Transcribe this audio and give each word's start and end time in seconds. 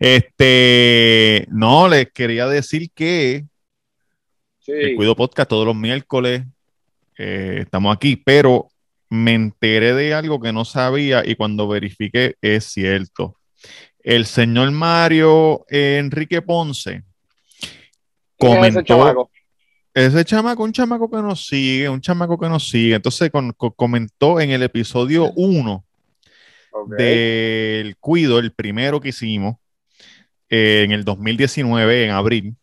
Este, 0.00 1.46
no, 1.50 1.86
les 1.86 2.10
quería 2.10 2.46
decir 2.48 2.90
que 2.92 3.44
el. 4.66 4.96
Cuido 4.96 5.14
Podcast 5.14 5.48
todos 5.50 5.66
los 5.66 5.76
miércoles 5.76 6.42
eh, 7.18 7.58
estamos 7.60 7.94
aquí, 7.94 8.16
pero 8.16 8.68
me 9.10 9.34
enteré 9.34 9.92
de 9.92 10.14
algo 10.14 10.40
que 10.40 10.52
no 10.54 10.64
sabía 10.64 11.22
y 11.26 11.34
cuando 11.34 11.68
verifiqué 11.68 12.36
es 12.40 12.64
cierto. 12.64 13.36
El 14.02 14.24
señor 14.24 14.70
Mario 14.70 15.66
Enrique 15.68 16.40
Ponce 16.40 17.04
¿Quién 18.38 18.64
es 18.64 18.76
ese 18.76 18.84
comentó, 18.86 19.30
ese 19.92 20.24
chamaco, 20.24 20.62
un 20.62 20.72
chamaco 20.72 21.10
que 21.10 21.18
nos 21.18 21.46
sigue, 21.46 21.90
un 21.90 22.00
chamaco 22.00 22.38
que 22.38 22.48
nos 22.48 22.70
sigue, 22.70 22.94
entonces 22.94 23.30
con- 23.30 23.52
comentó 23.52 24.40
en 24.40 24.50
el 24.50 24.62
episodio 24.62 25.30
1 25.36 25.84
Ok. 26.72 26.90
del 26.96 27.96
Cuido, 27.98 28.38
el 28.38 28.52
primero 28.54 28.98
que 29.00 29.10
hicimos 29.10 29.56
eh, 30.50 30.82
en 30.84 30.92
el 30.92 31.04
2019, 31.04 32.04
en 32.04 32.10
abril, 32.10 32.56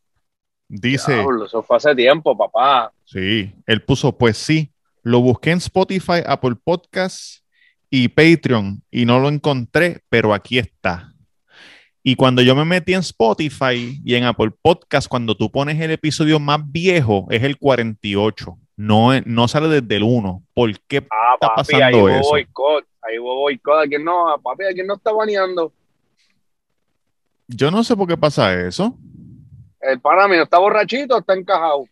dice... 0.67 1.13
Diablo, 1.15 1.45
eso 1.45 1.63
fue 1.63 1.77
hace 1.77 1.95
tiempo, 1.95 2.37
papá. 2.37 2.91
Sí, 3.05 3.53
él 3.65 3.81
puso, 3.81 4.17
pues 4.17 4.37
sí, 4.37 4.71
lo 5.01 5.21
busqué 5.21 5.51
en 5.51 5.57
Spotify, 5.59 6.21
Apple 6.25 6.55
Podcasts 6.63 7.43
y 7.89 8.09
Patreon 8.09 8.83
y 8.91 9.05
no 9.05 9.19
lo 9.19 9.29
encontré, 9.29 10.01
pero 10.09 10.33
aquí 10.33 10.59
está. 10.59 11.13
Y 12.03 12.15
cuando 12.15 12.41
yo 12.41 12.55
me 12.55 12.63
metí 12.63 12.93
en 12.93 12.99
Spotify 13.01 13.99
y 14.03 14.15
en 14.15 14.23
Apple 14.23 14.51
Podcasts, 14.61 15.09
cuando 15.09 15.35
tú 15.35 15.51
pones 15.51 15.79
el 15.81 15.91
episodio 15.91 16.39
más 16.39 16.59
viejo, 16.71 17.27
es 17.29 17.43
el 17.43 17.57
48, 17.57 18.57
no, 18.77 19.19
no 19.25 19.47
sale 19.49 19.67
desde 19.67 19.95
el 19.97 20.03
1. 20.03 20.43
¿Por 20.53 20.79
qué 20.87 21.05
Ah, 21.09 21.33
está 21.33 21.55
papi, 21.55 21.75
ahí 21.75 21.79
pasando 21.81 21.97
hubo 21.99 22.09
eso? 22.09 22.29
boicot. 22.29 22.85
Ahí 23.01 23.19
hubo 23.19 23.35
boicot. 23.35 23.83
¿A 23.85 23.87
quién 23.87 24.05
no? 24.05 24.39
Papi, 24.41 24.63
¿a 24.65 24.73
quién 24.73 24.87
no 24.87 24.95
está 24.95 25.11
baneando? 25.11 25.73
Yo 27.47 27.71
no 27.71 27.83
sé 27.83 27.95
por 27.95 28.07
qué 28.07 28.17
pasa 28.17 28.53
eso. 28.53 28.97
El 29.79 29.99
pana 30.01 30.27
mío 30.27 30.43
está 30.43 30.57
borrachito, 30.59 31.17
está 31.19 31.33
encajado. 31.33 31.85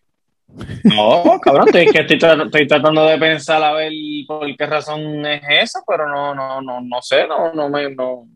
No, 0.84 1.40
cabrón, 1.42 1.68
estoy, 1.68 1.88
que 1.88 2.00
estoy, 2.02 2.18
tra- 2.20 2.46
estoy 2.46 2.68
tratando 2.68 3.06
de 3.06 3.18
pensar 3.18 3.64
a 3.64 3.74
ver 3.74 3.92
por 4.28 4.46
qué 4.56 4.66
razón 4.66 5.26
es 5.26 5.42
esa, 5.50 5.82
pero 5.88 6.08
no, 6.08 6.36
no, 6.36 6.62
no, 6.62 6.82
no 6.82 7.02
sé, 7.02 7.28
no, 7.28 7.52
no 7.54 7.70
me, 7.70 7.90
no, 7.96 8.28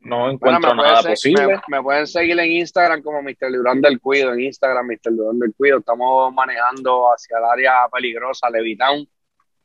no 0.00 0.18
Bueno, 0.18 0.30
encuentro 0.30 0.74
me, 0.74 0.82
nada 0.82 1.02
posible. 1.02 1.46
me- 1.46 1.60
me 1.68 1.82
pueden 1.82 2.06
seguir 2.06 2.38
en 2.38 2.50
Instagram 2.52 3.02
como 3.02 3.20
Mr. 3.22 3.50
Durán 3.52 3.80
del 3.80 4.00
Cuido. 4.00 4.32
En 4.32 4.40
Instagram, 4.40 4.86
Mr. 4.86 5.16
Durán 5.16 5.38
del 5.38 5.54
Cuido. 5.54 5.78
Estamos 5.78 6.32
manejando 6.32 7.12
hacia 7.12 7.38
el 7.38 7.44
área 7.44 7.72
peligrosa, 7.92 8.48
Levitown, 8.50 9.06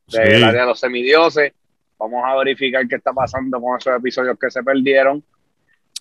del 0.07 0.37
Sí. 0.37 0.43
área 0.43 0.61
de 0.61 0.67
los 0.67 0.79
semidioses. 0.79 1.53
Vamos 1.99 2.23
a 2.25 2.35
verificar 2.37 2.87
qué 2.87 2.95
está 2.95 3.13
pasando 3.13 3.61
con 3.61 3.77
esos 3.77 3.95
episodios 3.95 4.37
que 4.39 4.49
se 4.49 4.63
perdieron. 4.63 5.23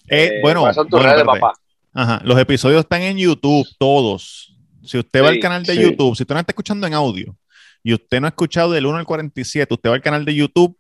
Eh, 0.09 0.25
Eh, 0.27 0.41
bueno, 0.43 0.61
¿cuáles 0.61 0.77
son 0.77 0.89
tus 0.89 0.99
bueno, 1.01 1.07
redes, 1.13 1.21
espérate. 1.21 1.41
papá? 1.41 1.61
Ajá, 1.93 2.21
los 2.25 2.39
episodios 2.39 2.81
están 2.81 3.03
en 3.03 3.19
YouTube, 3.19 3.67
todos. 3.79 4.57
Si 4.85 4.99
usted 4.99 5.23
va 5.23 5.29
al 5.29 5.41
canal 5.41 5.63
de 5.65 5.75
sí. 5.75 5.83
YouTube, 5.83 6.17
si 6.17 6.23
usted 6.23 6.35
no 6.35 6.41
está 6.41 6.53
escuchando 6.53 6.87
en 6.87 6.95
audio 6.95 7.37
y 7.83 7.93
usted 7.95 8.21
no 8.21 8.27
ha 8.27 8.31
escuchado 8.31 8.73
del 8.73 8.87
1 8.87 8.99
al 8.99 9.05
47, 9.05 9.75
usted 9.75 9.91
va 9.91 9.95
al 9.95 10.03
canal 10.03 10.25
de 10.25 10.35
YouTube 10.35 10.77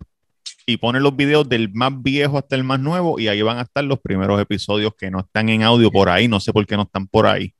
y 0.66 0.76
pone 0.76 1.00
los 1.00 1.14
videos 1.16 1.48
del 1.48 1.70
más 1.72 1.92
viejo 2.03 2.38
hasta 2.38 2.54
el 2.56 2.64
más 2.64 2.80
nuevo 2.80 3.19
y 3.19 3.28
ahí 3.28 3.42
van 3.42 3.59
a 3.59 3.62
estar 3.62 3.82
los 3.84 3.98
primeros 4.00 4.41
episodios 4.41 4.94
que 4.97 5.10
no 5.10 5.20
están 5.20 5.48
en 5.48 5.62
audio 5.62 5.91
por 5.91 6.09
ahí. 6.09 6.28
No 6.28 6.38
sé 6.41 6.53
por 6.53 6.66
qué 6.66 6.76
no 6.76 6.82
están 6.82 7.06
por 7.09 7.26
ahí. 7.26 7.53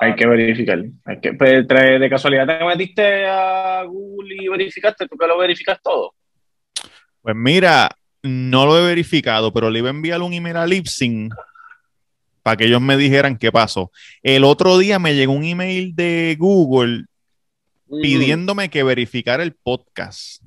Hay 0.00 0.14
que 0.14 0.26
verificar. 0.26 0.82
Hay 1.04 1.20
que, 1.20 1.32
pues, 1.34 1.66
de 1.66 2.08
casualidad 2.10 2.46
te 2.46 2.64
metiste 2.64 3.26
a 3.26 3.82
Google 3.84 4.36
y 4.38 4.48
verificaste, 4.48 5.06
tú 5.08 5.16
que 5.16 5.26
lo 5.26 5.38
verificas 5.38 5.80
todo. 5.82 6.14
Pues 7.22 7.36
mira, 7.36 7.90
no 8.22 8.66
lo 8.66 8.78
he 8.78 8.86
verificado, 8.86 9.52
pero 9.52 9.70
le 9.70 9.78
iba 9.80 9.88
a 9.88 9.90
enviar 9.92 10.20
un 10.22 10.32
email 10.32 10.56
a 10.56 10.66
Lipsyn 10.66 11.30
para 12.42 12.56
que 12.56 12.64
ellos 12.66 12.80
me 12.80 12.96
dijeran 12.96 13.36
qué 13.36 13.52
pasó. 13.52 13.90
El 14.22 14.44
otro 14.44 14.78
día 14.78 14.98
me 14.98 15.14
llegó 15.14 15.32
un 15.32 15.44
email 15.44 15.94
de 15.94 16.36
Google 16.38 17.04
Mm, 17.92 18.02
pidiéndome 18.02 18.70
que 18.70 18.84
verificara 18.84 19.42
el 19.42 19.52
podcast. 19.52 20.40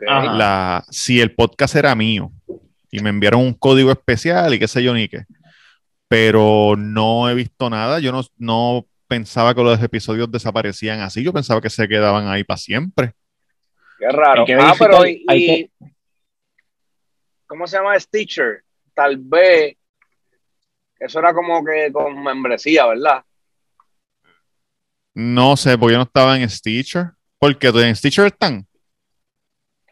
la, 0.00 0.84
si 0.90 1.20
el 1.20 1.32
podcast 1.34 1.74
era 1.74 1.94
mío 1.96 2.30
y 2.90 3.00
me 3.00 3.10
enviaron 3.10 3.40
un 3.40 3.52
código 3.52 3.90
especial 3.90 4.54
y 4.54 4.58
qué 4.60 4.68
sé 4.68 4.80
yo 4.82 4.94
ni 4.94 5.08
qué. 5.08 5.24
Pero 6.08 6.74
no 6.78 7.28
he 7.28 7.34
visto 7.34 7.68
nada. 7.68 7.98
Yo 7.98 8.12
no, 8.12 8.22
no 8.38 8.86
pensaba 9.08 9.54
que 9.56 9.62
los 9.64 9.82
episodios 9.82 10.30
desaparecían 10.30 11.00
así. 11.00 11.22
Yo 11.24 11.32
pensaba 11.32 11.60
que 11.60 11.68
se 11.70 11.88
quedaban 11.88 12.28
ahí 12.28 12.44
para 12.44 12.58
siempre. 12.58 13.12
Qué 13.98 14.08
raro. 14.08 14.42
Hay 14.42 14.46
que 14.46 14.54
ah, 14.54 14.74
pero 14.78 15.04
y, 15.06 15.24
hay 15.26 15.42
y- 15.42 15.46
que- 15.46 15.70
¿cómo 17.46 17.66
se 17.66 17.76
llama 17.76 17.98
Stitcher? 17.98 18.62
Tal 18.94 19.16
vez 19.18 19.76
eso 20.98 21.18
era 21.18 21.32
como 21.34 21.64
que 21.64 21.90
con 21.92 22.22
membresía, 22.22 22.86
¿verdad? 22.86 23.22
No 25.14 25.56
sé, 25.56 25.76
porque 25.78 25.92
yo 25.92 25.98
no 25.98 26.04
estaba 26.04 26.38
en 26.38 26.48
Stitcher. 26.48 27.10
Porque 27.38 27.68
en 27.68 27.94
Stitcher 27.96 28.26
están 28.26 28.66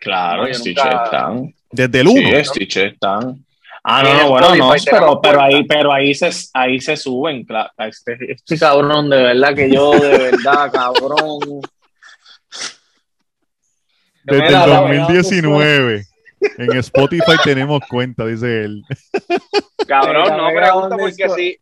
Claro, 0.00 0.42
No, 0.42 0.48
yo 0.48 0.54
Stitcher 0.54 0.84
nunca- 0.84 1.04
están. 1.04 1.54
desde 1.70 2.00
el 2.00 2.08
1. 2.08 2.20
Sí, 2.38 2.44
Stitcher 2.44 2.86
están. 2.88 3.44
Ah, 3.82 4.02
no, 4.02 4.08
en 4.10 4.16
no, 4.16 4.28
bueno, 4.30 4.48
no, 4.56 5.20
pero, 5.20 5.42
ahí, 5.42 5.64
pero 5.64 5.92
ahí 5.92 6.14
se, 6.14 6.30
ahí 6.54 6.80
se 6.80 6.96
suben, 6.96 7.44
claro. 7.44 7.70
Este, 7.78 8.16
este 8.32 8.58
cabrón, 8.58 9.10
de 9.10 9.16
verdad 9.22 9.54
que 9.54 9.70
yo, 9.70 9.92
de 9.92 10.18
verdad, 10.30 10.70
cabrón. 10.72 11.60
Desde 14.24 14.46
el 14.46 14.52
la 14.52 14.66
2019. 14.66 16.06
En 16.58 16.76
Spotify 16.78 17.32
tenemos 17.44 17.80
cuenta, 17.88 18.26
dice 18.26 18.64
él. 18.64 18.82
Cabrón, 19.88 20.22
Mira, 20.24 20.36
no 20.36 20.48
mira 20.48 20.60
pregunta 20.62 20.96
porque 20.96 21.28
si. 21.30 21.58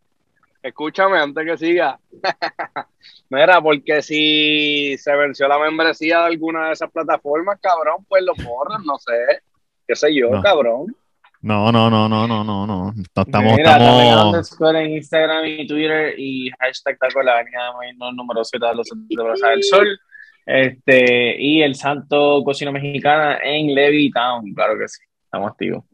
Escúchame 0.63 1.19
antes 1.19 1.45
que 1.45 1.59
siga. 1.59 1.99
Mira, 3.31 3.61
porque 3.61 4.01
si 4.03 4.97
se 4.99 5.17
venció 5.17 5.49
la 5.49 5.59
membresía 5.59 6.21
de 6.21 6.27
alguna 6.27 6.67
de 6.69 6.73
esas 6.75 6.91
plataformas, 6.91 7.59
cabrón, 7.61 8.05
pues 8.09 8.23
lo 8.23 8.33
borran, 8.45 8.85
no 8.85 8.97
sé. 8.99 9.43
¿Qué 9.89 9.97
sé 9.97 10.15
yo, 10.15 10.31
No. 10.31 10.41
cabrón? 10.43 10.95
No, 11.41 11.73
no, 11.73 11.91
no, 11.91 12.09
no, 12.09 12.29
no, 12.29 12.45
no, 12.45 12.67
no. 12.67 12.93
Estamos, 12.97 13.57
Mira, 13.57 13.77
también 13.77 14.07
estamos. 14.39 14.77
en 14.77 14.91
Instagram 14.93 15.45
y 15.47 15.67
Twitter 15.67 16.15
y 16.17 16.49
hashtag 16.61 16.97
taco 16.99 17.21
la 17.23 17.39
avenida 17.39 17.73
número 18.13 18.45
7 18.45 18.65
de 18.65 18.75
los 18.77 19.41
del 19.41 19.63
Sol. 19.65 19.99
Este, 20.45 21.41
y 21.41 21.63
el 21.63 21.75
Santo 21.75 22.43
Cocina 22.45 22.73
Mexicana 22.73 23.39
en 23.43 23.75
Levittown, 23.75 24.53
claro 24.55 24.79
que 24.79 24.89
sí, 24.89 25.03
estamos 25.25 25.51
activos. 25.51 25.85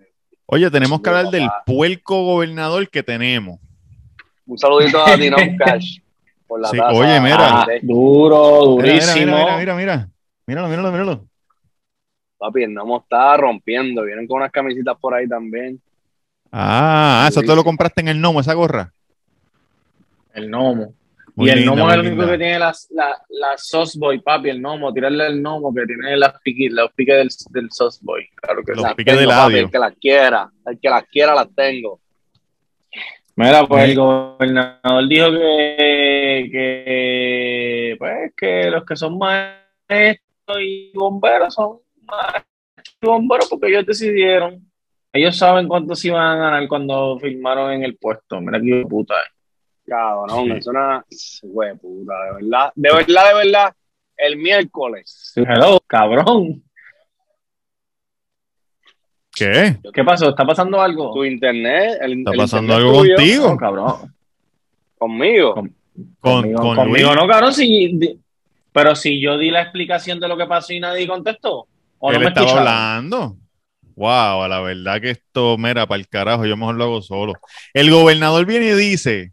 Oye, 0.46 0.70
tenemos 0.70 1.02
que 1.02 1.10
hablar 1.10 1.30
del 1.30 1.48
puerco 1.66 2.24
gobernador 2.24 2.88
que 2.88 3.02
tenemos. 3.02 3.60
Un 4.46 4.56
saludito 4.58 5.04
a 5.04 5.14
Dinam 5.16 5.56
Cash 5.58 5.98
por 6.46 6.60
la 6.60 6.68
Sí, 6.68 6.78
taza. 6.78 6.92
oye, 6.98 7.20
mira. 7.20 7.36
Ah, 7.62 7.66
duro, 7.82 8.76
Mira, 8.78 8.82
mira, 8.82 8.94
durísimo. 9.04 9.36
Mira, 9.36 9.44
mira, 9.44 9.56
mira, 9.58 9.76
mira. 9.76 10.08
Míralo, 10.46 10.68
míralo, 10.68 10.90
míralo. 10.92 11.26
Papi, 12.38 12.62
el 12.62 12.72
Nomo 12.72 13.00
está 13.00 13.36
rompiendo. 13.36 14.02
Vienen 14.04 14.26
con 14.26 14.38
unas 14.38 14.50
camisitas 14.50 14.96
por 14.98 15.12
ahí 15.12 15.28
también. 15.28 15.78
Ah, 16.50 17.26
eso 17.28 17.42
te 17.42 17.54
lo 17.54 17.62
compraste 17.62 18.00
en 18.00 18.08
el 18.08 18.20
Nomo, 18.20 18.40
esa 18.40 18.54
gorra. 18.54 18.90
El 20.32 20.48
gnomo. 20.50 20.94
Muy 21.38 21.48
y 21.48 21.52
el 21.52 21.58
linda, 21.60 21.72
gnomo 21.72 21.88
es 21.88 21.94
el 21.94 22.00
único 22.00 22.26
que 22.26 22.38
tiene 22.38 22.58
las, 22.58 22.88
la, 22.90 23.16
la 23.28 23.56
sauce 23.56 23.98
boy, 23.98 24.18
papi, 24.20 24.50
el 24.50 24.60
gnomo, 24.60 24.92
tirarle 24.92 25.26
el 25.26 25.40
gnomo 25.40 25.72
que 25.72 25.86
tiene 25.86 26.16
las 26.16 26.34
piques, 26.42 26.72
los 26.72 26.92
piques 26.92 27.16
del, 27.16 27.28
del 27.62 27.70
sauce 27.70 28.00
boy, 28.02 28.28
claro 28.34 28.62
que 28.64 28.72
Los 28.72 28.78
sí. 28.80 28.82
Las 28.82 28.94
piques 28.94 29.14
de 29.14 29.18
tengo, 29.20 29.30
papi, 29.30 29.52
labio. 29.52 29.64
el 29.66 29.70
que 29.70 29.78
las 29.78 29.94
quiera. 30.00 30.50
El 30.66 30.80
que 30.80 30.90
las 30.90 31.04
quiera 31.04 31.34
las 31.34 31.54
tengo. 31.54 32.00
Mira, 33.36 33.64
pues 33.66 33.84
Sí. 33.84 33.90
el 33.92 33.96
gobernador 33.96 35.08
dijo 35.08 35.30
que, 35.30 36.48
que, 36.50 37.96
pues, 37.98 38.32
que 38.36 38.70
los 38.70 38.84
que 38.84 38.96
son 38.96 39.16
maestros 39.16 40.58
y 40.60 40.90
bomberos 40.94 41.54
son 41.54 41.78
maestros 42.04 42.46
y 43.00 43.06
bomberos 43.06 43.48
porque 43.48 43.68
ellos 43.68 43.86
decidieron. 43.86 44.68
Ellos 45.12 45.36
saben 45.36 45.68
cuánto 45.68 45.94
se 45.94 46.08
iban 46.08 46.20
a 46.22 46.36
ganar 46.36 46.68
cuando 46.68 47.16
firmaron 47.20 47.72
en 47.72 47.84
el 47.84 47.96
puesto. 47.96 48.40
Mira 48.40 48.60
qué 48.60 48.84
puta. 48.88 49.14
Cabrón, 49.88 50.44
Sí. 50.46 50.52
es 50.58 50.66
una 50.66 51.04
hueputa, 51.42 52.12
de 52.24 52.32
verdad. 52.34 52.72
De 52.74 52.92
verdad, 52.92 53.28
de 53.28 53.34
verdad, 53.34 53.74
el 54.16 54.36
miércoles. 54.36 55.32
Hello, 55.36 55.80
cabrón. 55.86 56.62
¿Qué? 59.34 59.76
¿Qué 59.94 60.04
pasó? 60.04 60.30
¿Está 60.30 60.44
pasando 60.44 60.80
algo? 60.80 61.12
Tu 61.12 61.24
internet, 61.24 61.98
el, 62.00 62.18
¿Está 62.18 62.30
el 62.32 62.36
pasando 62.36 62.72
internet 62.74 62.86
algo 62.88 63.00
tuyo, 63.02 63.14
contigo? 63.16 63.48
No, 63.50 63.56
cabrón. 63.56 64.14
Conmigo. 64.98 65.54
Con- 65.54 65.74
Con, 66.20 66.42
conmigo, 66.42 66.60
con 66.60 66.76
conmigo 66.76 67.14
no, 67.14 67.26
cabrón. 67.26 67.52
Si, 67.52 67.88
di- 67.96 68.18
pero 68.72 68.94
si 68.94 69.20
yo 69.20 69.36
di 69.38 69.50
la 69.50 69.62
explicación 69.62 70.20
de 70.20 70.28
lo 70.28 70.36
que 70.36 70.46
pasó 70.46 70.72
y 70.72 70.80
nadie 70.80 71.06
contestó. 71.06 71.66
¿O 71.98 72.10
no 72.10 72.16
Él 72.16 72.22
me 72.22 72.28
estaba 72.28 72.46
escucharon? 72.46 72.68
hablando. 72.68 73.36
Wow, 73.96 74.46
la 74.48 74.60
verdad 74.60 75.00
que 75.00 75.10
esto, 75.10 75.56
mira, 75.58 75.86
para 75.88 76.00
el 76.00 76.08
carajo, 76.08 76.46
yo 76.46 76.56
mejor 76.56 76.76
lo 76.76 76.84
hago 76.84 77.02
solo. 77.02 77.32
El 77.74 77.90
gobernador 77.90 78.46
viene 78.46 78.66
y 78.66 78.72
dice, 78.74 79.32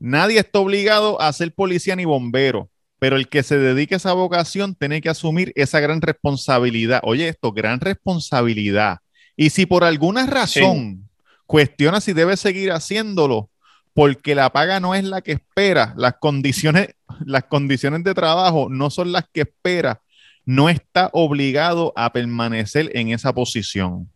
nadie 0.00 0.40
está 0.40 0.58
obligado 0.58 1.20
a 1.20 1.32
ser 1.32 1.54
policía 1.54 1.94
ni 1.94 2.04
bombero, 2.04 2.68
pero 2.98 3.16
el 3.16 3.28
que 3.28 3.42
se 3.42 3.58
dedique 3.58 3.94
a 3.94 3.98
esa 3.98 4.12
vocación 4.14 4.74
tiene 4.74 5.00
que 5.00 5.08
asumir 5.08 5.52
esa 5.54 5.78
gran 5.78 6.00
responsabilidad. 6.00 7.00
Oye, 7.04 7.28
esto, 7.28 7.52
gran 7.52 7.78
responsabilidad. 7.80 8.98
Y 9.36 9.50
si 9.50 9.66
por 9.66 9.84
alguna 9.84 10.26
razón 10.26 11.08
cuestiona 11.46 12.00
si 12.00 12.12
debe 12.12 12.36
seguir 12.36 12.72
haciéndolo, 12.72 13.50
porque 13.94 14.34
la 14.34 14.50
paga 14.50 14.80
no 14.80 14.94
es 14.94 15.04
la 15.04 15.20
que 15.20 15.32
espera, 15.32 15.94
las 15.96 16.14
condiciones, 16.20 16.94
las 17.24 17.44
condiciones 17.44 18.04
de 18.04 18.14
trabajo 18.14 18.68
no 18.70 18.90
son 18.90 19.12
las 19.12 19.24
que 19.32 19.42
espera, 19.42 20.00
no 20.44 20.68
está 20.68 21.10
obligado 21.12 21.92
a 21.96 22.12
permanecer 22.12 22.90
en 22.94 23.10
esa 23.10 23.32
posición. 23.34 24.10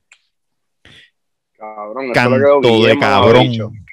Cabrón, 1.56 2.04
eso 2.04 2.12
Canto 2.12 2.84
de 2.84 2.98
cabrón. 2.98 3.84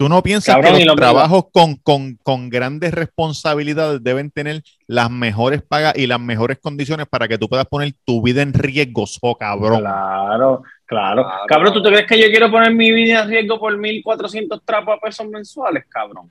¿Tú 0.00 0.08
no 0.08 0.22
piensas 0.22 0.54
Cabrón, 0.54 0.78
que 0.78 0.84
los 0.86 0.96
lo- 0.96 0.96
trabajos 0.96 1.44
con, 1.52 1.74
con- 1.76 2.16
con 2.22 2.48
grandes 2.48 2.90
responsabilidades 2.94 4.02
deben 4.02 4.30
tener 4.30 4.62
las 4.86 5.10
mejores 5.10 5.60
pagas 5.60 5.92
y 5.94 6.06
las 6.06 6.18
mejores 6.18 6.58
condiciones 6.58 7.06
para 7.06 7.28
que 7.28 7.36
tú 7.36 7.50
puedas 7.50 7.66
poner 7.66 7.92
tu 8.06 8.22
vida 8.22 8.40
en 8.40 8.54
riesgo, 8.54 9.06
so 9.06 9.34
cabrón? 9.38 9.80
Claro, 9.80 10.62
claro, 10.86 11.22
Claro. 11.24 11.26
Cabrón, 11.46 11.74
¿tú 11.74 11.82
te 11.82 11.90
crees 11.90 12.06
que 12.06 12.18
yo 12.18 12.28
quiero 12.28 12.50
poner 12.50 12.72
mi 12.72 12.90
vida 12.92 13.24
en 13.24 13.28
riesgo 13.28 13.58
por 13.60 13.76
1.400 13.76 14.62
trapos 14.64 14.96
a 14.96 15.00
pesos 15.06 15.28
mensuales, 15.28 15.84
cabrón? 15.90 16.30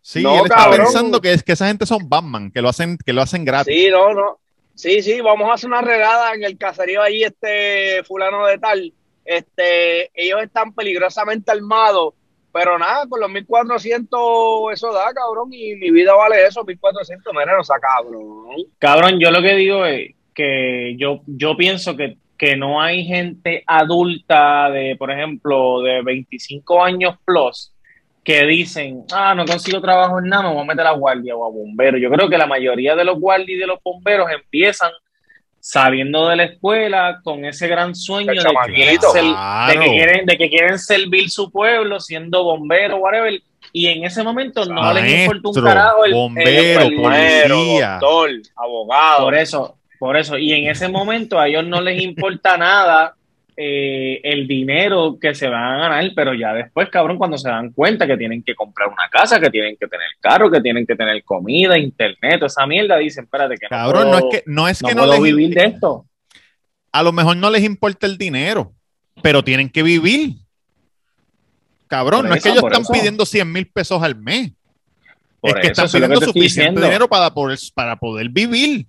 Sí, 0.00 0.22
No, 0.22 0.34
él 0.36 0.42
está 0.44 0.54
cabrón. 0.56 0.80
pensando 0.84 1.20
que, 1.20 1.32
es, 1.32 1.42
que 1.42 1.52
esa 1.52 1.66
gente 1.66 1.86
son 1.86 2.08
Batman, 2.08 2.52
que 2.52 2.62
lo 2.62 2.68
hacen, 2.68 2.96
que 3.04 3.12
lo 3.12 3.22
hacen 3.22 3.44
gratis. 3.44 3.74
Sí, 3.74 3.88
no, 3.90 4.14
no. 4.14 4.38
Sí, 4.76 5.02
sí, 5.02 5.20
vamos 5.20 5.50
a 5.50 5.54
hacer 5.54 5.68
una 5.68 5.80
regada 5.82 6.32
en 6.32 6.44
el 6.44 6.56
caserío 6.56 7.02
allí, 7.02 7.24
este 7.24 8.04
fulano 8.04 8.46
de 8.46 8.58
tal. 8.58 8.92
Este, 9.24 10.10
ellos 10.14 10.40
están 10.42 10.72
peligrosamente 10.74 11.50
armados, 11.50 12.14
pero 12.54 12.78
nada, 12.78 13.04
con 13.08 13.20
los 13.20 13.28
1400 13.28 14.72
eso 14.72 14.92
da, 14.92 15.12
cabrón, 15.12 15.52
y 15.52 15.74
mi 15.74 15.90
vida 15.90 16.14
vale 16.14 16.46
eso, 16.46 16.62
1400, 16.62 17.32
mira, 17.34 17.56
no 17.56 17.64
sea 17.64 17.80
cabrón. 17.80 18.46
Cabrón, 18.78 19.18
yo 19.18 19.32
lo 19.32 19.42
que 19.42 19.56
digo 19.56 19.84
es 19.84 20.14
que 20.32 20.94
yo, 20.96 21.22
yo 21.26 21.56
pienso 21.56 21.96
que, 21.96 22.16
que 22.38 22.56
no 22.56 22.80
hay 22.80 23.04
gente 23.04 23.64
adulta 23.66 24.70
de, 24.70 24.94
por 24.96 25.10
ejemplo, 25.10 25.82
de 25.82 26.02
25 26.02 26.84
años 26.84 27.16
plus 27.24 27.72
que 28.22 28.46
dicen, 28.46 29.04
ah, 29.12 29.34
no 29.34 29.44
consigo 29.44 29.80
trabajo 29.80 30.20
en 30.20 30.28
nada, 30.28 30.44
me 30.44 30.54
voy 30.54 30.62
a 30.62 30.66
meter 30.66 30.86
a 30.86 30.92
guardia 30.92 31.34
o 31.34 31.44
a 31.44 31.50
bombero. 31.50 31.98
Yo 31.98 32.08
creo 32.08 32.28
que 32.28 32.38
la 32.38 32.46
mayoría 32.46 32.94
de 32.94 33.04
los 33.04 33.18
guardias 33.18 33.48
y 33.48 33.56
de 33.56 33.66
los 33.66 33.82
bomberos 33.82 34.30
empiezan 34.30 34.92
saliendo 35.66 36.28
de 36.28 36.36
la 36.36 36.44
escuela 36.44 37.20
con 37.24 37.46
ese 37.46 37.66
gran 37.68 37.94
sueño 37.94 38.32
de 38.32 38.36
que, 38.36 38.74
quieren 38.74 39.00
ser- 39.00 39.22
de, 39.24 39.30
Claro. 39.30 39.80
que 39.80 39.86
quieren, 39.88 40.26
de 40.26 40.36
que 40.36 40.50
quieren 40.50 40.78
servir 40.78 41.30
su 41.30 41.50
pueblo 41.50 42.00
siendo 42.00 42.44
bombero, 42.44 42.98
whatever. 42.98 43.40
Y 43.72 43.86
en 43.86 44.04
ese 44.04 44.22
momento 44.22 44.66
no 44.66 44.92
les 44.92 45.10
importa 45.22 45.48
un 45.48 45.54
Maestro, 45.54 45.64
carajo 45.64 46.04
el, 46.04 46.12
bombero, 46.12 46.80
el- 46.82 46.96
Policía. 47.00 47.98
doctor, 47.98 48.30
abogado. 48.56 49.24
por 49.24 49.34
eso, 49.34 49.78
por 49.98 50.16
eso. 50.18 50.36
Y 50.36 50.52
en 50.52 50.70
ese 50.70 50.86
momento 50.88 51.40
a 51.40 51.48
ellos 51.48 51.64
no 51.64 51.80
les 51.80 52.02
importa 52.02 52.58
nada 52.58 53.14
eh, 53.56 54.20
el 54.24 54.46
dinero 54.48 55.18
que 55.20 55.34
se 55.34 55.48
van 55.48 55.62
a 55.74 55.78
ganar, 55.88 56.10
pero 56.16 56.34
ya 56.34 56.52
después, 56.52 56.88
cabrón, 56.90 57.18
cuando 57.18 57.38
se 57.38 57.48
dan 57.48 57.70
cuenta 57.72 58.06
que 58.06 58.16
tienen 58.16 58.42
que 58.42 58.54
comprar 58.54 58.88
una 58.88 59.08
casa, 59.10 59.38
que 59.40 59.50
tienen 59.50 59.76
que 59.78 59.86
tener 59.86 60.06
carro, 60.20 60.50
que 60.50 60.60
tienen 60.60 60.86
que 60.86 60.96
tener 60.96 61.22
comida, 61.24 61.78
internet, 61.78 62.42
esa 62.42 62.66
mierda, 62.66 62.96
dicen, 62.98 63.24
espérate 63.24 63.54
que 63.56 63.66
no 63.66 63.70
Cabrón, 63.70 64.10
puedo, 64.10 64.10
no 64.10 64.18
es 64.18 64.24
que 64.30 64.42
no, 64.46 64.68
es 64.68 64.82
no 64.82 64.88
que 64.88 64.94
no 64.94 65.02
puedo 65.02 65.12
les 65.14 65.22
vivir 65.22 65.54
de 65.54 65.64
esto. 65.66 66.06
a 66.92 67.02
lo 67.02 67.12
mejor 67.12 67.36
no 67.36 67.50
les 67.50 67.62
importa 67.62 68.06
el 68.06 68.18
dinero, 68.18 68.72
pero 69.22 69.42
tienen 69.44 69.68
que 69.68 69.82
vivir. 69.82 70.34
Cabrón, 71.86 72.22
Por 72.22 72.28
no 72.30 72.34
es 72.34 72.42
que 72.42 72.48
ellos 72.48 72.64
están 72.64 72.82
eso. 72.82 72.92
pidiendo 72.92 73.24
100 73.26 73.52
mil 73.52 73.66
pesos 73.68 74.02
al 74.02 74.16
mes. 74.16 74.52
Por 75.40 75.50
es 75.58 75.66
que 75.66 75.72
eso, 75.72 75.84
están 75.84 76.00
pidiendo 76.00 76.20
suficiente 76.26 76.80
dinero 76.80 77.08
para 77.08 77.32
poder, 77.32 77.58
para 77.74 77.96
poder 77.96 78.28
vivir. 78.30 78.86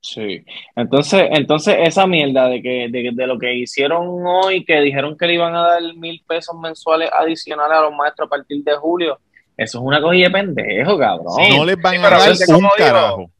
Sí. 0.00 0.44
Entonces, 0.74 1.28
entonces 1.30 1.76
esa 1.80 2.06
mierda 2.06 2.48
de 2.48 2.62
que 2.62 2.88
de, 2.90 3.10
de 3.12 3.26
lo 3.26 3.38
que 3.38 3.54
hicieron 3.54 4.06
hoy, 4.26 4.64
que 4.64 4.80
dijeron 4.80 5.16
que 5.16 5.26
le 5.26 5.34
iban 5.34 5.54
a 5.54 5.62
dar 5.62 5.82
mil 5.94 6.22
pesos 6.26 6.56
mensuales 6.58 7.10
adicionales 7.12 7.76
a 7.76 7.82
los 7.82 7.94
maestros 7.94 8.26
a 8.26 8.30
partir 8.30 8.64
de 8.64 8.76
julio, 8.76 9.18
eso 9.56 9.78
es 9.78 9.84
una 9.84 10.00
cogida 10.00 10.28
de 10.28 10.30
pendejo, 10.30 10.98
cabrón. 10.98 11.26
no 11.56 11.64
les 11.66 11.76
van 11.82 11.92
sí, 11.92 11.98
a 11.98 12.10
dar 12.10 12.30
un 12.30 12.56
digo, 12.56 12.70
carajo. 12.78 13.30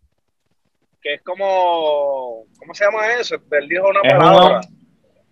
Que 1.00 1.14
es 1.14 1.22
como, 1.22 2.44
¿cómo 2.58 2.74
se 2.74 2.84
llama 2.84 3.10
eso? 3.18 3.36
Él 3.52 3.68
dijo 3.68 3.88
una 3.88 4.00
es. 4.60 4.68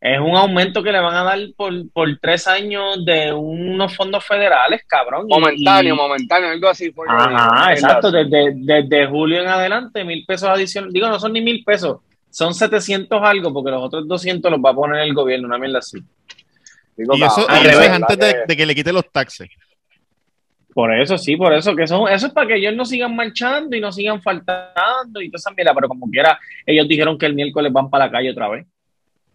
Es 0.00 0.20
un 0.20 0.36
aumento 0.36 0.82
que 0.82 0.92
le 0.92 1.00
van 1.00 1.14
a 1.14 1.24
dar 1.24 1.38
por, 1.56 1.72
por 1.90 2.08
tres 2.20 2.46
años 2.46 3.04
de 3.04 3.32
unos 3.32 3.96
fondos 3.96 4.24
federales, 4.24 4.82
cabrón. 4.86 5.26
Momentáneo, 5.28 5.94
y- 5.94 5.96
momentáneo, 5.96 6.50
algo 6.50 6.68
así. 6.68 6.86
Dijo, 6.86 7.04
Ajá, 7.08 7.72
exacto. 7.72 8.10
Desde, 8.12 8.52
desde 8.54 9.06
julio 9.06 9.42
en 9.42 9.48
adelante, 9.48 10.04
mil 10.04 10.24
pesos 10.24 10.48
adicionales. 10.48 10.94
Digo, 10.94 11.08
no 11.08 11.18
son 11.18 11.32
ni 11.32 11.40
mil 11.40 11.64
pesos, 11.64 11.98
son 12.30 12.54
700 12.54 13.20
algo, 13.22 13.52
porque 13.52 13.70
los 13.72 13.82
otros 13.82 14.06
200 14.06 14.50
los 14.52 14.60
va 14.60 14.70
a 14.70 14.74
poner 14.74 15.00
el 15.00 15.14
gobierno, 15.14 15.46
una 15.48 15.58
mierda 15.58 15.78
así. 15.80 15.98
Digo, 16.96 17.16
Y 17.16 17.22
eso, 17.24 17.46
y 17.48 17.52
al 17.52 17.58
eso 17.60 17.68
es 17.70 17.74
revés, 17.76 17.90
antes 17.90 18.16
¿verdad 18.18 18.26
de, 18.26 18.32
que- 18.40 18.46
de 18.46 18.56
que 18.56 18.66
le 18.66 18.74
quite 18.74 18.92
los 18.92 19.10
taxes. 19.10 19.48
Por 20.74 20.94
eso, 20.94 21.18
sí, 21.18 21.36
por 21.36 21.52
eso, 21.54 21.74
que 21.74 21.88
son, 21.88 22.08
eso 22.08 22.28
es 22.28 22.32
para 22.32 22.46
que 22.46 22.54
ellos 22.56 22.74
no 22.76 22.84
sigan 22.84 23.16
marchando 23.16 23.74
y 23.74 23.80
no 23.80 23.90
sigan 23.90 24.22
faltando 24.22 25.20
y 25.20 25.28
toda 25.28 25.38
esa 25.38 25.50
mierda, 25.50 25.74
pero 25.74 25.88
como 25.88 26.08
quiera, 26.08 26.38
ellos 26.64 26.86
dijeron 26.86 27.18
que 27.18 27.26
el 27.26 27.34
miércoles 27.34 27.72
van 27.72 27.90
para 27.90 28.04
la 28.06 28.10
calle 28.12 28.30
otra 28.30 28.48
vez. 28.48 28.64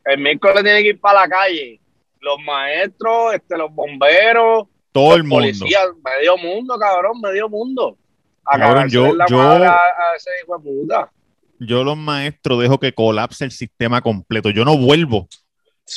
El 0.05 0.19
miércoles 0.19 0.63
tiene 0.63 0.81
que 0.81 0.89
ir 0.89 0.99
para 0.99 1.21
la 1.21 1.27
calle. 1.27 1.79
Los 2.19 2.37
maestros, 2.45 3.33
este, 3.35 3.57
los 3.57 3.73
bomberos, 3.73 4.67
Todo 4.91 5.15
el 5.15 5.23
mundo. 5.23 5.35
policías, 5.37 5.85
medio 6.03 6.37
mundo, 6.37 6.77
cabrón, 6.77 7.19
medio 7.21 7.49
mundo. 7.49 7.97
A 8.45 8.57
Cabrón, 8.57 8.73
cagarse 8.89 8.93
yo- 8.95 9.15
la 9.15 9.25
yo- 9.27 9.39
a, 9.41 9.71
a 9.73 10.15
ese 10.17 10.29
hijo 10.43 10.57
de 10.57 10.63
puta. 10.63 11.11
Yo 11.59 11.83
los 11.83 11.95
maestros 11.97 12.61
dejo 12.61 12.77
que 12.79 12.93
colapse 12.93 13.45
el 13.45 13.51
sistema 13.51 14.01
completo. 14.01 14.49
Yo 14.49 14.65
no 14.65 14.77
vuelvo. 14.77 15.27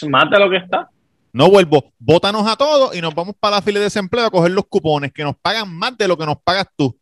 Mata 0.08 0.38
lo 0.38 0.48
que 0.50 0.58
está. 0.58 0.88
No 1.32 1.50
vuelvo. 1.50 1.92
Bótanos 1.98 2.46
a 2.48 2.56
todos 2.56 2.94
y 2.96 3.00
nos 3.00 3.14
vamos 3.14 3.34
para 3.38 3.56
la 3.56 3.62
fila 3.62 3.78
de 3.80 3.84
desempleo 3.84 4.26
a 4.26 4.30
coger 4.30 4.52
los 4.52 4.66
cupones 4.66 5.12
que 5.12 5.24
nos 5.24 5.36
pagan 5.36 5.72
más 5.76 5.98
de 5.98 6.06
lo 6.08 6.16
que 6.16 6.24
nos 6.24 6.40
pagas 6.42 6.66
tú. 6.76 6.96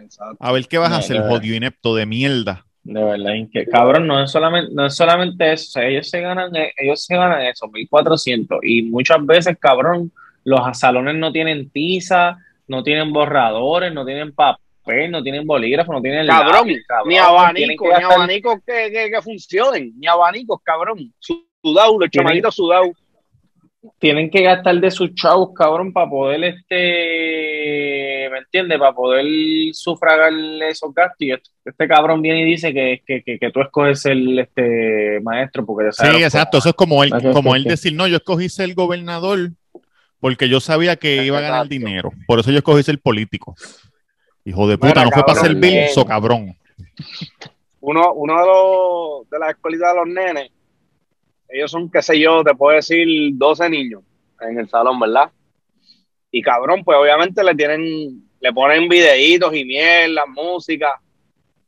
Exacto. 0.00 0.36
A 0.38 0.52
ver 0.52 0.66
qué 0.68 0.78
vas 0.78 0.92
a 0.92 0.98
hacer, 0.98 1.20
jodido 1.22 1.56
inepto 1.56 1.94
de 1.94 2.06
mierda. 2.06 2.64
De 2.90 3.04
verdad, 3.04 3.32
que 3.52 3.66
cabrón, 3.66 4.06
no 4.06 4.22
es 4.22 4.30
solamente, 4.30 4.72
no 4.72 4.86
es 4.86 4.96
solamente 4.96 5.52
eso, 5.52 5.64
o 5.68 5.72
sea, 5.72 5.86
ellos 5.86 6.08
se 6.08 6.22
ganan, 6.22 6.56
eh, 6.56 6.72
ellos 6.78 7.04
se 7.04 7.16
ganan 7.16 7.42
eso, 7.42 7.68
1400, 7.68 8.60
y 8.62 8.80
muchas 8.84 9.24
veces, 9.26 9.58
cabrón, 9.60 10.10
los 10.44 10.60
salones 10.78 11.16
no 11.16 11.30
tienen 11.30 11.68
tiza, 11.68 12.38
no 12.66 12.82
tienen 12.82 13.12
borradores, 13.12 13.92
no 13.92 14.06
tienen 14.06 14.32
papel, 14.32 15.10
no 15.10 15.22
tienen 15.22 15.46
bolígrafo, 15.46 15.92
no 15.92 16.00
tienen 16.00 16.26
Cabrón, 16.26 16.52
lápiz, 16.68 16.82
cabrón, 16.86 17.54
ni 17.54 17.60
que 17.60 17.66
ni 17.66 17.76
gastar- 17.76 18.12
abanicos 18.14 18.54
que, 18.66 18.90
que, 18.90 19.10
que 19.10 19.20
funcionen, 19.22 19.92
ni 19.98 20.06
abanicos, 20.06 20.58
cabrón. 20.62 21.12
Sudado, 21.62 21.98
los 21.98 22.08
chamaquitos 22.08 22.54
sudados. 22.54 22.88
tienen 23.98 24.30
que 24.30 24.44
gastar 24.44 24.76
de 24.76 24.90
sus 24.90 25.14
chavos, 25.14 25.50
cabrón, 25.54 25.92
para 25.92 26.08
poder, 26.08 26.42
este, 26.42 27.87
¿me 28.38 28.44
entiendes? 28.44 28.78
Para 28.78 28.92
poder 28.92 29.26
sufragar 29.72 30.32
esos 30.68 30.94
gastos. 30.94 31.16
Y 31.20 31.32
este, 31.32 31.50
este 31.64 31.88
cabrón 31.88 32.22
viene 32.22 32.42
y 32.42 32.44
dice 32.44 32.72
que, 32.72 33.02
que, 33.04 33.22
que, 33.22 33.38
que 33.38 33.50
tú 33.50 33.60
escoges 33.60 34.06
el 34.06 34.38
este, 34.38 35.20
maestro 35.22 35.66
porque 35.66 35.88
ya 35.90 36.10
Sí, 36.12 36.22
exacto. 36.22 36.58
Eso 36.58 36.70
es 36.70 36.74
como 36.74 37.02
él, 37.02 37.12
como 37.32 37.54
él 37.54 37.64
decir, 37.64 37.92
no, 37.94 38.06
yo 38.06 38.16
escogí 38.16 38.48
ser 38.48 38.66
el 38.66 38.74
gobernador 38.74 39.50
porque 40.20 40.48
yo 40.48 40.60
sabía 40.60 40.96
que 40.96 41.24
iba 41.24 41.38
a 41.38 41.42
ganar 41.42 41.68
dinero. 41.68 42.12
Por 42.26 42.38
eso 42.40 42.50
yo 42.50 42.58
escogí 42.58 42.82
ser 42.82 42.98
político. 43.00 43.54
Hijo 44.44 44.68
de 44.68 44.78
puta, 44.78 44.88
Mira, 44.88 45.04
no 45.04 45.10
fue 45.10 45.22
para 45.22 45.34
cabrón, 45.34 45.54
servir, 45.54 45.72
bien. 45.72 45.88
so 45.90 46.04
cabrón. 46.04 46.56
Uno, 47.80 48.12
uno 48.14 48.40
de 48.40 48.46
los 48.46 49.30
de 49.30 49.38
la 49.38 49.50
escuelita 49.50 49.90
de 49.90 49.94
los 49.96 50.08
nenes, 50.08 50.50
ellos 51.48 51.70
son, 51.70 51.90
qué 51.90 52.02
sé 52.02 52.18
yo, 52.18 52.42
te 52.44 52.54
puedo 52.54 52.76
decir, 52.76 53.06
12 53.34 53.70
niños 53.70 54.02
en 54.40 54.58
el 54.58 54.68
salón, 54.68 54.98
¿verdad? 55.00 55.30
Y 56.30 56.42
cabrón, 56.42 56.84
pues 56.84 56.98
obviamente 56.98 57.42
le 57.42 57.54
tienen, 57.54 58.27
le 58.40 58.52
ponen 58.52 58.88
videitos 58.88 59.54
y 59.54 59.64
mierda, 59.64 60.24
música. 60.26 61.00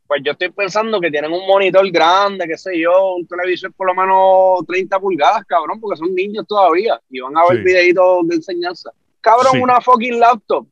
pues 0.06 0.22
yo 0.24 0.32
estoy 0.32 0.50
pensando 0.50 1.00
que 1.00 1.08
tienen 1.10 1.32
un 1.32 1.46
monitor 1.46 1.88
grande, 1.92 2.44
qué 2.48 2.56
sé 2.58 2.76
yo, 2.80 3.14
un 3.14 3.26
televisor 3.28 3.72
por 3.72 3.86
lo 3.86 3.94
menos 3.94 4.66
30 4.66 4.98
pulgadas, 4.98 5.44
cabrón, 5.46 5.78
porque 5.80 5.96
son 5.98 6.12
niños 6.14 6.44
todavía 6.48 7.00
y 7.08 7.20
van 7.20 7.36
a 7.36 7.42
ver 7.48 7.58
Sí. 7.58 7.64
videitos 7.64 8.26
de 8.26 8.34
enseñanza. 8.34 8.90
Cabrón, 9.20 9.52
Sí. 9.52 9.58
una 9.60 9.80
fucking 9.80 10.18
laptop. 10.18 10.66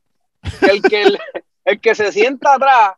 El 0.69 0.81
que, 0.81 1.03
el, 1.03 1.17
el 1.65 1.79
que 1.79 1.95
se 1.95 2.11
sienta 2.11 2.55
atrás, 2.55 2.93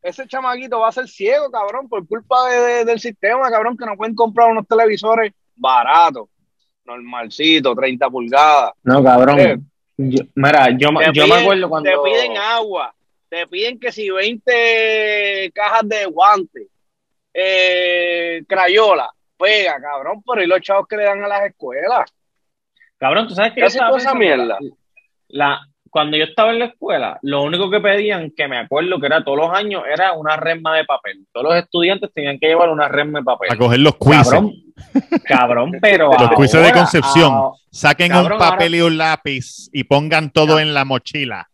ese 0.00 0.26
chamaquito 0.28 0.78
va 0.78 0.88
a 0.88 0.92
ser 0.92 1.08
ciego, 1.08 1.50
cabrón, 1.50 1.88
por 1.88 2.06
culpa 2.06 2.48
de- 2.48 2.60
de- 2.60 2.84
del 2.84 3.00
sistema, 3.00 3.50
cabrón, 3.50 3.76
que 3.76 3.84
no 3.86 3.96
pueden 3.96 4.14
comprar 4.14 4.48
unos 4.50 4.66
televisores 4.68 5.32
baratos, 5.56 6.28
normalcitos, 6.84 7.74
30 7.76 8.10
pulgadas. 8.10 8.72
No, 8.84 9.02
cabrón. 9.02 9.68
Yo- 9.96 10.24
mira, 10.34 10.70
yo, 10.76 10.90
me- 10.92 11.04
Te 11.06 11.12
yo 11.12 11.26
me 11.26 11.34
acuerdo 11.34 11.68
cuando. 11.68 11.90
Te 11.90 11.96
piden 12.10 12.36
agua, 12.38 12.94
te 13.28 13.46
piden 13.46 13.78
que 13.78 13.92
si 13.92 14.10
20 14.10 15.50
cajas 15.54 15.82
de 15.88 16.06
guantes, 16.06 16.68
eh, 17.34 18.42
crayola, 18.48 19.10
pega, 19.38 19.80
cabrón, 19.80 20.22
pero 20.26 20.42
y 20.42 20.46
los 20.46 20.60
chavos 20.60 20.86
que 20.86 20.96
le 20.96 21.04
dan 21.04 21.22
a 21.24 21.28
las 21.28 21.46
escuelas. 21.46 22.10
Cabrón, 22.98 23.26
tú 23.26 23.34
sabes 23.34 23.50
que 23.52 23.56
¿Qué 23.56 23.60
yo 23.62 23.66
hace 23.66 23.76
estaba 23.78 23.90
toda 23.90 24.00
esa 24.00 24.12
pensando? 24.12 24.36
mierda? 24.58 24.58
La, 25.28 25.60
cuando 25.92 26.16
yo 26.16 26.24
estaba 26.24 26.52
en 26.52 26.58
la 26.60 26.64
escuela, 26.64 27.18
lo 27.20 27.42
único 27.42 27.68
que 27.68 27.78
pedían, 27.78 28.30
que 28.34 28.48
me 28.48 28.56
acuerdo 28.56 28.98
que 28.98 29.04
era 29.04 29.22
todos 29.22 29.36
los 29.36 29.50
años, 29.52 29.82
era 29.92 30.14
una 30.14 30.38
resma 30.38 30.74
de 30.74 30.86
papel. 30.86 31.26
Todos 31.30 31.50
los 31.50 31.54
estudiantes 31.56 32.10
tenían 32.14 32.38
que 32.38 32.46
llevar 32.46 32.70
una 32.70 32.88
resma 32.88 33.18
de 33.18 33.24
papel. 33.26 33.50
A 33.52 33.56
coger 33.56 33.78
los 33.80 33.96
quizzes. 33.98 34.24
Cabrón, 34.24 34.52
cabrón, 35.26 35.72
pero 35.82 36.10
Los 36.18 36.30
quizzes 36.30 36.52
de 36.62 36.68
ahora, 36.68 36.72
Concepción. 36.72 37.32
ah, 37.34 37.50
Saquen 37.70 38.10
Cabrón, 38.10 38.32
un 38.32 38.38
papel 38.38 38.74
y 38.74 38.80
un 38.80 38.96
lápiz 38.96 39.68
y 39.70 39.84
pongan 39.84 40.30
todo 40.30 40.58
en 40.58 40.72
la 40.72 40.86
mochila. 40.86 41.46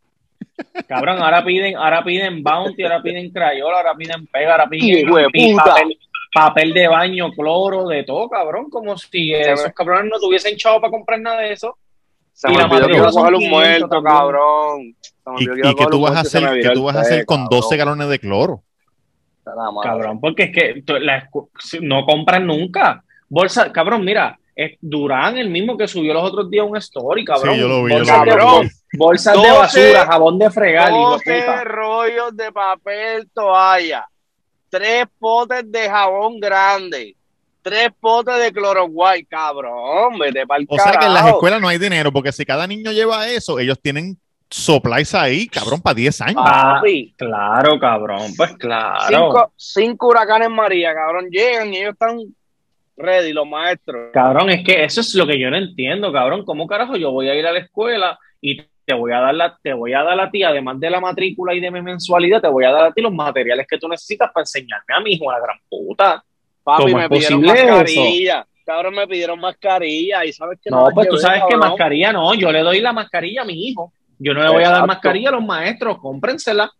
cabrón, 0.86 1.20
ahora 1.20 1.44
piden, 1.44 1.76
ahora 1.76 2.04
piden 2.04 2.40
bounty, 2.40 2.84
ahora 2.84 3.02
piden 3.02 3.32
crayola, 3.32 3.78
ahora 3.78 3.94
piden 3.96 4.24
pega, 4.28 4.52
ahora 4.52 4.68
piden 4.68 5.56
papel, 5.56 5.98
papel 6.32 6.72
de 6.74 6.86
baño, 6.86 7.32
cloro, 7.32 7.88
de 7.88 8.04
todo, 8.04 8.28
cabrón, 8.28 8.70
como 8.70 8.96
si 8.96 9.34
esos 9.34 9.72
cabrones 9.72 10.12
no 10.12 10.20
tuviesen 10.20 10.56
chavo 10.56 10.80
para 10.80 10.92
comprar 10.92 11.20
nada 11.20 11.40
de 11.40 11.54
eso. 11.54 11.76
Se 12.38 12.48
Y 12.48 12.52
me 12.52 12.58
la 12.58 12.66
olvidó 12.68 12.86
que 12.86 12.98
coger 13.12 13.34
un 13.34 13.40
500 13.40 13.50
muerto, 13.50 13.88
también. 13.88 14.14
cabrón. 14.16 14.96
Se 15.02 15.30
me 15.30 15.40
¿Y, 15.42 15.74
que 15.74 15.82
y 15.82 15.86
tú 15.90 16.00
vas 16.00 16.12
a 16.12 16.18
y 16.18 16.20
hacer? 16.20 16.42
me 16.42 16.48
¿Qué 16.50 16.54
viró 16.58 16.72
tú 16.74 16.84
vas 16.84 16.96
a 16.96 17.00
hacer 17.00 17.26
con 17.26 17.36
cabrón. 17.42 17.60
12 17.60 17.76
galones 17.76 18.08
de 18.08 18.18
cloro? 18.20 18.62
Cabrón, 19.82 20.20
porque 20.20 20.44
es 20.44 20.52
que 20.52 20.82
la 21.00 21.28
no 21.80 22.04
compran 22.04 22.46
nunca. 22.46 23.02
Bolsa, 23.28 23.72
cabrón, 23.72 24.04
mira, 24.04 24.38
es 24.54 24.76
Durán, 24.80 25.36
el 25.36 25.50
mismo 25.50 25.76
que 25.76 25.88
subió 25.88 26.14
los 26.14 26.22
otros 26.22 26.48
días 26.48 26.64
un 26.68 26.76
story, 26.76 27.24
cabrón. 27.24 27.54
Sí, 27.54 27.60
yo 27.60 27.66
lo 27.68 27.82
vi, 27.84 27.90
yo 27.92 27.98
bolsas, 27.98 28.18
lo 28.18 28.24
de, 28.24 28.36
vi. 28.36 28.42
bol- 28.44 28.70
bolsas 28.98 29.34
de 29.34 29.48
12, 29.48 29.58
basura, 29.58 30.06
jabón 30.06 30.38
de 30.38 30.50
fregar, 30.50 30.90
hijo 30.90 30.98
de 30.98 31.10
12 31.10 31.40
puta. 31.40 31.64
rollos 31.64 32.36
de 32.36 32.52
papel 32.52 33.28
toalla, 33.34 34.06
tres 34.68 35.06
potes 35.18 35.70
de 35.72 35.88
jabón 35.90 36.38
grande, 36.40 37.16
tres 37.62 37.88
potes 38.00 38.38
de 38.38 38.52
cloro 38.52 38.86
white, 38.86 39.26
cabrón, 39.28 40.18
vete 40.18 40.46
para 40.46 40.60
el 40.60 40.66
O 40.68 40.76
sea 40.76 40.92
que 40.92 41.06
en 41.06 41.12
las 41.12 41.22
carajo. 41.22 41.36
escuelas 41.36 41.60
no 41.60 41.68
hay 41.68 41.78
dinero, 41.78 42.12
porque 42.12 42.32
si 42.32 42.44
cada 42.44 42.66
niño 42.66 42.92
lleva 42.92 43.28
eso, 43.28 43.58
ellos 43.58 43.78
tienen 43.80 44.16
supplies 44.50 45.14
ahí, 45.14 45.46
cabrón, 45.48 45.80
para 45.80 45.94
10 45.94 46.20
años. 46.22 46.42
Papi, 46.42 47.14
Claro, 47.16 47.78
cabrón, 47.78 48.32
pues 48.36 48.54
claro. 48.56 49.06
cinco, 49.08 49.52
cinco 49.56 50.08
huracanes 50.08 50.50
María, 50.50 50.94
cabrón, 50.94 51.28
llegan 51.30 51.72
y 51.72 51.78
ellos 51.78 51.92
están 51.92 52.18
ready, 52.96 53.32
los 53.32 53.46
maestros. 53.46 54.10
Cabrón, 54.12 54.50
es 54.50 54.64
que 54.64 54.84
eso 54.84 55.00
es 55.00 55.14
lo 55.14 55.26
que 55.26 55.38
yo 55.38 55.50
no 55.50 55.56
entiendo, 55.56 56.12
cabrón. 56.12 56.44
¿Cómo 56.44 56.66
carajo 56.66 56.96
yo 56.96 57.12
voy 57.12 57.28
a 57.28 57.34
ir 57.34 57.46
a 57.46 57.52
la 57.52 57.60
escuela 57.60 58.18
y 58.40 58.60
te 58.84 58.94
voy 58.94 59.12
a 59.12 59.20
dar 59.20 59.34
la, 59.34 59.58
te 59.62 59.74
voy 59.74 59.92
a 59.92 60.02
dar 60.02 60.18
a 60.18 60.30
ti, 60.30 60.42
además 60.42 60.80
de 60.80 60.88
la 60.90 61.00
matrícula 61.00 61.54
y 61.54 61.60
de 61.60 61.70
mi 61.70 61.82
mensualidad, 61.82 62.40
te 62.40 62.48
voy 62.48 62.64
a 62.64 62.70
dar 62.70 62.84
a 62.86 62.92
ti 62.92 63.02
los 63.02 63.12
materiales 63.12 63.66
que 63.68 63.78
tú 63.78 63.86
necesitas 63.86 64.30
para 64.32 64.42
enseñarme 64.42 64.94
a 64.94 65.00
mi 65.00 65.12
hijo, 65.12 65.30
la 65.30 65.38
gran 65.40 65.58
puta? 65.68 66.24
Papi, 66.68 66.82
¿Cómo 66.92 66.96
me 66.98 67.08
pidieron 67.08 67.44
eso? 67.44 67.66
mascarilla. 67.66 68.46
Cabrón, 68.66 68.94
me 68.94 69.06
pidieron 69.08 69.40
mascarilla 69.40 70.24
y 70.26 70.32
sabes 70.34 70.58
que 70.62 70.68
No, 70.70 70.84
las 70.84 70.94
pues 70.94 71.08
tú 71.08 71.16
sabes 71.16 71.42
que 71.48 71.56
mascarilla 71.56 72.12
no, 72.12 72.34
yo 72.34 72.52
le 72.52 72.60
doy 72.60 72.80
la 72.80 72.92
mascarilla 72.92 73.40
a 73.42 73.44
mi 73.46 73.68
hijo. 73.68 73.92
Yo 74.18 74.34
no 74.34 74.42
le 74.42 74.50
voy 74.50 74.64
a 74.64 74.70
dar 74.70 74.86
mascarilla 74.86 75.30
a 75.30 75.32
los 75.32 75.44
maestros, 75.44 75.98
cómprensela. 75.98 76.70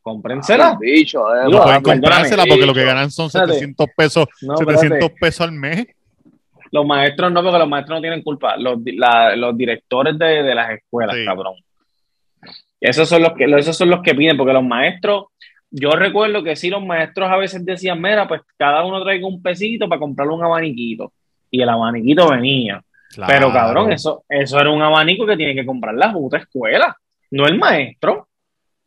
Cómprensela. 0.00 0.76
Bicho, 0.80 1.20
eh, 1.34 1.48
No 1.50 1.62
pueden 1.62 1.82
comprársela 1.82 2.44
porque 2.48 2.64
lo 2.66 2.72
que 2.74 2.84
ganan 2.84 3.10
son 3.10 3.26
Espérate. 3.26 3.52
700 3.54 3.86
pesos, 3.96 4.26
No, 4.42 4.56
700 4.56 4.84
espérate. 4.92 5.16
pesos 5.20 5.40
al 5.42 5.52
mes. 5.52 5.86
Los 6.70 6.86
maestros 6.86 7.30
no, 7.32 7.42
porque 7.42 7.58
los 7.58 7.68
maestros 7.68 7.96
no 7.98 8.00
tienen 8.00 8.22
culpa. 8.22 8.56
Los, 8.56 8.78
la- 8.84 9.36
los 9.36 9.56
directores 9.56 10.18
de, 10.18 10.42
de 10.42 10.54
las 10.54 10.70
escuelas, 10.70 11.16
Sí. 11.16 11.24
cabrón. 11.24 11.54
Esos 12.80 13.08
son 13.08 13.22
los 13.22 13.32
que, 13.34 13.44
esos 13.44 13.76
son 13.76 13.90
los 13.90 14.02
que 14.02 14.14
piden, 14.14 14.36
porque 14.36 14.52
los 14.52 14.64
maestros, 14.64 15.26
yo 15.76 15.90
recuerdo 15.90 16.44
que 16.44 16.54
sí, 16.54 16.70
los 16.70 16.84
maestros 16.84 17.28
a 17.28 17.36
veces 17.36 17.64
decían, 17.64 18.00
mira, 18.00 18.28
pues 18.28 18.42
cada 18.56 18.84
uno 18.84 19.02
traiga 19.02 19.26
un 19.26 19.42
pesito 19.42 19.88
para 19.88 19.98
comprarle 19.98 20.34
un 20.34 20.44
abaniquito. 20.44 21.12
Y 21.50 21.60
el 21.62 21.68
abaniquito 21.68 22.30
venía. 22.30 22.80
Pero 23.26 23.52
cabrón, 23.52 23.90
eso, 23.92 24.24
eso 24.28 24.58
era 24.60 24.70
un 24.70 24.82
abanico 24.82 25.26
que 25.26 25.36
tiene 25.36 25.54
que 25.54 25.66
comprar 25.66 25.94
la 25.96 26.12
puta 26.12 26.38
escuela, 26.38 26.96
no 27.32 27.46
el 27.46 27.58
maestro. 27.58 28.28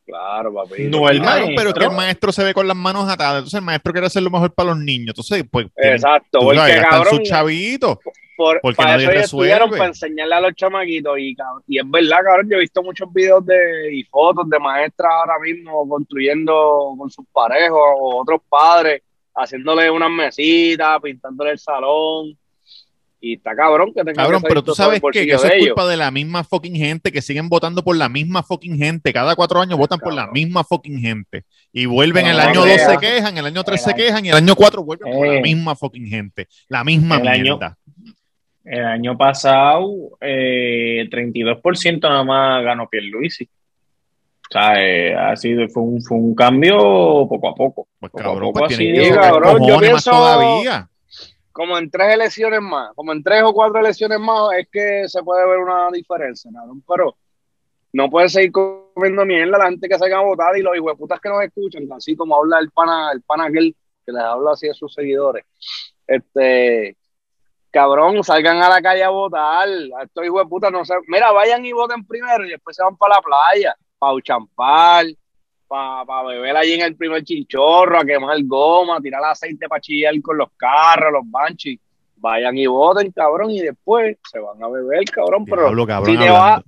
Claro, 0.05 0.53
papi. 0.53 0.83
No 0.85 1.09
el 1.09 1.19
Claro, 1.19 1.41
maestro. 1.45 1.55
pero 1.57 1.73
que 1.73 1.83
el 1.83 1.91
maestro 1.97 2.31
se 2.31 2.43
ve 2.45 2.53
con 2.53 2.65
las 2.67 2.77
manos 2.77 3.09
atadas. 3.09 3.39
Entonces 3.39 3.59
el 3.59 3.65
maestro 3.65 3.91
quiere 3.91 4.07
hacer 4.07 4.23
lo 4.23 4.29
mejor 4.29 4.53
para 4.53 4.69
los 4.69 4.79
niños. 4.79 5.09
Entonces, 5.09 5.43
pues, 5.51 5.67
Exacto, 5.75 6.39
tú 6.39 6.45
porque 6.45 6.81
cabrón, 6.89 7.15
sus 7.17 7.23
chavitos. 7.23 7.97
Por, 8.37 8.61
porque 8.61 8.77
para 8.77 8.91
nadie 8.91 9.07
eso 9.07 9.19
estudiaron 9.19 9.69
para 9.71 9.87
enseñarle 9.87 10.35
a 10.35 10.41
los 10.41 10.53
chamaquitos 10.55 11.17
y, 11.19 11.35
y 11.67 11.79
es 11.79 11.89
verdad, 11.89 12.17
cabrón, 12.23 12.47
yo 12.49 12.57
he 12.57 12.59
visto 12.61 12.81
muchos 12.83 13.11
videos 13.11 13.45
de, 13.45 13.93
y 13.93 14.03
fotos 14.03 14.47
de 14.49 14.59
maestras 14.59 15.11
ahora 15.11 15.39
mismo 15.43 15.89
construyendo 15.89 16.93
con 16.97 17.09
sus 17.09 17.25
parejos 17.33 17.79
o 17.99 18.21
otros 18.21 18.39
padres, 18.47 19.01
haciéndole 19.35 19.89
unas 19.91 20.11
mesitas, 20.11 21.01
pintándole 21.01 21.51
el 21.51 21.59
salón 21.59 22.37
y 23.19 23.33
está 23.33 23.55
cabrón 23.55 23.87
que 23.95 24.01
tengan 24.01 24.13
Cabrón, 24.15 24.41
que 24.43 24.47
pero 24.47 24.63
tú 24.63 24.75
sabes 24.75 25.01
que 25.11 25.23
eso 25.23 25.47
es 25.47 25.65
culpa 25.65 25.87
de 25.87 25.97
la 25.97 26.11
misma 26.11 26.43
fucking 26.43 26.75
gente, 26.75 27.11
que 27.11 27.23
siguen 27.23 27.49
votando 27.49 27.83
por 27.83 27.95
la 27.97 28.09
misma 28.09 28.43
fucking 28.43 28.77
gente. 28.77 29.11
Cada 29.11 29.35
cuatro 29.35 29.59
años 29.59 29.79
votan 29.79 29.97
por 29.99 30.13
la 30.13 30.27
misma 30.27 30.63
fucking 30.63 30.99
gente. 30.99 31.43
Y 31.73 31.87
vuelven 31.87 32.25
No, 32.25 32.31
el 32.31 32.39
año 32.39 32.61
no 32.63 32.67
2 32.67 32.79
se 32.79 32.97
quejan, 32.99 33.35
el 33.35 33.45
año 33.47 33.63
3 33.63 33.79
El 33.79 33.83
se 33.83 33.89
año- 33.89 33.97
quejan 33.97 34.25
y 34.25 34.29
el 34.29 34.35
año 34.35 34.55
4 34.55 34.83
vuelven 34.83 35.11
por 35.11 35.27
la 35.27 35.33
Eh. 35.33 35.41
misma 35.41 35.75
fucking 35.75 36.05
gente. 36.07 36.47
La 36.69 36.83
misma 36.83 37.17
El 37.17 37.27
año- 37.27 37.41
mierda. 37.57 37.77
El 38.69 38.85
año 38.85 39.17
pasado, 39.17 40.17
eh, 40.19 41.07
32% 41.09 42.01
nada 42.09 42.23
más 42.23 42.63
ganó 42.63 42.89
Pierluisi. 42.89 43.45
O 43.45 44.51
sea, 44.51 44.73
eh, 44.81 45.13
ha 45.15 45.35
sido, 45.35 45.67
fue, 45.69 45.83
un, 45.83 46.01
fue 46.01 46.17
un 46.17 46.33
cambio 46.35 46.77
poco 47.27 47.49
a 47.49 47.55
poco. 47.55 47.87
Pues 47.99 48.11
Poco 48.11 48.21
a 48.21 48.23
cabrón, 48.23 48.41
poco 48.53 48.59
pues 48.59 48.73
así 48.73 48.93
que 48.93 49.11
cabrón, 49.11 49.67
yo 49.67 49.79
pienso- 49.79 50.11
todavía. 50.11 50.89
como 51.51 51.77
en 51.77 51.89
tres 51.89 52.13
elecciones 52.13 52.61
más, 52.61 52.93
como 52.95 53.11
en 53.13 53.23
tres 53.23 53.43
o 53.43 53.53
cuatro 53.53 53.79
elecciones 53.79 54.19
más, 54.19 54.53
es 54.57 54.67
que 54.71 55.03
se 55.07 55.23
puede 55.23 55.47
ver 55.47 55.57
una 55.59 55.89
diferencia, 55.91 56.49
cabrón. 56.53 56.81
Pero 56.87 57.15
no 57.93 58.09
puede 58.09 58.29
seguir 58.29 58.51
comiendo 58.51 59.25
mierda 59.25 59.57
la 59.57 59.65
gente 59.69 59.87
que 59.89 59.97
salga 59.97 60.19
a 60.19 60.23
votar 60.23 60.57
y 60.57 60.61
los 60.61 60.75
hijueputas 60.75 61.19
que 61.19 61.29
nos 61.29 61.43
escuchan, 61.43 61.83
así 61.93 62.15
como 62.15 62.35
habla 62.37 62.59
el 62.59 62.69
pana, 62.71 63.11
el 63.13 63.21
pana 63.21 63.45
aquel 63.45 63.75
que 64.05 64.11
les 64.11 64.21
habla 64.21 64.51
así 64.51 64.69
a 64.69 64.73
sus 64.73 64.93
seguidores. 64.93 65.45
Este, 66.05 66.95
cabrón, 67.71 68.23
salgan 68.23 68.61
a 68.61 68.69
la 68.69 68.81
calle 68.81 69.03
a 69.03 69.09
votar. 69.09 69.67
A 69.67 70.03
estos 70.03 70.25
hijueputas 70.25 70.71
no 70.71 70.85
sé. 70.85 70.95
Mira, 71.07 71.31
vayan 71.31 71.65
y 71.65 71.71
voten 71.71 72.05
primero 72.05 72.45
y 72.45 72.49
después 72.49 72.75
se 72.75 72.83
van 72.83 72.97
para 72.97 73.15
la 73.15 73.21
playa, 73.21 73.75
para 73.97 74.21
champar, 74.21 75.05
para 75.67 76.23
beber 76.23 76.55
allí 76.57 76.73
en 76.73 76.81
el 76.81 76.95
primer 76.95 77.23
chinchorro, 77.23 77.99
a 77.99 78.05
quemar 78.05 78.37
goma, 78.43 79.01
tirar 79.01 79.23
aceite 79.23 79.67
para 79.67 79.81
chillar 79.81 80.13
con 80.21 80.37
los 80.37 80.49
carros, 80.55 81.11
los 81.11 81.29
banchis. 81.29 81.79
Vayan 82.19 82.57
y 82.57 82.65
voten, 82.65 83.11
cabrón, 83.11 83.51
y 83.51 83.61
después 83.61 84.17
se 84.31 84.39
van 84.39 84.61
a 84.63 84.67
beber, 84.67 85.03
cabrón. 85.05 85.45
Pero 85.45 85.63
Diablo, 85.63 85.85
cabrón, 85.85 86.15
si 86.15 86.19
te 86.19 86.29
va, 86.31 86.63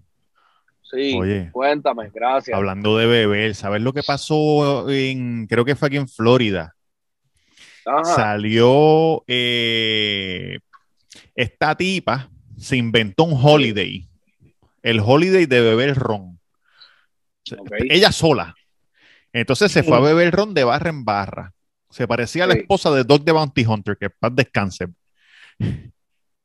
sí, 0.83 1.17
Oye. 1.19 1.49
cuéntame, 1.51 2.11
gracias. 2.13 2.55
hablando 2.55 2.95
de 2.97 3.07
beber, 3.07 3.55
¿sabes 3.55 3.81
lo 3.81 3.91
que 3.91 4.03
pasó 4.03 4.87
en, 4.91 5.47
creo 5.47 5.65
que 5.65 5.75
fue 5.75 5.87
aquí 5.87 5.97
en 5.97 6.07
Florida? 6.07 6.75
Ajá. 7.83 8.03
Salió 8.03 9.23
eh, 9.25 10.59
esta 11.41 11.75
tipa, 11.75 12.29
se 12.57 12.75
inventó 12.75 13.23
un 13.23 13.39
holiday, 13.41 14.07
el 14.83 14.99
holiday 14.99 15.45
de 15.45 15.61
beber 15.61 15.95
ron. 15.95 16.39
Ella 17.89 18.11
sola. 18.11 18.55
Entonces 19.31 19.71
se 19.71 19.83
fue 19.83 19.97
a 19.97 20.01
beber 20.01 20.33
ron 20.33 20.53
de 20.53 20.63
barra 20.63 20.89
en 20.89 21.05
barra. 21.05 21.53
Se 21.89 22.07
parecía 22.07 22.43
a 22.43 22.47
la 22.47 22.53
esposa 22.55 22.91
de 22.91 23.03
Dog 23.03 23.23
the 23.23 23.31
Bounty 23.31 23.65
Hunter, 23.65 23.97
que 23.97 24.09
paz 24.09 24.31
descanse. 24.35 24.87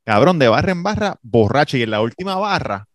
Cabrón, 0.03 0.39
de 0.39 0.47
barra 0.47 0.71
en 0.71 0.83
barra, 0.83 1.17
borracha. 1.21 1.77
Y 1.77 1.83
en 1.83 1.91
la 1.91 2.01
última 2.01 2.35
barra, 2.35 2.87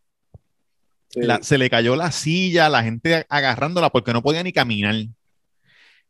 Sí. 1.09 1.21
la- 1.23 1.43
se 1.43 1.59
le 1.59 1.69
cayó 1.69 1.97
la 1.97 2.13
silla, 2.13 2.69
la 2.69 2.83
gente 2.83 3.27
agarrándola 3.29 3.91
porque 3.91 4.13
no 4.13 4.23
podía 4.23 4.43
ni 4.43 4.53
caminar. 4.53 4.95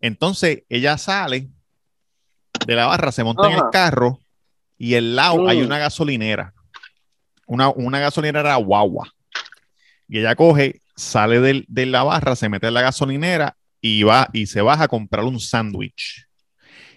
Entonces 0.00 0.62
ella 0.68 0.98
sale 0.98 1.48
de 2.66 2.74
la 2.74 2.86
barra, 2.86 3.10
se 3.10 3.24
monta 3.24 3.48
en 3.48 3.54
el 3.54 3.62
carro 3.72 4.20
y 4.82 4.94
al 4.94 5.14
lado 5.14 5.42
Mm. 5.44 5.48
hay 5.48 5.60
una 5.60 5.76
gasolinera. 5.78 6.54
Una, 7.46 7.68
una 7.68 7.98
gasolinera 8.00 8.56
guagua. 8.56 9.12
Y 10.08 10.18
ella 10.20 10.34
coge, 10.34 10.80
sale 10.96 11.38
del- 11.40 11.66
de 11.68 11.84
la 11.84 12.02
barra, 12.02 12.34
se 12.34 12.48
mete 12.48 12.68
en 12.68 12.74
la 12.74 12.80
gasolinera 12.80 13.56
y 13.82 14.04
va 14.04 14.28
y 14.32 14.46
se 14.46 14.62
baja 14.62 14.84
a 14.84 14.88
comprar 14.88 15.24
un 15.26 15.38
sándwich. 15.38 16.26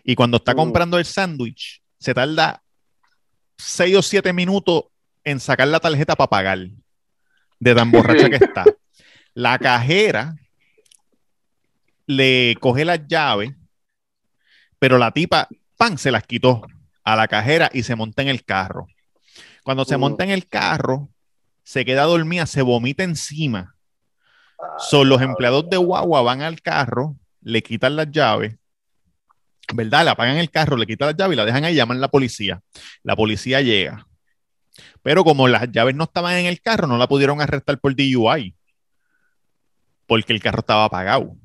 Y 0.06 0.16
cuando 0.16 0.38
está 0.38 0.56
comprando 0.56 0.98
el 0.98 1.04
sándwich, 1.04 1.82
se 2.00 2.14
tarda 2.14 2.64
seis 3.58 3.96
o 3.98 4.02
siete 4.02 4.32
minutos 4.32 4.84
en 5.26 5.42
sacar 5.42 5.68
la 5.68 5.80
tarjeta 5.82 6.16
para 6.16 6.30
pagar. 6.30 6.60
De 7.60 7.76
tan 7.76 7.92
borracha 7.92 8.30
que 8.30 8.36
está. 8.46 8.64
La 9.34 9.60
cajera 9.60 10.36
le 12.06 12.56
coge 12.62 12.86
las 12.86 13.06
llaves, 13.08 13.52
pero 14.80 14.98
la 14.98 15.12
tipa, 15.12 15.48
pan, 15.78 15.98
se 15.98 16.12
las 16.12 16.24
quitó 16.24 16.62
a 17.04 17.16
la 17.16 17.28
cajera 17.28 17.70
y 17.74 17.84
se 17.84 17.96
monta 17.96 18.22
en 18.22 18.30
el 18.30 18.44
carro. 18.44 18.88
Cuando 19.64 19.86
se 19.86 19.96
Uh. 19.96 20.00
monta 20.00 20.24
en 20.24 20.30
el 20.32 20.48
carro, 20.48 21.10
se 21.64 21.86
queda 21.86 22.04
dormida, 22.04 22.46
se 22.46 22.62
vomita 22.62 23.04
encima. 23.04 23.76
Son 24.78 25.10
los 25.10 25.22
empleados 25.22 25.70
de 25.70 25.78
Guagua 25.78 26.22
van 26.22 26.42
al 26.42 26.62
carro, 26.62 27.18
le 27.42 27.62
quitan 27.62 27.96
las 27.96 28.12
llaves, 28.12 28.56
¿verdad? 29.74 30.06
Le 30.06 30.10
apagan 30.12 30.38
el 30.38 30.50
carro, 30.50 30.78
le 30.78 30.86
quitan 30.86 31.08
las 31.08 31.18
llaves 31.18 31.34
y 31.34 31.38
la 31.38 31.46
dejan 31.46 31.66
ahí, 31.66 31.76
llaman 31.76 31.98
a 31.98 32.02
la 32.02 32.08
policía. 32.10 32.62
La 33.04 33.16
policía 33.16 33.62
llega. 33.62 34.08
Pero 35.02 35.24
como 35.24 35.48
las 35.48 35.72
llaves 35.72 35.96
no 35.96 36.06
estaban 36.06 36.36
en 36.38 36.46
el 36.46 36.62
carro, 36.62 36.88
no 36.88 36.98
la 36.98 37.08
pudieron 37.08 37.42
arrestar 37.42 37.78
por 37.80 37.96
DUI. 37.96 38.56
Porque 40.08 40.34
el 40.34 40.42
carro 40.42 40.60
estaba 40.60 40.86
apagado. 40.86 41.36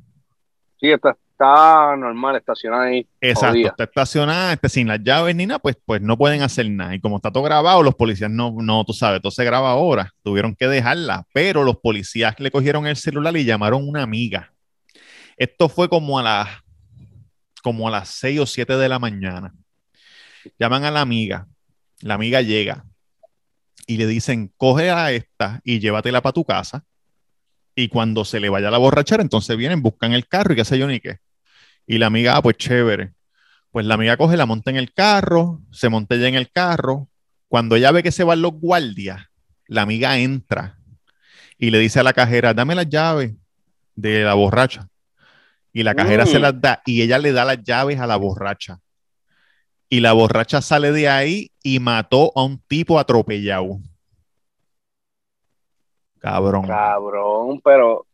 Sí, 0.81 0.91
está, 0.91 1.17
está 1.39 1.97
normal, 1.97 2.37
estacionada 2.37 2.85
ahí. 2.85 3.07
Exacto, 3.21 3.53
Jodida. 3.53 3.69
está 3.69 3.85
estacionada, 3.85 4.53
este, 4.53 4.69
sin 4.69 4.89
las 4.89 5.01
llaves 5.03 5.37
ni 5.37 5.47
nada, 5.47 5.61
pues, 5.61 5.77
pues 5.85 6.03
no 6.03 6.19
pueden 6.19 6.43
hacer 6.43 6.69
nada. 6.69 6.95
Y 6.95 7.01
como 7.01 7.17
está 7.17 7.31
todo 7.31 7.45
grabado, 7.45 7.83
los 7.83 7.95
policías 7.95 8.31
no, 8.31 8.57
no, 8.61 8.85
tú 8.85 8.93
sabes, 8.93 9.23
todo 9.23 9.31
se 9.31 9.45
graba 9.45 9.71
ahora, 9.71 10.13
tuvieron 10.25 10.57
que 10.57 10.67
dejarla, 10.67 11.27
pero 11.33 11.63
los 11.63 11.77
policías 11.77 12.39
le 12.41 12.51
cogieron 12.51 12.87
el 12.87 12.97
celular 12.97 13.37
y 13.37 13.45
llamaron 13.45 13.83
a 13.83 13.87
una 13.87 14.03
amiga. 14.03 14.53
Esto 15.37 15.69
fue 15.69 15.89
como 15.89 16.19
a 16.19 16.23
las 16.25 16.49
como 17.63 17.89
a 17.89 17.91
las 17.91 18.09
6 18.11 18.41
o 18.41 18.47
7 18.47 18.77
de 18.77 18.89
la 18.89 18.99
mañana. 18.99 19.53
Llaman 20.59 20.85
a 20.85 20.91
la 20.91 21.01
amiga, 21.01 21.47
la 22.01 22.15
amiga 22.15 22.41
llega 22.41 22.85
y 23.87 23.97
le 23.97 24.07
dicen, 24.07 24.53
coge 24.57 24.91
a 24.91 25.13
esta 25.13 25.61
y 25.65 25.79
llévatela 25.79 26.21
para 26.21 26.33
tu 26.33 26.45
casa. 26.45 26.85
Y 27.75 27.89
cuando 27.89 28.25
se 28.25 28.41
le 28.41 28.49
vaya 28.49 28.71
la 28.71 28.79
borrachera, 28.79 29.23
entonces 29.23 29.57
vienen, 29.57 29.83
buscan 29.83 30.13
el 30.13 30.27
carro 30.27 30.53
y 30.53 30.57
qué 30.57 30.65
sé 30.65 30.79
yo 30.79 30.87
ni 30.89 30.99
qué. 30.99 31.19
Y 31.89 31.97
la 31.97 32.07
amiga, 32.07 32.37
ah, 32.37 32.43
pues 32.43 32.59
chévere. 32.59 33.15
Pues 33.71 33.87
la 33.87 33.95
amiga 33.95 34.17
coge, 34.19 34.37
la 34.37 34.45
monta 34.47 34.71
en 34.71 34.77
el 34.77 34.93
carro, 34.93 35.61
se 35.73 35.89
monta 35.89 36.15
ella 36.15 36.29
en 36.29 36.35
el 36.35 36.51
carro. 36.51 37.09
Cuando 37.49 37.77
ella 37.77 37.91
ve 37.93 38.03
que 38.03 38.13
se 38.13 38.25
van 38.25 38.43
los 38.43 38.53
guardias, 38.53 39.27
la 39.67 39.83
amiga 39.83 40.19
entra 40.19 40.79
y 41.57 41.71
le 41.71 41.79
dice 41.79 41.99
a 41.99 42.03
la 42.03 42.13
cajera, 42.13 42.53
dame 42.53 42.75
las 42.75 42.89
llaves 42.89 43.33
de 43.97 44.23
la 44.23 44.35
borracha. 44.35 44.89
Y 45.73 45.83
la 45.83 45.95
cajera 45.95 46.25
Mm. 46.25 46.29
se 46.29 46.39
las 46.39 46.61
da 46.61 46.83
y 46.85 47.01
ella 47.03 47.19
le 47.19 47.33
da 47.33 47.45
las 47.47 47.63
llaves 47.63 47.99
a 47.99 48.07
la 48.07 48.17
borracha. 48.17 48.81
Y 49.89 50.01
la 50.01 50.13
borracha 50.13 50.61
sale 50.61 50.93
de 50.93 51.09
ahí 51.09 51.51
y 51.63 51.81
mató 51.81 52.33
a 52.37 52.45
un 52.45 52.59
tipo 52.69 52.99
atropellado. 52.99 53.81
Cabrón. 56.19 56.67
Cabrón, 56.67 57.61
pero 57.65 58.05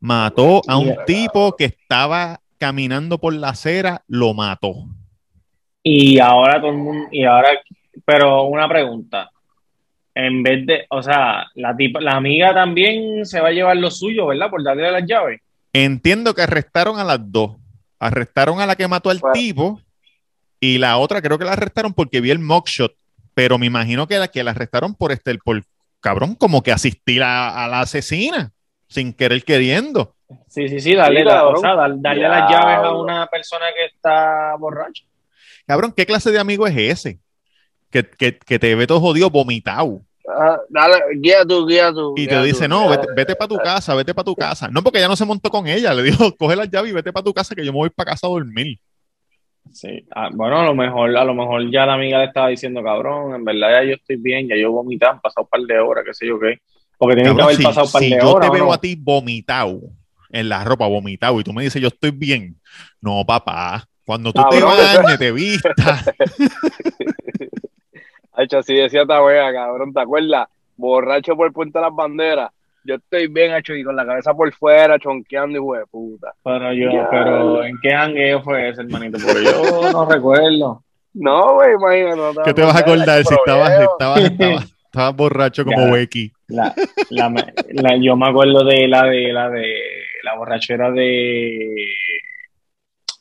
Mató 0.00 0.62
a 0.66 0.76
un 0.78 0.96
tipo 1.06 1.54
que 1.54 1.66
estaba 1.66 2.40
caminando 2.62 3.18
por 3.18 3.34
la 3.34 3.48
acera, 3.48 4.04
lo 4.06 4.34
mató. 4.34 4.86
Y 5.82 6.20
ahora 6.20 6.60
todo 6.60 6.70
el 6.70 6.76
mundo, 6.76 7.08
y 7.10 7.24
ahora, 7.24 7.48
pero 8.04 8.44
una 8.44 8.68
pregunta. 8.68 9.32
En 10.14 10.44
vez 10.44 10.64
de, 10.64 10.86
o 10.88 11.02
sea, 11.02 11.46
la 11.56 11.76
tipa, 11.76 12.00
la 12.00 12.12
amiga 12.12 12.54
también 12.54 13.26
se 13.26 13.40
va 13.40 13.48
a 13.48 13.50
llevar 13.50 13.76
lo 13.78 13.90
suyo, 13.90 14.28
¿verdad? 14.28 14.48
Por 14.48 14.62
darle 14.62 14.92
las 14.92 15.04
llaves. 15.04 15.40
Entiendo 15.72 16.34
que 16.36 16.42
arrestaron 16.42 17.00
a 17.00 17.04
las 17.04 17.18
dos. 17.32 17.56
Arrestaron 17.98 18.60
a 18.60 18.66
la 18.66 18.76
que 18.76 18.86
mató 18.86 19.10
al 19.10 19.18
Bueno. 19.18 19.32
tipo 19.32 19.80
y 20.60 20.78
la 20.78 20.98
otra 20.98 21.20
creo 21.20 21.40
que 21.40 21.44
la 21.44 21.54
arrestaron 21.54 21.92
porque 21.92 22.20
vi 22.20 22.30
el 22.30 22.38
mugshot, 22.38 22.94
pero 23.34 23.58
me 23.58 23.66
imagino 23.66 24.06
que 24.06 24.18
la 24.18 24.28
que 24.28 24.44
la 24.44 24.52
arrestaron 24.52 24.94
por 24.94 25.10
este, 25.10 25.36
por 25.38 25.64
cabrón, 25.98 26.36
como 26.36 26.62
que 26.62 26.70
asistir 26.70 27.24
a, 27.24 27.64
a 27.64 27.66
la 27.66 27.80
asesina 27.80 28.52
sin 28.86 29.12
querer 29.12 29.42
queriendo. 29.42 30.14
Sí, 30.48 30.68
sí, 30.68 30.80
sí, 30.80 30.94
darle, 30.94 31.20
Sí, 31.20 31.26
la- 31.26 31.32
cabrón. 31.34 31.54
o 31.56 31.60
sea, 31.60 31.74
darle 31.76 32.28
las 32.28 32.50
llaves 32.50 32.76
a 32.78 32.92
una 32.96 33.26
persona 33.26 33.66
que 33.76 33.86
está 33.86 34.54
borracha. 34.58 35.04
Cabrón, 35.66 35.92
¿qué 35.96 36.04
clase 36.06 36.30
de 36.30 36.38
amigo 36.38 36.66
es 36.66 36.76
ese? 36.76 37.18
Que, 37.90 38.04
que, 38.08 38.38
que 38.38 38.58
te 38.58 38.74
ve 38.74 38.86
todo 38.86 39.00
jodido, 39.00 39.30
vomitado. 39.30 40.00
ah, 40.28 40.58
dale, 40.68 40.96
guía 41.16 41.44
tú, 41.46 41.66
guía 41.66 41.92
tú. 41.92 42.14
Y 42.16 42.22
guía 42.26 42.40
te 42.40 42.46
dice, 42.46 42.64
tú, 42.64 42.70
no, 42.70 42.88
vete, 42.88 43.06
vete 43.14 43.36
para 43.36 43.48
tu 43.48 43.56
casa, 43.58 43.94
vete 43.94 44.14
para 44.14 44.24
tu 44.24 44.34
casa. 44.34 44.68
No, 44.68 44.82
porque 44.82 44.98
ella 44.98 45.08
no 45.08 45.16
se 45.16 45.24
montó 45.26 45.50
con 45.50 45.66
ella. 45.66 45.92
Le 45.94 46.02
dijo, 46.02 46.34
coge 46.38 46.56
las 46.56 46.70
llaves 46.70 46.90
y 46.90 46.94
vete 46.94 47.12
para 47.12 47.24
tu 47.24 47.32
casa 47.34 47.54
que 47.54 47.64
yo 47.64 47.72
me 47.72 47.78
voy 47.78 47.90
para 47.90 48.12
casa 48.12 48.26
a 48.26 48.30
dormir. 48.30 48.78
Sí. 49.72 50.04
Ah, 50.14 50.28
bueno, 50.32 50.58
a 50.60 50.64
lo 50.64 50.74
mejor, 50.74 51.16
a 51.16 51.24
lo 51.24 51.34
mejor 51.34 51.70
ya 51.70 51.86
la 51.86 51.94
amiga 51.94 52.18
le 52.18 52.24
estaba 52.26 52.48
diciendo, 52.48 52.82
cabrón, 52.82 53.34
en 53.36 53.44
verdad 53.44 53.68
ya 53.82 53.84
yo 53.90 53.94
estoy 53.94 54.16
bien, 54.16 54.48
ya 54.48 54.56
yo 54.56 54.72
vomité, 54.72 55.06
han 55.06 55.20
pasado 55.20 55.44
un 55.44 55.48
par 55.48 55.60
de 55.60 55.78
horas, 55.78 56.04
qué 56.04 56.12
sé 56.14 56.26
yo 56.26 56.38
qué. 56.40 56.58
Porque 56.98 57.14
tiene 57.16 57.30
que 57.30 57.36
Cabrón, 57.36 57.44
haber 57.46 57.56
si, 57.56 57.62
pasado 57.62 57.86
un 57.86 57.92
par 57.92 58.02
si 58.02 58.10
de 58.10 58.20
yo 58.20 58.32
horas. 58.32 58.40
te 58.42 58.50
¿o 58.50 58.52
veo 58.54 58.64
no? 58.66 58.72
a 58.72 58.80
ti 58.80 58.96
vomitado 58.98 59.80
en 60.32 60.48
la 60.48 60.64
ropa, 60.64 60.86
vomitado, 60.88 61.38
y 61.40 61.44
tú 61.44 61.52
me 61.52 61.62
dices, 61.62 61.80
yo 61.80 61.88
estoy 61.88 62.10
bien. 62.10 62.56
No, 63.00 63.24
papá. 63.24 63.84
Cuando 64.04 64.32
tú 64.32 64.42
Cabrón, 64.42 64.72
te 64.76 64.98
bañes, 64.98 65.18
te 65.18 65.32
vistas. 65.32 66.10
Hacho, 68.34 68.58
así 68.58 68.74
decía 68.74 69.02
esta 69.02 69.22
wea, 69.22 69.52
cabrón, 69.52 69.92
¿te 69.92 70.00
acuerdas? 70.00 70.48
Borracho 70.76 71.36
por 71.36 71.52
Puente 71.52 71.78
de 71.78 71.84
las 71.84 71.94
Banderas. 71.94 72.50
Yo 72.84 72.96
estoy 72.96 73.28
bien, 73.28 73.54
hecho, 73.54 73.74
y 73.74 73.84
con 73.84 73.94
la 73.94 74.04
cabeza 74.06 74.34
por 74.34 74.52
fuera, 74.54 74.98
chonqueando, 74.98 75.58
hijo 75.58 75.74
de 75.74 75.86
puta. 75.86 76.32
Pero 76.42 76.72
yo, 76.72 76.90
Ya. 76.90 77.08
pero 77.10 77.62
¿en 77.62 77.76
qué 77.80 77.90
jangueo 77.90 78.42
fue 78.42 78.70
ese, 78.70 78.80
hermanito? 78.80 79.18
Porque 79.24 79.44
yo 79.44 79.92
no 79.92 80.10
recuerdo. 80.10 80.82
No, 81.14 81.54
güey, 81.54 81.74
imagínate. 81.74 82.16
no 82.16 82.42
¿Qué 82.42 82.54
te 82.54 82.62
vas 82.62 82.74
a 82.74 82.78
acordar 82.80 83.24
si 83.24 83.34
estabas, 83.34 83.70
estabas, 83.80 84.20
estabas, 84.24 84.74
estabas 84.86 85.16
borracho 85.16 85.64
como 85.64 85.86
Ya. 85.86 85.92
Becky? 85.92 86.32
La, 86.48 86.74
la, 87.10 87.28
la- 87.70 87.96
yo 87.98 88.16
me 88.16 88.28
acuerdo 88.30 88.64
de 88.64 88.88
la 88.88 89.04
de 89.04 89.32
la 89.32 89.48
de 89.50 89.74
la 90.22 90.34
borrachera 90.36 90.90
de 90.90 91.74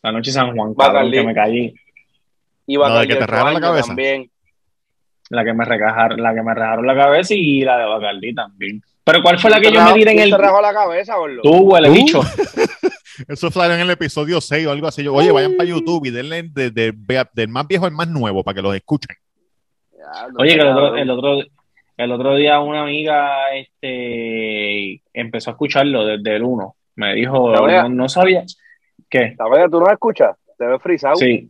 la 0.04 0.12
noche 0.12 0.30
de 0.32 0.34
San 0.36 0.56
Juan, 0.56 0.74
cabrón, 0.74 1.12
que 1.12 1.24
me 1.24 1.34
caí. 1.34 1.74
Y 2.68 2.78
No, 2.78 3.00
de 3.00 3.08
que 3.08 3.14
te 3.14 3.20
del 3.20 3.28
rajaron 3.28 3.54
la 3.54 3.62
cabeza. 3.62 3.88
También. 3.88 4.30
La 5.30 5.46
que 5.46 5.54
me 5.54 5.64
recajaron, 5.66 6.22
la 6.22 6.34
que 6.34 6.42
me 6.42 6.54
rejaron 6.54 6.86
la 6.86 6.96
cabeza 6.96 7.34
y 7.36 7.62
la 7.62 7.78
de 7.78 7.86
Bacardí 7.86 8.34
también. 8.36 8.82
Pero 9.04 9.22
¿cuál 9.24 9.40
fue 9.40 9.50
la 9.50 9.58
que 9.58 9.70
¿Quién 9.70 9.76
yo 9.76 9.86
me 9.86 9.94
tiré 9.94 10.12
en 10.12 10.20
el 10.20 10.32
te 10.32 10.38
la 10.38 10.74
cabeza, 10.74 11.18
boludo? 11.18 11.42
tú, 11.42 11.52
huele 11.72 11.88
¿Tú? 11.88 11.94
bicho? 11.94 12.22
Eso 13.28 13.50
fue 13.52 13.66
en 13.74 13.80
el 13.80 13.90
episodio 13.90 14.42
6 14.42 14.68
o 14.68 14.72
algo 14.72 14.88
así. 14.88 15.04
Yo, 15.04 15.14
Oye, 15.14 15.32
vayan 15.32 15.56
para 15.56 15.70
YouTube 15.70 16.06
y 16.06 16.12
denle 16.12 16.44
de- 16.44 16.72
de- 16.72 16.94
vea- 16.96 17.30
del 17.34 17.48
más 17.50 17.68
viejo 17.68 17.86
al 17.86 17.92
más 17.92 18.08
nuevo 18.08 18.44
para 18.44 18.56
que 18.56 18.62
los 18.62 18.76
escuchen. 18.76 19.16
Ya, 19.92 20.28
no 20.30 20.40
Oye, 20.40 20.56
que 20.56 20.62
el 20.62 20.68
otro, 20.68 20.96
el 20.98 21.10
otro, 21.10 21.38
el 21.98 22.12
otro 22.12 22.36
día 22.36 22.60
una 22.60 22.82
amiga 22.84 23.54
este, 23.54 25.02
empezó 25.14 25.52
a 25.52 25.54
escucharlo 25.54 26.06
desde 26.06 26.36
el 26.36 26.44
1. 26.44 26.76
Me 27.02 27.16
dijo, 27.16 27.52
no, 27.84 27.90
no 27.90 28.08
sabía. 28.10 28.44
¿Qué? 29.10 29.34
¿Sabes? 29.36 29.72
¿Tú 29.72 29.80
no 29.80 29.88
me 29.88 29.94
escuchas? 29.94 30.38
Te 30.58 30.66
ves 30.68 30.82
frisado. 30.82 31.16
Sí. 31.16 31.50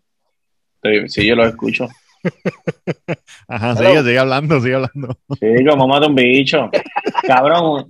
Sí, 0.81 1.09
sí, 1.09 1.27
yo 1.27 1.35
lo 1.35 1.45
escucho. 1.45 1.87
Ajá, 3.47 3.75
sigue, 3.75 4.01
sigue 4.01 4.17
hablando, 4.19 4.59
sigue 4.61 4.75
hablando. 4.75 5.17
Sí, 5.39 5.65
como 5.69 5.87
mata 5.87 6.07
un 6.07 6.15
bicho. 6.15 6.69
Cabrón, 7.27 7.87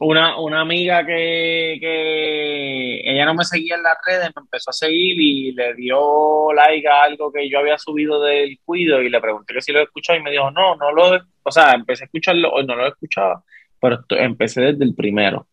una, 0.00 0.38
una 0.38 0.60
amiga 0.60 1.04
que, 1.06 1.78
que 1.80 3.00
ella 3.10 3.24
no 3.24 3.34
me 3.34 3.44
seguía 3.44 3.76
en 3.76 3.82
las 3.82 3.96
redes, 4.06 4.30
me 4.36 4.42
empezó 4.42 4.70
a 4.70 4.74
seguir 4.74 5.18
y 5.20 5.52
le 5.52 5.74
dio 5.74 6.52
like 6.52 6.86
a 6.86 7.02
algo 7.04 7.32
que 7.32 7.48
yo 7.48 7.58
había 7.60 7.78
subido 7.78 8.20
del 8.22 8.58
cuido 8.64 9.00
y 9.02 9.08
le 9.08 9.20
pregunté 9.20 9.54
que 9.54 9.62
si 9.62 9.72
lo 9.72 9.80
escuchaba 9.82 10.18
y 10.18 10.22
me 10.22 10.30
dijo, 10.30 10.50
no, 10.50 10.76
no 10.76 10.92
lo, 10.92 11.18
o 11.42 11.50
sea, 11.50 11.72
empecé 11.72 12.04
a 12.04 12.06
escucharlo, 12.06 12.50
o 12.50 12.62
no 12.62 12.76
lo 12.76 12.86
escuchaba, 12.86 13.42
pero 13.80 14.00
esto- 14.00 14.16
empecé 14.16 14.60
desde 14.60 14.84
el 14.84 14.94
primero. 14.94 15.46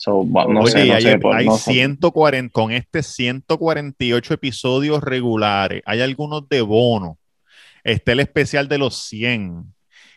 So, 0.00 0.22
bueno, 0.22 0.52
no 0.52 0.60
Oye, 0.60 0.70
sé, 0.70 0.86
no 0.86 0.94
hay, 0.94 1.02
sé, 1.02 1.18
por- 1.18 1.34
hay 1.36 1.46
no 1.46 1.56
sé. 1.56 1.72
140, 1.72 2.52
con 2.52 2.70
este 2.70 3.02
148 3.02 4.34
episodios 4.34 5.02
regulares, 5.02 5.82
hay 5.84 6.00
algunos 6.02 6.48
de 6.48 6.60
bono. 6.62 7.18
Está 7.82 8.12
el 8.12 8.20
especial 8.20 8.68
de 8.68 8.78
los 8.78 8.96
100. 9.08 9.74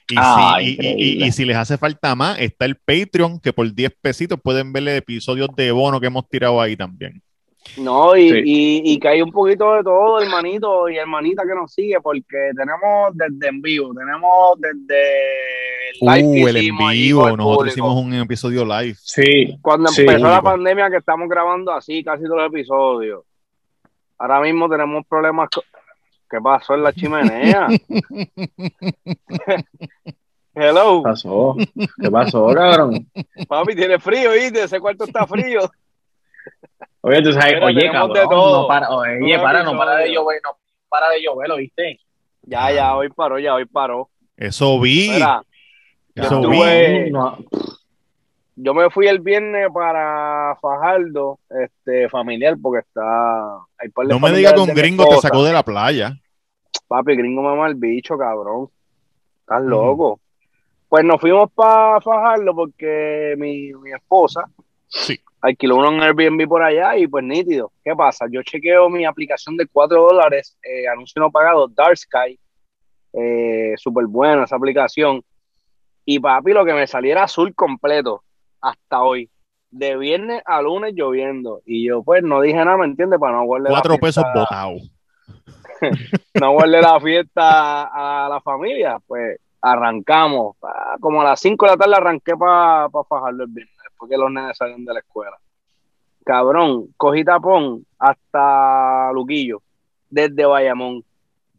Y, 0.08 0.16
Ah, 0.18 0.58
si, 0.60 0.78
y 0.80 1.32
si 1.32 1.46
les 1.46 1.58
hace 1.58 1.80
falta 1.80 2.14
más, 2.14 2.38
está 2.40 2.66
el 2.66 2.76
Patreon, 2.76 3.40
que 3.40 3.54
por 3.54 3.74
10 3.74 3.92
pesitos 4.02 4.40
pueden 4.44 4.72
ver 4.72 4.88
episodios 4.90 5.50
de 5.56 5.72
bono 5.72 6.00
que 6.00 6.08
hemos 6.08 6.30
tirado 6.30 6.62
ahí 6.62 6.78
también. 6.78 7.22
No, 7.78 8.16
y, 8.18 8.30
Sí. 8.30 8.42
y, 8.44 8.94
y 8.94 9.00
que 9.00 9.08
hay 9.08 9.22
un 9.22 9.32
poquito 9.32 9.74
de 9.76 9.84
todo, 9.84 10.20
hermanito 10.20 10.90
y 10.90 10.98
hermanita 10.98 11.44
que 11.44 11.54
nos 11.56 11.72
sigue, 11.74 12.02
porque 12.02 12.52
tenemos 12.58 13.16
desde 13.16 13.48
en 13.48 13.62
vivo, 13.62 13.94
tenemos 13.94 14.60
desde 14.60 15.02
el 15.92 16.00
live 16.02 16.44
Uh, 16.44 16.48
el 16.48 16.58
en 16.58 16.78
vivo. 16.78 17.22
con 17.22 17.30
Nosotros 17.38 17.58
público. 17.58 17.68
hicimos 17.74 17.96
un 18.04 18.14
episodio 18.16 18.66
live. 18.66 18.96
Sí, 19.00 19.58
Cuando 19.62 19.90
Sí. 19.90 20.02
empezó 20.02 20.28
la 20.28 20.42
pandemia 20.42 20.90
que 20.90 20.98
estamos 20.98 21.30
grabando 21.30 21.72
así 21.72 22.04
casi 22.04 22.24
todos 22.24 22.38
los 22.38 22.48
episodios. 22.48 23.24
Ahora 24.18 24.42
mismo 24.42 24.68
tenemos 24.70 25.06
problemas. 25.08 25.50
co- 25.54 25.64
¿Qué 26.30 26.40
pasó 26.42 26.74
en 26.76 26.84
la 26.84 26.94
chimenea? 26.94 27.68
Hello, 30.54 31.02
¿qué 31.04 31.10
pasó? 31.10 31.56
¿Qué 32.02 32.12
pasó, 32.12 32.48
cabrón? 32.54 33.08
papi, 33.48 33.76
tiene 33.76 34.00
frío, 34.00 34.32
¿viste? 34.34 34.64
Ese 34.64 34.80
cuarto 34.80 35.06
está 35.06 35.26
frío. 35.26 35.62
Oye, 37.02 37.22
tú 37.24 37.34
sabes, 37.34 37.54
Mira, 37.56 37.66
oye, 37.66 37.92
cabrón, 37.92 38.14
de 38.14 38.24
todo. 38.24 38.62
no 38.62 38.68
para, 38.68 38.90
oye, 38.90 39.40
para, 39.40 39.64
no 39.64 39.78
para 39.78 39.96
de 39.96 40.14
llover, 40.14 40.42
no 40.44 40.56
para 40.88 41.10
de 41.10 41.22
llover, 41.22 41.50
¿lo 41.50 41.58
viste? 41.58 42.00
Ya, 42.44 42.72
ya, 42.72 42.96
hoy 42.96 43.10
paró, 43.10 43.40
ya, 43.40 43.56
hoy 43.56 43.66
paró. 43.66 44.10
Eso 44.38 44.80
vi. 44.80 45.10
Mira, 45.12 45.44
Eso 46.16 46.42
yo 46.42 46.50
vi. 46.50 47.12
No, 47.12 47.38
yo 48.56 48.74
me 48.74 48.90
fui 48.92 49.08
el 49.08 49.20
viernes 49.20 49.70
para 49.74 50.56
Fajardo, 50.62 51.40
este, 51.50 52.10
familiar, 52.10 52.56
porque 52.62 52.86
está... 52.86 53.56
hay 53.78 53.90
par 53.90 54.06
de 54.06 54.14
No 54.14 54.20
me 54.20 54.32
digas 54.32 54.54
que 54.54 54.60
un 54.60 54.74
gringo 54.74 55.08
te 55.08 55.18
sacó 55.18 55.44
de 55.44 55.54
la 55.54 55.64
playa. 55.64 56.16
Papi, 56.88 57.16
gringo 57.16 57.42
mamá 57.42 57.68
el 57.68 57.76
bicho, 57.76 58.18
cabrón. 58.18 58.70
Estás 59.40 59.64
loco. 59.64 60.20
Pues 60.90 61.04
nos 61.06 61.20
fuimos 61.20 61.50
para 61.54 62.02
Fajardo 62.02 62.54
porque 62.54 63.34
mi, 63.38 63.72
mi 63.74 63.92
esposa 63.94 64.46
Sí. 64.88 65.20
Alquiló 65.42 65.78
uno 65.78 65.90
en 65.90 66.02
Airbnb 66.02 66.48
por 66.48 66.64
allá 66.64 66.96
y 66.98 67.08
pues 67.08 67.24
nítido. 67.24 67.72
¿Qué 67.84 67.96
pasa? 67.96 68.26
Yo 68.32 68.44
chequeo 68.44 68.90
mi 68.90 69.06
aplicación 69.06 69.58
de 69.58 69.68
4 69.68 70.02
dólares, 70.02 70.58
eh, 70.64 70.88
anuncio 70.88 71.22
no 71.22 71.32
pagado, 71.32 71.68
Dark 71.68 71.98
Sky. 71.98 72.40
Eh, 73.14 73.74
Súper 73.78 74.06
buena 74.06 74.44
esa 74.44 74.56
aplicación. 74.56 75.22
Y 76.06 76.20
papi, 76.20 76.54
lo 76.54 76.66
que 76.66 76.74
me 76.74 76.88
saliera 76.88 77.24
azul 77.24 77.54
completo 77.54 78.24
hasta 78.62 79.02
hoy. 79.02 79.30
De 79.70 79.98
viernes 79.98 80.42
a 80.46 80.62
lunes 80.62 80.94
lloviendo. 80.96 81.62
Y 81.66 81.88
yo 81.88 82.04
pues 82.04 82.24
no 82.24 82.42
dije 82.42 82.58
nada, 82.58 82.78
¿me 82.78 82.86
entiendes? 82.86 83.20
Para 83.20 83.38
no 83.38 83.46
guardar 83.46 83.72
Cuatro 83.72 83.98
pesos 83.98 84.24
botados. 84.34 84.92
no 86.40 86.52
guardé 86.52 86.82
la 86.82 87.00
fiesta 87.00 88.26
a 88.26 88.30
la 88.30 88.42
familia, 88.42 89.00
pues 89.08 89.40
arrancamos. 89.62 90.58
Ah, 90.64 90.96
Como 91.00 91.22
a 91.22 91.26
las 91.26 91.40
5 91.40 91.66
de 91.66 91.72
la 91.72 91.78
tarde 91.78 91.96
arranqué 91.96 92.36
para 92.36 92.90
pa 92.90 93.04
Fajardo 93.04 93.44
el 93.44 93.50
viernes, 93.50 93.71
después 94.02 94.10
que 94.10 94.18
los 94.18 94.32
nenes 94.32 94.58
salieron 94.58 94.86
de 94.86 94.94
la 94.94 95.00
escuela. 95.00 95.38
Cabrón, 96.24 96.88
cogí 96.98 97.24
tapón 97.24 97.86
hasta 97.98 99.12
Luquillo, 99.14 99.62
desde 100.10 100.46
Bayamón. 100.46 101.04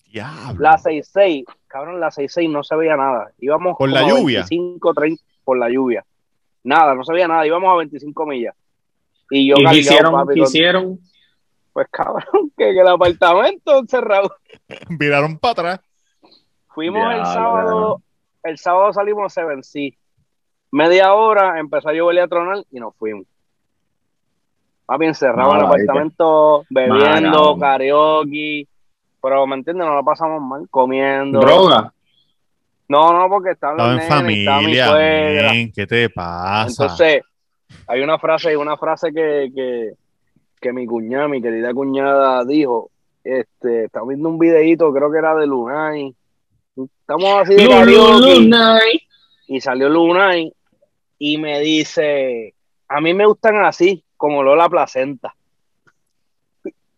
Diablo. 0.07 0.61
La 0.61 0.76
66, 0.78 1.44
cabrón, 1.66 2.00
la 2.00 2.11
66 2.11 2.50
no 2.50 2.62
se 2.62 2.76
veía 2.76 2.96
nada. 2.96 3.33
Íbamos 3.38 3.76
¿Por 3.78 3.90
la 3.90 4.02
lluvia? 4.02 4.40
25, 4.40 4.94
30, 4.94 5.24
por 5.44 5.59
la 5.59 5.70
lluvia. 5.70 6.05
Nada, 6.64 6.94
no 6.94 7.02
se 7.05 7.12
veía 7.12 7.26
nada, 7.28 7.46
íbamos 7.46 7.72
a 7.72 7.76
25 7.76 8.26
millas. 8.26 8.55
Y 9.31 9.48
yo 9.48 9.55
¿Y 9.57 9.64
cargado, 9.64 9.78
hicieron? 9.78 10.12
papi, 10.12 10.35
¿Qué 10.35 10.40
hicieron? 10.40 10.98
pues 11.72 11.87
cabrón, 11.90 12.22
que, 12.57 12.64
que 12.72 12.81
el 12.81 12.88
apartamento 12.88 13.83
cerrado. 13.88 14.37
Viraron 14.90 15.38
para 15.38 15.52
atrás. 15.52 15.81
Fuimos 16.68 17.14
el 17.14 17.24
sábado, 17.26 18.02
el 18.44 18.59
sábado 18.59 18.92
salimos 18.92 19.24
a 19.26 19.28
Seven 19.40 19.62
Sea. 19.62 19.92
Media 20.72 21.12
hora 21.12 21.61
empezó 21.61 21.90
a 21.90 21.92
llover 21.92 22.16
y 22.16 22.18
a 22.20 22.26
tronar 22.26 22.64
y 22.70 22.80
nos 22.80 22.96
fuimos. 22.96 23.26
Papi 24.87 25.04
encerrado 25.04 25.52
en 25.52 25.58
el 25.58 25.64
apartamento, 25.66 26.64
bebiendo, 26.70 27.56
Mala, 27.56 27.78
karaoke. 27.78 28.66
Pero, 29.22 29.46
¿me 29.46 29.56
entiendes? 29.56 29.87
No 29.87 29.94
la 29.94 30.02
pasamos 30.02 30.40
mal, 30.42 30.66
comiendo. 30.70 31.40
¿Droga? 31.40 31.92
No, 32.88 33.12
no, 33.12 33.28
porque 33.28 33.50
estaban 33.50 33.76
Estaba 33.76 33.92
los 33.92 34.02
en 34.02 34.26
nenes, 34.26 34.38
estaba 34.38 34.58
mi 34.58 34.66
familia. 34.66 35.72
¿Qué 35.74 35.87
te 35.87 36.08
pasa? 36.08 36.85
Entonces, 36.85 37.22
hay 37.87 38.00
una 38.00 38.18
frase, 38.18 38.56
una 38.56 38.76
frase 38.78 39.12
que, 39.12 39.52
que, 39.54 39.92
que 40.58 40.72
mi 40.72 40.87
cuñada, 40.87 41.28
mi 41.28 41.42
querida 41.42 41.72
cuñada, 41.74 42.44
dijo. 42.46 42.90
Este, 43.22 43.85
estamos 43.85 44.08
viendo 44.08 44.30
un 44.30 44.38
videito, 44.38 44.92
creo 44.92 45.12
que 45.12 45.18
era 45.18 45.35
de 45.37 45.46
Lunay. 45.46 46.14
Estamos 46.76 47.42
así 47.42 47.54
de 47.54 47.66
Lunay. 47.66 49.00
y 49.46 49.61
salió 49.61 49.88
Lunay 49.90 50.52
y 51.24 51.38
me 51.38 51.61
dice, 51.61 52.52
a 52.88 53.00
mí 53.00 53.14
me 53.14 53.26
gustan 53.26 53.64
así, 53.64 54.04
como 54.16 54.42
Lola 54.42 54.68
Placenta. 54.68 55.32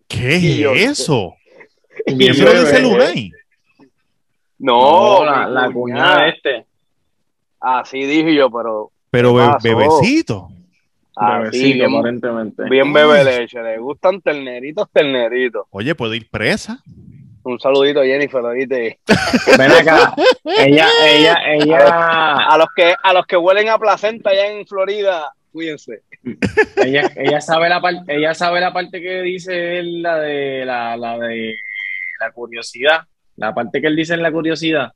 ¿Qué 0.09 0.39
Y 0.39 0.59
yo- 0.61 0.73
es 0.73 0.99
eso? 1.01 1.35
Bien 2.07 2.31
¿Eso 2.33 2.45
lo 2.45 2.61
dice 2.61 2.81
Lunay? 2.81 3.31
No, 4.59 5.25
No, 5.27 5.47
la, 5.47 5.71
cuñada. 5.71 6.27
este. 6.29 6.65
Así 7.61 8.03
dije 8.05 8.35
yo, 8.35 8.51
pero 8.51 8.91
Pero 9.11 9.35
¿Qué 9.35 9.41
be- 9.41 9.47
pasó? 9.47 9.69
bebecito. 9.77 10.49
así, 11.17 11.35
Bebecito, 11.35 11.75
bien, 11.75 11.95
aparentemente. 11.95 12.63
bien 12.71 12.93
bebe 12.95 13.25
leche. 13.25 13.63
Le 13.63 13.79
gustan 13.79 14.23
terneritos, 14.23 14.89
terneritos. 14.91 15.67
Oye, 15.71 15.95
¿puedo 15.95 16.15
ir 16.15 16.31
presa? 16.31 16.83
Un 17.45 17.61
saludito, 17.61 18.03
Jennifer, 18.03 18.41
¿oíste? 18.43 18.99
Ven 19.59 19.71
acá. 19.71 20.15
Ella, 20.45 20.89
ella, 21.07 21.37
ella, 21.47 22.37
A 22.37 22.57
los 22.59 22.69
que, 22.75 22.95
a 23.03 23.13
los 23.13 23.27
que 23.27 23.37
huelen 23.37 23.69
a 23.69 23.79
placenta 23.79 24.31
allá 24.31 24.47
en 24.51 24.67
Florida, 24.67 25.31
cuídense. 25.53 26.01
ella, 26.83 27.11
ella 27.17 27.41
sabe 27.43 27.69
la 27.69 27.81
parte, 27.83 28.17
ella 28.17 28.33
sabe 28.35 28.61
la 28.61 28.73
parte 28.73 29.01
que 29.01 29.21
dice 29.23 29.79
él, 29.79 30.01
la 30.03 30.19
de 30.21 30.65
la, 30.65 30.97
la 30.97 31.19
de 31.19 31.55
la 32.21 32.31
curiosidad. 32.33 33.03
La 33.37 33.53
parte 33.55 33.81
que 33.81 33.89
él 33.89 33.97
dice 33.97 34.15
en 34.15 34.23
la 34.23 34.33
curiosidad. 34.33 34.93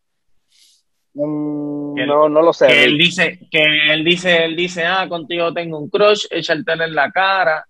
Mm, 1.15 1.97
Que 1.97 2.03
él- 2.03 2.09
no, 2.09 2.29
no 2.29 2.41
lo 2.43 2.53
sé. 2.53 2.67
Que 2.67 2.85
él 2.85 2.97
dice, 2.97 3.39
que 3.51 3.93
él 3.93 4.05
dice, 4.05 4.45
él 4.45 4.57
dice, 4.57 4.85
ah, 4.87 5.07
contigo 5.09 5.53
tengo 5.53 5.79
un 5.79 5.91
crush, 5.91 6.27
échatelo 6.31 6.85
en 6.85 6.95
la 6.95 7.11
cara. 7.11 7.65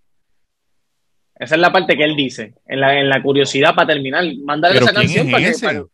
Esa 1.39 1.55
es 1.55 1.61
la 1.61 1.71
parte 1.73 1.97
que 1.97 2.05
él 2.05 2.17
dice, 2.17 2.55
en 2.67 2.81
la, 2.81 2.99
en 2.99 3.09
la 3.09 3.23
curiosidad 3.23 3.75
para 3.75 3.89
terminar. 3.89 4.25
Mándale 4.45 4.75
¿Pero 4.75 4.87
esa 4.87 4.95
quién 4.95 5.03
canción 5.07 5.27
es 5.27 5.33
para 5.33 5.45
que, 5.45 5.51
ese? 5.51 5.67
para- 5.67 5.85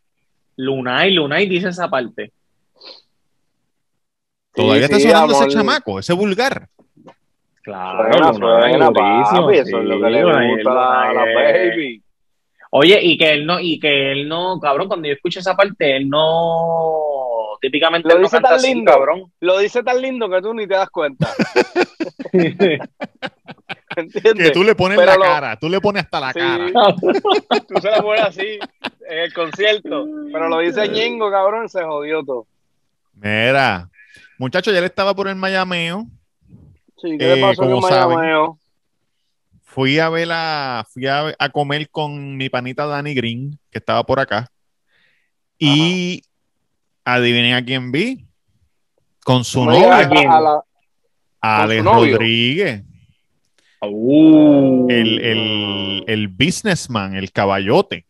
Lunay, 0.57 1.11
Lunay 1.13 1.47
dice 1.47 1.69
esa 1.69 1.89
parte. 1.89 2.31
Todavía 4.53 4.79
Sí, 4.87 4.93
está 4.93 4.95
sí, 4.97 5.07
sonando 5.11 5.35
amor. 5.35 5.47
ese 5.47 5.57
chamaco, 5.57 5.99
ese 5.99 6.13
vulgar. 6.13 6.67
Claro, 7.61 8.33
Suena, 8.33 8.91
papi, 8.91 9.57
eso 9.57 9.79
es 9.79 9.85
lo 9.85 9.99
que 10.01 10.09
le 10.09 10.23
gusta 10.23 11.09
a 11.09 11.13
la, 11.13 11.49
es- 11.51 11.69
baby. 11.71 12.01
Oye, 12.71 12.99
y 13.03 13.17
que 13.17 13.31
él 13.33 13.45
no, 13.45 13.59
y 13.59 13.79
que 13.79 14.11
él 14.11 14.27
no, 14.27 14.59
cabrón, 14.59 14.87
cuando 14.87 15.07
yo 15.07 15.13
escucho 15.13 15.39
esa 15.39 15.55
parte, 15.55 15.95
él 15.97 16.09
no, 16.09 17.57
típicamente 17.61 18.07
Lo 18.09 18.15
él 18.15 18.21
no 18.21 18.25
dice 18.27 18.35
canta 18.37 18.49
tan 18.49 18.57
así, 18.57 18.73
lindo. 18.73 18.91
cabrón. 18.91 19.31
Lo 19.39 19.59
dice 19.59 19.81
tan 19.83 20.01
lindo 20.01 20.29
que 20.29 20.41
tú 20.41 20.53
ni 20.53 20.67
te 20.67 20.73
das 20.75 20.89
cuenta. 20.89 21.27
¿Entiendes? 24.13 24.47
Que 24.47 24.51
tú 24.51 24.63
le 24.63 24.75
pones 24.75 24.97
Pero 24.97 25.11
la 25.11 25.17
lo- 25.17 25.23
cara, 25.23 25.57
tú 25.59 25.69
le 25.69 25.79
pones 25.81 26.03
hasta 26.03 26.19
la 26.19 26.33
Sí. 26.33 26.39
cara. 26.39 26.65
Tú 27.67 27.75
se 27.81 27.89
la 27.89 28.01
pones 28.01 28.21
así 28.21 28.59
en 29.09 29.17
el 29.19 29.33
concierto. 29.33 30.05
Pero 30.31 30.49
lo 30.49 30.59
dice 30.59 30.87
Ñengo, 30.89 31.31
cabrón, 31.31 31.69
se 31.69 31.83
jodió 31.83 32.23
todo. 32.23 32.47
Mira, 33.13 33.89
muchacho, 34.37 34.71
ya 34.71 34.79
le 34.81 34.87
estaba 34.87 35.15
por 35.15 35.27
el 35.27 35.35
Mayameo. 35.35 36.05
Sí, 37.01 37.17
¿qué 37.17 37.33
Eh, 37.33 37.35
le 37.35 37.41
pasó 37.41 37.63
en 37.63 37.71
el. 37.71 37.79
Mayameo? 37.81 38.59
Fui 39.63 39.99
a 39.99 40.09
ver 40.09 40.27
la, 40.27 40.85
fui 40.89 41.05
a, 41.07 41.35
a 41.37 41.49
comer 41.49 41.89
con 41.89 42.37
mi 42.37 42.49
panita 42.49 42.85
Danny 42.85 43.13
Green, 43.13 43.59
que 43.69 43.77
estaba 43.79 44.03
por 44.05 44.19
acá. 44.19 44.49
Y 45.59 46.23
adivinen 47.03 47.53
a 47.55 47.63
quién 47.65 47.91
vi. 47.91 48.25
Con 49.23 49.43
su 49.43 49.65
No 49.65 49.71
novia, 49.71 49.97
¿A 49.97 50.61
a 51.41 51.63
Alex. 51.63 51.83
Rodríguez, 51.83 52.83
Uh, 53.81 54.87
el, 54.89 55.19
el, 55.19 56.03
el 56.07 56.27
businessman, 56.27 57.15
el 57.15 57.31
caballote, 57.31 58.05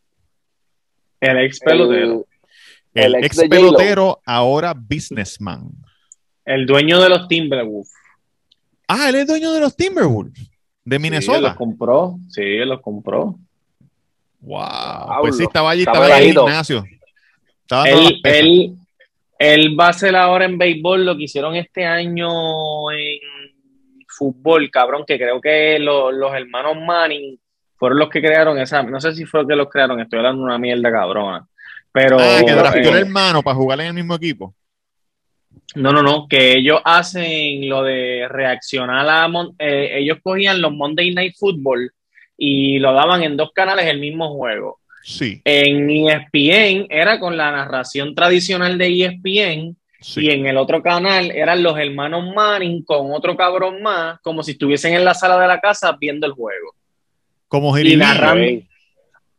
el 1.19 1.37
ex 1.39 1.59
pelotero. 1.59 2.25
el, 2.93 3.15
El 3.15 3.23
ex 3.25 3.37
pelotero, 3.49 4.21
ahora 4.25 4.73
businessman. 4.73 5.69
El 6.45 6.65
dueño 6.65 7.01
de 7.01 7.09
los 7.09 7.27
Timberwolves. 7.27 7.91
Ah, 8.87 9.09
él 9.09 9.15
es 9.15 9.27
dueño 9.27 9.51
de 9.51 9.59
los 9.59 9.75
Timberwolves 9.75 10.33
de 10.37 10.43
Sí, 10.43 10.49
él 10.95 10.99
Minnesota. 11.01 11.39
los 11.41 11.55
compró. 11.55 12.17
Sí, 12.29 12.41
él 12.43 12.69
los 12.69 12.81
compró. 12.81 13.35
wow, 14.41 15.21
pues 15.21 15.37
sí, 15.37 15.43
estaba 15.43 15.71
allí, 15.71 15.81
estaba 15.81 16.07
en 16.19 16.23
el 16.29 16.33
gimnasio. 16.33 16.83
Estaba 17.61 17.89
Él, 17.89 18.21
él, 18.23 18.75
él 19.39 19.79
va 19.79 19.87
a 19.87 19.89
hacer 19.89 20.15
ahora 20.15 20.45
en 20.45 20.57
béisbol 20.59 21.03
lo 21.05 21.17
que 21.17 21.23
hicieron 21.23 21.55
este 21.55 21.83
año 21.83 22.91
en 22.91 23.19
fútbol, 24.15 24.69
cabrón, 24.71 25.03
que 25.05 25.17
creo 25.17 25.39
que 25.41 25.77
lo- 25.79 26.11
los 26.11 26.33
hermanos 26.33 26.77
Manning 26.77 27.37
fueron 27.75 27.99
los 27.99 28.09
que 28.09 28.21
crearon 28.21 28.57
esa, 28.57 28.81
no 28.83 28.99
sé 29.01 29.13
si 29.13 29.25
fue 29.25 29.45
que 29.47 29.55
los 29.55 29.69
crearon, 29.69 29.99
estoy 29.99 30.19
hablando 30.19 30.41
de 30.41 30.45
una 30.45 30.57
mierda 30.57 30.91
cabrona. 30.91 31.45
Pero 31.91 32.17
ah, 32.19 32.41
que 32.73 32.79
el 32.79 32.95
eh, 32.95 32.99
hermano 32.99 33.41
para 33.41 33.55
jugar 33.55 33.79
en 33.81 33.87
el 33.87 33.93
mismo 33.93 34.15
equipo. 34.15 34.53
no, 35.75 35.91
no, 35.91 36.01
no, 36.03 36.27
que 36.27 36.53
ellos 36.57 36.79
hacen 36.83 37.67
lo 37.69 37.83
de 37.83 38.27
reaccionar 38.29 39.07
a 39.07 39.27
mon- 39.27 39.55
eh, 39.59 39.97
ellos 39.99 40.17
cogían 40.23 40.61
los 40.61 40.73
Monday 40.73 41.13
Night 41.13 41.35
Football 41.37 41.91
y 42.37 42.79
lo 42.79 42.93
daban 42.93 43.23
en 43.23 43.37
dos 43.37 43.51
canales 43.53 43.85
el 43.85 43.99
mismo 43.99 44.33
juego. 44.35 44.79
Sí, 45.03 45.39
En 45.45 45.89
ESPN 45.89 46.87
era 46.89 47.19
con 47.19 47.37
la 47.37 47.51
narración 47.51 48.15
tradicional 48.15 48.77
de 48.77 48.87
ESPN 48.87 49.75
sí. 50.05 50.25
y 50.25 50.29
en 50.31 50.45
el 50.45 50.57
otro 50.57 50.81
canal 50.83 51.31
eran 51.31 51.63
los 51.63 51.77
hermanos 51.77 52.33
Manning 52.33 52.83
con 52.83 53.11
otro 53.13 53.35
cabrón 53.35 53.81
más, 53.81 54.19
como 54.21 54.43
si 54.43 54.51
estuviesen 54.51 54.93
en 54.93 55.03
la 55.05 55.13
sala 55.13 55.39
de 55.39 55.47
la 55.47 55.59
casa 55.59 55.95
viendo 55.99 56.27
el 56.27 56.33
juego 56.33 56.73
Como 57.47 57.77
y 57.77 57.95
narrando, 57.95 58.45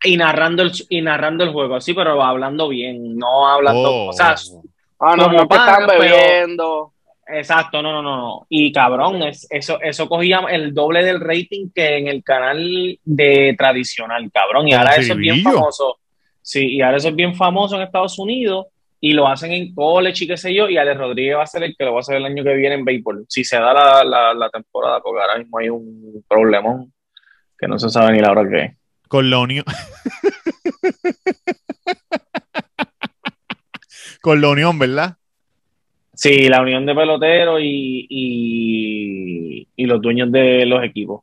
y 0.04 0.16
narrando 0.16 0.62
el 0.62 0.72
y 0.88 1.00
narrando 1.02 1.44
el 1.44 1.52
juego, 1.52 1.76
así, 1.76 1.94
pero 1.94 2.22
hablando 2.22 2.68
bien, 2.68 3.16
no 3.16 3.48
hablando, 3.48 3.90
Oh. 3.90 4.08
o 4.08 4.12
sea, 4.12 4.34
Ah, 4.98 5.14
no, 5.14 5.24
Como 5.24 5.38
no 5.40 5.48
que 5.48 5.56
están 5.56 5.86
pero- 5.86 6.00
bebiendo. 6.00 6.92
Exacto, 7.28 7.82
no, 7.82 7.92
no, 7.92 8.02
no, 8.02 8.16
no. 8.16 8.46
Y 8.48 8.72
cabrón, 8.72 9.22
es, 9.24 9.46
eso, 9.50 9.78
eso 9.82 10.08
cogía 10.08 10.38
el 10.48 10.72
doble 10.72 11.04
del 11.04 11.20
rating 11.20 11.68
que 11.74 11.98
en 11.98 12.06
el 12.08 12.22
canal 12.22 12.98
de 13.04 13.54
tradicional, 13.58 14.30
cabrón. 14.32 14.68
Y 14.68 14.72
ahora 14.74 14.94
eso 14.94 15.12
es 15.14 15.18
bien 15.18 15.42
famoso. 15.42 15.98
Sí, 16.40 16.76
y 16.76 16.80
ahora 16.82 16.96
eso 16.98 17.08
es 17.08 17.14
bien 17.16 17.34
famoso 17.34 17.76
en 17.76 17.82
Estados 17.82 18.18
Unidos 18.18 18.66
y 19.00 19.12
lo 19.12 19.28
hacen 19.28 19.52
en 19.52 19.74
college 19.74 20.24
y 20.24 20.26
qué 20.28 20.36
sé 20.36 20.54
yo. 20.54 20.68
Y 20.68 20.76
Alex 20.78 20.98
Rodríguez 20.98 21.36
va 21.36 21.42
a 21.42 21.46
ser 21.46 21.62
el 21.64 21.76
que 21.76 21.84
lo 21.84 21.92
va 21.92 21.98
a 21.98 22.00
hacer 22.00 22.16
el 22.16 22.24
año 22.24 22.42
que 22.44 22.54
viene 22.54 22.74
en 22.76 22.84
béisbol. 22.84 23.26
Si 23.28 23.44
se 23.44 23.56
da 23.56 23.72
la, 23.74 24.02
la, 24.04 24.34
la 24.34 24.50
temporada, 24.50 25.00
porque 25.00 25.20
ahora 25.20 25.38
mismo 25.38 25.58
hay 25.58 25.68
un 25.68 26.24
problemón 26.28 26.92
que 27.58 27.66
no 27.68 27.78
se 27.78 27.88
sabe 27.90 28.12
ni 28.12 28.20
la 28.20 28.30
hora 28.32 28.48
que 28.48 28.58
es. 28.64 28.72
Con 29.08 29.30
la 29.30 29.38
unión. 29.38 29.64
Con 34.20 34.40
la 34.40 34.48
unión, 34.48 34.78
¿verdad? 34.78 35.16
Sí, 36.14 36.48
la 36.48 36.62
unión 36.62 36.86
de 36.86 36.94
peloteros 36.94 37.60
y, 37.62 38.06
y, 38.08 39.68
y 39.76 39.86
los 39.86 40.00
dueños 40.00 40.32
de 40.32 40.64
los 40.66 40.82
equipos. 40.82 41.22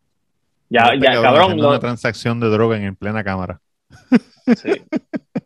Ya, 0.69 0.89
Este 0.93 1.05
ya, 1.05 1.21
cabrón. 1.21 1.57
lo- 1.59 1.69
Una 1.69 1.79
transacción 1.79 2.39
de 2.39 2.47
droga 2.49 2.77
en, 2.77 2.83
en 2.83 2.95
plena 2.95 3.23
cámara. 3.23 3.59
sí. 4.55 4.69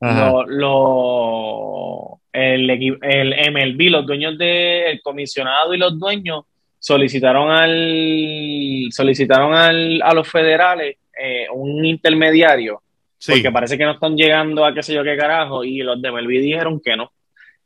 Lo, 0.00 0.46
lo- 0.46 2.20
el, 2.32 2.70
el 3.02 3.52
MLB, 3.52 3.90
los 3.90 4.06
dueños 4.06 4.38
del 4.38 5.00
comisionado 5.02 5.74
y 5.74 5.78
los 5.78 5.98
dueños 5.98 6.44
solicitaron 6.78 7.50
al 7.50 8.88
solicitaron 8.90 9.54
al, 9.54 10.00
a 10.02 10.14
los 10.14 10.28
federales 10.28 10.96
eh, 11.20 11.46
un 11.52 11.84
intermediario 11.84 12.82
Sí. 13.20 13.32
porque 13.32 13.50
parece 13.50 13.76
que 13.76 13.84
no 13.84 13.90
están 13.92 14.16
llegando 14.16 14.64
a 14.64 14.72
qué 14.72 14.80
sé 14.84 14.94
yo 14.94 15.02
qué 15.02 15.16
carajo 15.16 15.64
y 15.64 15.78
los 15.78 16.00
de 16.00 16.12
MLB 16.12 16.28
dijeron 16.40 16.80
que 16.80 16.96
no 16.96 17.10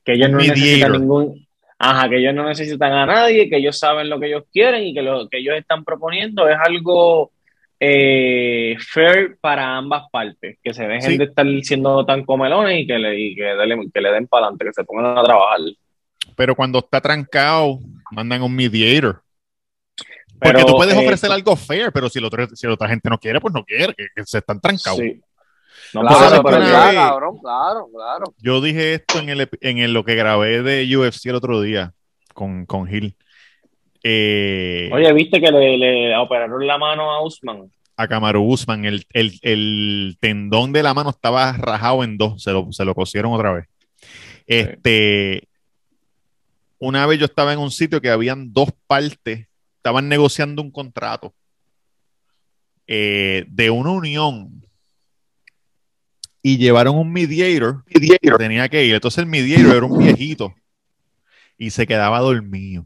que 0.02 0.14
ellos 0.14 0.30
no 0.30 0.38
necesitan 0.38 0.92
ningún 0.92 1.46
ajá 1.78 2.08
que 2.08 2.16
ellos 2.16 2.34
no 2.34 2.44
necesitan 2.48 2.92
a 2.94 3.04
nadie 3.04 3.50
que 3.50 3.58
ellos 3.58 3.78
saben 3.78 4.08
lo 4.08 4.18
que 4.18 4.28
ellos 4.28 4.44
quieren 4.50 4.82
y 4.86 4.94
que 4.94 5.02
lo 5.02 5.28
que 5.28 5.36
ellos 5.40 5.54
están 5.58 5.84
proponiendo 5.84 6.48
es 6.48 6.56
algo 6.66 7.32
eh, 7.84 8.76
fair 8.78 9.36
para 9.40 9.76
ambas 9.76 10.04
partes, 10.12 10.56
que 10.62 10.72
se 10.72 10.84
dejen 10.86 11.10
Sí. 11.12 11.18
de 11.18 11.24
estar 11.24 11.44
siendo 11.62 12.06
tan 12.06 12.24
comelones 12.24 12.78
y 12.80 12.86
que 12.86 12.96
le, 12.96 13.18
y 13.18 13.34
que, 13.34 13.42
dele- 13.42 13.90
que 13.92 14.00
le 14.00 14.12
den 14.12 14.28
para 14.28 14.46
adelante, 14.46 14.66
que 14.66 14.72
se 14.72 14.84
pongan 14.84 15.18
a 15.18 15.22
trabajar. 15.24 15.58
Pero 16.36 16.54
cuando 16.54 16.78
está 16.78 17.00
trancado, 17.00 17.80
mandan 18.12 18.42
un 18.42 18.54
mediator. 18.54 19.22
Pero, 20.38 20.58
Porque 20.58 20.64
tú 20.64 20.76
puedes 20.76 20.94
eh, 20.94 20.98
ofrecer 21.04 21.32
algo 21.32 21.56
fair, 21.56 21.90
pero 21.92 22.08
si 22.08 22.20
la, 22.20 22.28
otra, 22.28 22.46
si 22.54 22.66
la 22.68 22.74
otra 22.74 22.88
gente 22.88 23.10
no 23.10 23.18
quiere, 23.18 23.40
pues 23.40 23.52
no 23.52 23.64
quiere, 23.64 23.92
que, 23.94 24.06
que 24.14 24.24
se 24.24 24.38
están 24.38 24.60
trancados. 24.60 24.98
sí. 25.00 25.20
No, 25.94 26.02
Claro, 26.02 26.16
pero- 26.16 26.28
¿sabes 26.28 26.40
pero 26.44 26.56
que 26.56 26.62
una 26.62 26.70
ya- 26.70 26.86
vez- 26.86 26.94
cabrón, 27.10 27.38
claro, 27.42 27.88
claro. 27.92 28.24
Yo 28.38 28.60
dije 28.60 28.94
esto 28.94 29.18
en, 29.18 29.28
el, 29.28 29.48
en 29.60 29.78
el- 29.78 29.92
lo 29.92 30.04
que 30.04 30.14
grabé 30.14 30.62
de 30.62 30.96
UFC 30.96 31.26
el 31.30 31.34
otro 31.34 31.60
día 31.60 31.92
con, 32.32 32.64
con 32.64 32.86
Gil. 32.86 33.16
Eh, 34.04 34.90
Oye, 34.92 35.12
viste 35.12 35.40
que 35.40 35.50
le, 35.52 35.76
le 35.78 36.16
operaron 36.16 36.66
la 36.66 36.76
mano 36.78 37.10
a 37.12 37.22
Usman. 37.24 37.70
a 37.96 38.08
Kamaru 38.08 38.42
Usman, 38.42 38.84
el, 38.84 39.06
el- 39.12 39.38
el 39.42 40.16
tendón 40.20 40.72
de 40.72 40.82
la 40.82 40.92
mano 40.94 41.10
estaba 41.10 41.52
rajado 41.52 42.02
en 42.02 42.16
dos, 42.18 42.42
se 42.42 42.50
lo, 42.52 42.72
se 42.72 42.84
lo 42.84 42.94
cosieron 42.94 43.32
otra 43.32 43.52
vez. 43.52 43.66
Este, 44.46 45.48
una 46.78 47.06
vez 47.06 47.20
yo 47.20 47.26
estaba 47.26 47.52
en 47.52 47.60
un 47.60 47.70
sitio 47.70 48.00
que 48.00 48.10
habían 48.10 48.52
dos 48.52 48.70
partes, 48.88 49.46
estaban 49.76 50.08
negociando 50.08 50.62
un 50.62 50.72
contrato 50.72 51.32
eh, 52.88 53.44
de 53.48 53.70
una 53.70 53.90
unión 53.90 54.66
y 56.42 56.58
llevaron 56.58 56.96
un 56.96 57.12
mediator, 57.12 57.84
que 57.84 58.00
tenía 58.36 58.68
que 58.68 58.84
ir. 58.84 58.94
Entonces 58.94 59.18
el 59.18 59.26
mediator 59.26 59.76
era 59.76 59.86
un 59.86 59.96
viejito 59.98 60.52
y 61.56 61.70
se 61.70 61.86
quedaba 61.86 62.18
dormido. 62.18 62.84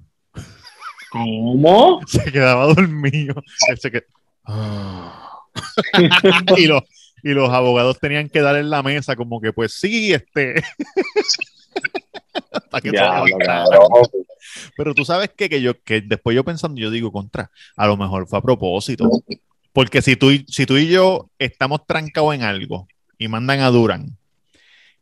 ¿Cómo? 1.17 2.01
Se 2.07 2.31
quedaba 2.33 2.67
dormido. 2.67 3.35
Él 3.69 3.79
se 3.79 3.93
qued- 3.93 4.05
Ah. 4.45 5.31
y, 6.57 6.67
los, 6.67 6.83
y 7.23 7.31
los 7.31 7.51
abogados 7.51 7.99
tenían 7.99 8.29
que 8.29 8.41
dar 8.43 8.57
en 8.57 8.71
la 8.71 8.83
mesa 8.83 9.17
como 9.17 9.41
que 9.41 9.53
pues 9.53 9.73
sí, 9.75 10.13
este... 10.13 10.63
Que 12.83 12.93
Ya. 12.93 13.25
Pero 14.77 14.95
tú 14.95 15.05
sabes 15.05 15.31
qué? 15.35 15.49
que 15.49 15.63
yo 15.63 15.81
que 15.83 16.03
después 16.03 16.35
yo 16.35 16.45
pensando, 16.45 16.79
yo 16.81 16.91
digo 16.91 17.11
contra, 17.11 17.51
a 17.77 17.87
lo 17.87 17.97
mejor 17.97 18.29
fue 18.29 18.39
a 18.39 18.43
propósito. 18.43 19.09
Porque 19.73 20.03
si 20.03 20.17
tú, 20.17 20.31
y- 20.31 20.45
si 20.49 20.67
tú 20.67 20.77
y 20.77 20.89
yo 20.89 21.31
estamos 21.39 21.87
trancados 21.87 22.35
en 22.35 22.43
algo 22.43 22.87
y 23.19 23.29
mandan 23.29 23.61
a 23.61 23.71
Duran 23.71 24.17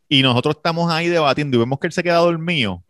y 0.08 0.22
nosotros 0.22 0.56
estamos 0.56 0.92
ahí 0.92 1.08
debatiendo 1.08 1.56
y 1.56 1.60
vemos 1.60 1.78
que 1.80 1.88
él 1.88 1.92
se 1.92 2.02
queda 2.04 2.18
dormido, 2.18 2.82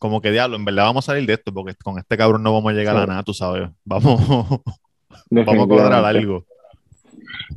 como 0.00 0.20
que 0.20 0.32
diablo, 0.32 0.56
en 0.56 0.64
verdad 0.64 0.84
vamos 0.86 1.04
a 1.08 1.12
salir 1.12 1.26
de 1.26 1.34
esto 1.34 1.52
porque 1.54 1.74
con 1.76 1.96
este 1.98 2.16
cabrón 2.16 2.42
no 2.42 2.52
vamos 2.52 2.72
a 2.72 2.74
llegar 2.74 2.96
a 2.96 3.06
nada, 3.06 3.22
tú 3.22 3.32
sabes. 3.32 3.70
Vamos, 3.84 4.18
vamos 5.30 5.64
a 5.64 5.68
cuadrar 5.68 6.04
algo. 6.04 6.44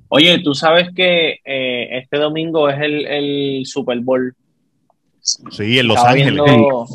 Oye, 0.09 0.39
tú 0.43 0.53
sabes 0.53 0.89
que 0.95 1.39
eh, 1.43 1.97
este 1.97 2.17
domingo 2.17 2.69
es 2.69 2.79
el, 2.79 3.07
el 3.07 3.65
Super 3.65 3.99
Bowl. 4.01 4.35
Sí, 5.21 5.79
en 5.79 5.87
Los 5.87 5.95
Estaba 5.97 6.13
Ángeles. 6.13 6.43
viendo- 6.43 6.85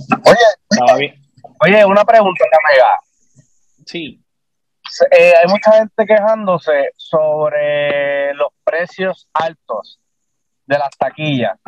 estaba 0.71 0.97
vi- 0.99 1.15
Oye, 1.65 1.85
una 1.85 2.05
pregunta, 2.05 2.45
Mega. 2.71 3.01
sí, 3.87 4.21
Eh, 5.11 5.33
hay 5.43 5.49
mucha 5.51 5.73
gente 5.73 6.07
quejándose 6.07 6.91
sobre 6.97 8.33
los 8.35 8.49
precios 8.65 9.29
altos 9.33 9.99
de 10.67 10.79
las 10.79 10.91
taquillas. 10.99 11.59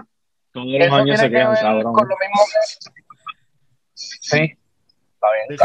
todos 0.53 0.67
los 0.67 0.93
años 0.93 1.19
se 1.19 1.27
que 1.29 1.33
quejan, 1.37 1.53
ver 1.55 1.63
cabrón. 1.63 1.93
con 1.95 2.09
lo 2.09 2.15
mismo 2.17 2.43
que... 2.47 3.01
Sí, 4.31 4.57
está 5.15 5.27
bien. 5.33 5.59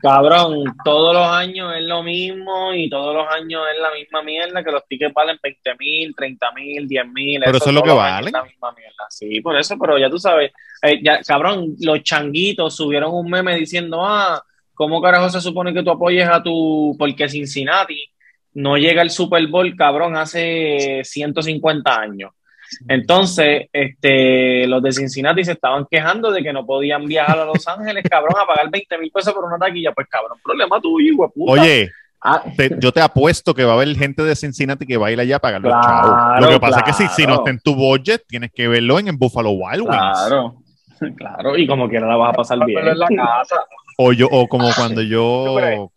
Cabrón, 0.00 0.64
todos 0.84 1.14
los 1.14 1.26
años 1.26 1.74
es 1.76 1.82
lo 1.82 2.02
mismo 2.02 2.74
y 2.74 2.88
todos 2.90 3.14
los 3.14 3.26
años 3.28 3.62
es 3.74 3.80
la 3.80 3.90
misma 3.92 4.22
mierda 4.22 4.62
que 4.62 4.70
los 4.70 4.86
tickets 4.86 5.14
valen 5.14 5.38
20 5.42 5.74
mil, 5.78 6.14
30 6.14 6.52
mil, 6.52 6.88
10 6.88 7.06
mil. 7.08 7.42
Pero 7.44 7.56
eso 7.56 7.68
es 7.68 7.74
lo 7.74 7.82
que 7.82 7.92
vale. 7.92 8.30
La 8.30 8.44
misma 8.44 8.72
mierda. 8.72 9.06
Sí, 9.08 9.40
por 9.40 9.56
eso, 9.56 9.76
pero 9.78 9.98
ya 9.98 10.10
tú 10.10 10.18
sabes, 10.18 10.52
eh, 10.82 11.00
ya, 11.02 11.20
cabrón, 11.22 11.74
los 11.80 12.02
changuitos 12.02 12.76
subieron 12.76 13.14
un 13.14 13.30
meme 13.30 13.56
diciendo, 13.56 14.04
ah, 14.04 14.42
¿cómo 14.74 15.00
carajo 15.00 15.28
se 15.30 15.40
supone 15.40 15.72
que 15.72 15.82
tú 15.82 15.90
apoyes 15.90 16.28
a 16.28 16.42
tu, 16.42 16.96
porque 16.98 17.28
Cincinnati 17.28 18.10
no 18.54 18.76
llega 18.76 19.02
al 19.02 19.10
Super 19.10 19.46
Bowl, 19.46 19.76
cabrón, 19.76 20.16
hace 20.16 21.02
150 21.04 22.00
años. 22.00 22.32
Entonces, 22.88 23.68
este, 23.72 24.66
los 24.66 24.82
de 24.82 24.92
Cincinnati 24.92 25.44
se 25.44 25.52
estaban 25.52 25.86
quejando 25.90 26.30
de 26.30 26.42
que 26.42 26.52
no 26.52 26.64
podían 26.66 27.06
viajar 27.06 27.38
a 27.38 27.44
Los 27.44 27.66
Ángeles, 27.68 28.04
cabrón, 28.08 28.34
a 28.42 28.46
pagar 28.46 28.70
20 28.70 28.98
mil 28.98 29.10
pesos 29.10 29.32
por 29.34 29.44
una 29.44 29.58
taquilla. 29.58 29.92
Pues, 29.92 30.06
cabrón, 30.08 30.38
problema 30.42 30.80
tuyo, 30.80 31.16
puta. 31.34 31.52
Oye, 31.52 31.90
Ah, 32.22 32.44
te- 32.54 32.76
yo 32.78 32.92
te 32.92 33.00
apuesto 33.00 33.54
que 33.54 33.64
va 33.64 33.72
a 33.72 33.74
haber 33.76 33.96
gente 33.96 34.22
de 34.22 34.36
Cincinnati 34.36 34.84
que 34.84 34.98
va 34.98 35.06
a 35.06 35.10
ir 35.10 35.18
allá 35.18 35.36
a 35.36 35.38
pagar 35.38 35.62
los 35.62 35.72
Claro, 35.72 35.86
chavos. 35.86 36.40
Lo 36.42 36.48
que 36.50 36.60
pasa 36.60 36.80
es 36.80 36.84
que 36.84 36.92
si, 36.92 37.08
si 37.08 37.26
no 37.26 37.36
está 37.36 37.48
en 37.48 37.60
tu 37.60 37.74
budget, 37.74 38.22
tienes 38.28 38.50
que 38.52 38.68
verlo 38.68 38.98
en 38.98 39.08
el 39.08 39.16
Buffalo 39.16 39.52
Wild 39.52 39.80
Wings. 39.80 39.96
claro, 39.96 40.54
claro, 41.16 41.56
y 41.56 41.66
como 41.66 41.88
quiera 41.88 42.06
la 42.06 42.16
vas 42.16 42.34
a 42.34 42.36
pasar 42.36 42.58
bien. 42.66 42.86
En 42.86 42.98
la 42.98 43.06
casa. 43.08 43.64
O 43.96 44.12
yo, 44.12 44.28
o 44.30 44.46
como 44.48 44.68
cuando 44.76 45.00
yo, 45.00 45.90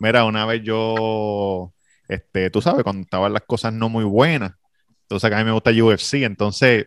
mira, 0.00 0.26
una 0.26 0.44
vez 0.44 0.62
yo, 0.62 1.72
este, 2.08 2.50
tú 2.50 2.60
sabes, 2.60 2.82
cuando 2.84 3.00
estaban 3.02 3.32
las 3.32 3.42
cosas 3.46 3.72
no 3.72 3.88
muy 3.88 4.04
buenas, 4.04 4.52
entonces 5.14 5.30
que 5.30 5.36
a 5.36 5.38
mí 5.38 5.44
me 5.44 5.52
gusta 5.52 5.70
UFC, 5.70 6.24
entonces 6.24 6.86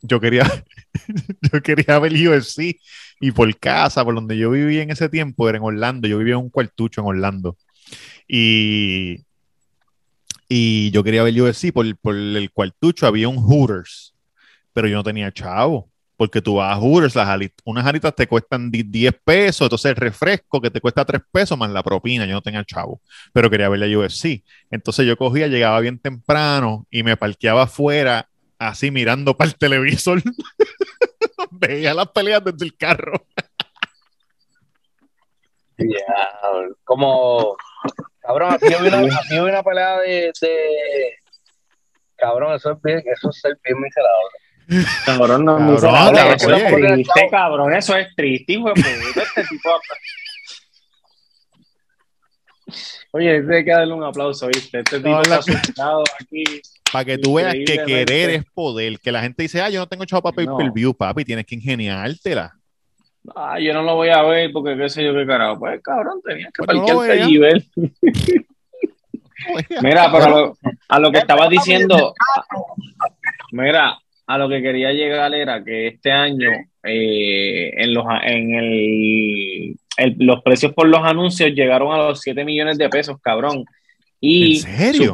yo 0.00 0.20
quería, 0.20 0.44
yo 1.52 1.62
quería 1.62 1.98
ver 1.98 2.12
UFC 2.12 2.78
y 3.20 3.32
por 3.32 3.56
casa, 3.58 4.04
por 4.04 4.14
donde 4.14 4.38
yo 4.38 4.50
vivía 4.50 4.82
en 4.82 4.90
ese 4.90 5.08
tiempo, 5.08 5.48
era 5.48 5.58
en 5.58 5.64
Orlando, 5.64 6.06
yo 6.06 6.18
vivía 6.18 6.34
en 6.34 6.40
un 6.40 6.50
cuartucho 6.50 7.00
en 7.00 7.08
Orlando 7.08 7.56
y, 8.28 9.24
y 10.48 10.90
yo 10.92 11.02
quería 11.02 11.24
ver 11.24 11.40
UFC, 11.40 11.72
por, 11.72 11.96
por 11.98 12.14
el 12.14 12.50
cuartucho 12.52 13.06
había 13.06 13.28
un 13.28 13.38
Hooters, 13.38 14.14
pero 14.72 14.86
yo 14.86 14.96
no 14.96 15.04
tenía 15.04 15.32
chavo. 15.32 15.90
Porque 16.18 16.42
tú 16.42 16.56
vas 16.56 16.76
a 16.76 16.80
Hooters, 16.80 17.14
las 17.14 17.28
ali- 17.28 17.52
unas 17.64 17.86
alitas 17.86 18.14
te 18.14 18.26
cuestan 18.26 18.70
di- 18.70 18.82
10 18.82 19.14
pesos, 19.24 19.62
entonces 19.66 19.90
el 19.90 19.96
refresco 19.96 20.60
que 20.60 20.68
te 20.70 20.80
cuesta 20.80 21.04
3 21.04 21.22
pesos 21.32 21.56
más 21.56 21.70
la 21.70 21.82
propina, 21.82 22.26
yo 22.26 22.32
no 22.34 22.42
tenía 22.42 22.64
chavo, 22.64 23.00
pero 23.32 23.48
quería 23.48 23.68
ver 23.70 23.78
la 23.78 23.86
UFC. 23.98 24.42
Entonces 24.70 25.06
yo 25.06 25.16
cogía, 25.16 25.46
llegaba 25.46 25.78
bien 25.80 25.98
temprano 25.98 26.86
y 26.90 27.04
me 27.04 27.16
parqueaba 27.16 27.62
afuera, 27.62 28.28
así 28.58 28.90
mirando 28.90 29.36
para 29.36 29.48
el 29.50 29.56
televisor. 29.56 30.20
Veía 31.52 31.94
las 31.94 32.08
peleas 32.08 32.42
desde 32.44 32.64
el 32.66 32.76
carro. 32.76 33.24
Ya, 35.78 36.28
como, 36.82 37.56
cabrón, 38.20 38.50
así 38.54 38.66
yo 38.72 38.80
vi 38.82 38.88
una, 38.88 39.42
una 39.52 39.62
pelea 39.62 39.98
de, 40.00 40.32
de, 40.40 41.14
cabrón, 42.16 42.54
eso 42.56 42.72
es 42.72 42.82
bien, 42.82 43.02
eso 43.06 43.30
es 43.30 43.40
ser 43.40 43.56
bien 43.62 43.80
miserable. 43.80 44.30
Cabrón, 45.06 45.44
no, 45.44 45.56
Cabrón, 45.56 45.72
miserable, 45.74 46.18
cabrón, 46.18 46.34
eso 46.36 46.54
es 46.54 46.72
oye. 46.72 46.92
triste, 46.92 47.28
cabrón, 47.30 47.72
eso 47.74 47.96
es 47.96 48.14
triste, 48.14 48.52
hijo 48.52 48.68
de 48.68 48.74
puta, 48.74 49.22
este 49.22 49.44
tipo. 49.44 49.70
Oye, 53.12 53.30
hay 53.50 53.64
que 53.64 53.70
darle 53.70 53.94
un 53.94 54.04
aplauso, 54.04 54.46
¿viste? 54.48 54.80
Este 54.80 54.98
tipo 54.98 55.08
No, 55.08 55.22
está 55.22 55.36
asustado 55.38 56.04
aquí. 56.20 56.44
Para 56.92 57.04
que 57.06 57.18
tú 57.18 57.34
veas 57.34 57.54
que 57.54 57.82
querer 57.86 58.30
es 58.30 58.44
poder. 58.52 58.98
Que 59.00 59.10
la 59.10 59.22
gente 59.22 59.42
dice, 59.42 59.62
ah, 59.62 59.70
yo 59.70 59.80
no 59.80 59.88
tengo 59.88 60.04
chavo 60.04 60.22
para 60.22 60.36
pay 60.36 60.46
No. 60.46 60.58
per 60.58 60.70
view, 60.70 60.94
papi. 60.94 61.24
Tienes 61.24 61.46
que 61.46 61.54
ingeniártela. 61.54 62.54
Ah, 63.34 63.58
yo 63.58 63.72
no 63.72 63.82
lo 63.82 63.94
voy 63.94 64.10
a 64.10 64.22
ver 64.22 64.50
porque 64.52 64.76
qué 64.76 64.88
sé 64.90 65.02
yo 65.04 65.14
qué 65.14 65.26
carajo. 65.26 65.58
Pues 65.58 65.80
cabrón, 65.82 66.20
tenías 66.22 66.52
que 66.52 66.62
Pues 66.64 66.76
no 66.76 66.82
lo 66.82 66.86
parquearte 66.98 67.14
veas. 67.14 67.26
allí 67.26 67.38
ver. 67.38 67.64
Mira, 69.82 70.10
pero 70.12 70.24
a 70.24 70.28
lo, 70.28 70.58
a 70.88 70.98
lo 70.98 71.12
que 71.12 71.18
estabas 71.18 71.48
diciendo, 71.48 72.12
mira, 73.52 73.96
a 74.28 74.38
lo 74.38 74.48
que 74.48 74.62
quería 74.62 74.92
llegar 74.92 75.34
era 75.34 75.64
que 75.64 75.88
este 75.88 76.12
año 76.12 76.50
eh, 76.84 77.72
en 77.76 77.92
los 77.94 78.04
en 78.24 78.54
el, 78.54 79.76
el- 79.96 80.16
los 80.18 80.42
precios 80.42 80.72
por 80.74 80.86
los 80.86 81.00
anuncios 81.02 81.50
llegaron 81.52 81.92
a 81.92 81.98
los 82.08 82.20
7 82.20 82.44
millones 82.44 82.78
de 82.78 82.88
pesos, 82.88 83.16
cabrón. 83.22 83.64
Y 84.20 84.56
¿En 84.56 84.76
serio? 84.76 85.12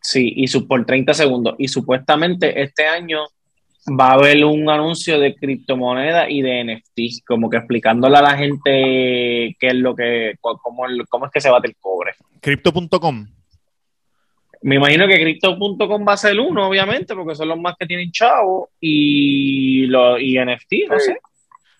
sí, 0.00 0.32
y 0.36 0.46
su, 0.48 0.66
por 0.66 0.84
30 0.84 1.12
segundos. 1.14 1.54
Y 1.58 1.68
supuestamente 1.68 2.60
este 2.62 2.86
año 2.86 3.20
va 4.00 4.08
a 4.10 4.14
haber 4.14 4.44
un 4.44 4.68
anuncio 4.70 5.20
de 5.20 5.34
criptomonedas 5.34 6.28
y 6.30 6.42
de 6.42 6.64
NFT, 6.64 7.24
como 7.26 7.48
que 7.50 7.58
explicándole 7.58 8.16
a 8.16 8.22
la 8.22 8.36
gente 8.36 9.56
qué 9.60 9.66
es 9.68 9.74
lo 9.74 9.94
que, 9.94 10.34
cómo, 10.40 10.86
el- 10.86 11.06
cómo 11.08 11.26
es 11.26 11.32
que 11.32 11.40
se 11.40 11.50
bate 11.50 11.68
el 11.68 11.76
cobre. 11.78 12.12
Crypto.com. 12.40 13.26
Me 14.66 14.74
imagino 14.76 15.06
que 15.06 15.20
Crypto.com 15.20 16.04
va 16.08 16.14
a 16.14 16.16
ser 16.16 16.40
uno, 16.40 16.68
obviamente, 16.68 17.14
porque 17.14 17.36
son 17.36 17.48
los 17.48 17.58
más 17.60 17.76
que 17.78 17.86
tienen 17.86 18.10
chavo 18.10 18.70
y, 18.80 19.86
lo, 19.86 20.18
y 20.18 20.36
NFT, 20.38 20.88
no 20.88 20.98
Sí. 20.98 21.06
sé. 21.12 21.18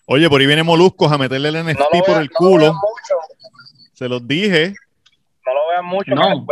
Oye, 0.06 0.28
por 0.30 0.40
ahí 0.40 0.46
viene 0.46 0.62
Moluscos 0.62 1.10
a 1.10 1.18
meterle 1.18 1.48
el 1.48 1.56
NFT 1.64 1.80
No 1.80 1.98
lo 1.98 2.04
por 2.04 2.08
vean- 2.14 2.22
el 2.22 2.26
no 2.28 2.32
lo 2.32 2.38
culo. 2.38 2.62
vean 2.62 2.74
mucho, 2.74 3.90
Se 3.92 4.08
los 4.08 4.28
dije. 4.28 4.74
no 5.44 5.52
lo 5.54 5.68
vean 5.70 5.84
mucho. 5.84 6.14
No. 6.14 6.46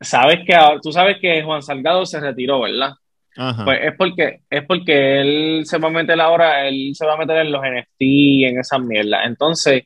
Sabes 0.00 0.38
que 0.46 0.54
ahora- 0.54 0.80
tú 0.82 0.92
sabes 0.92 1.16
que 1.20 1.42
Juan 1.42 1.62
Salgado 1.62 2.04
se 2.06 2.20
retiró, 2.20 2.60
¿verdad? 2.60 2.92
Ajá. 3.36 3.64
Pues 3.64 3.78
es 3.82 3.92
porque, 3.96 4.40
es 4.48 4.64
porque 4.66 5.20
él 5.20 5.62
se 5.66 5.78
va 5.78 5.88
a 5.88 5.90
meter 5.90 6.18
ahora, 6.20 6.66
él 6.68 6.92
se 6.94 7.04
va 7.06 7.14
a 7.14 7.18
meter 7.18 7.36
en 7.38 7.52
los 7.52 7.62
NFT, 7.62 8.46
en 8.46 8.58
esas 8.58 8.80
mierdas. 8.80 9.26
Entonces, 9.26 9.84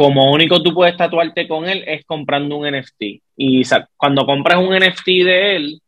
como 0.00 0.32
único 0.32 0.62
tú 0.62 0.72
puedes 0.72 0.96
tatuarte 0.96 1.46
con 1.46 1.68
él 1.68 1.84
es 1.86 2.06
comprando 2.06 2.56
un 2.56 2.66
NFT. 2.66 3.02
Y 3.36 3.62
cuando 3.98 4.24
compras 4.24 4.56
un 4.56 4.74
NFT 4.74 5.06
de 5.06 5.56
él, 5.56 5.82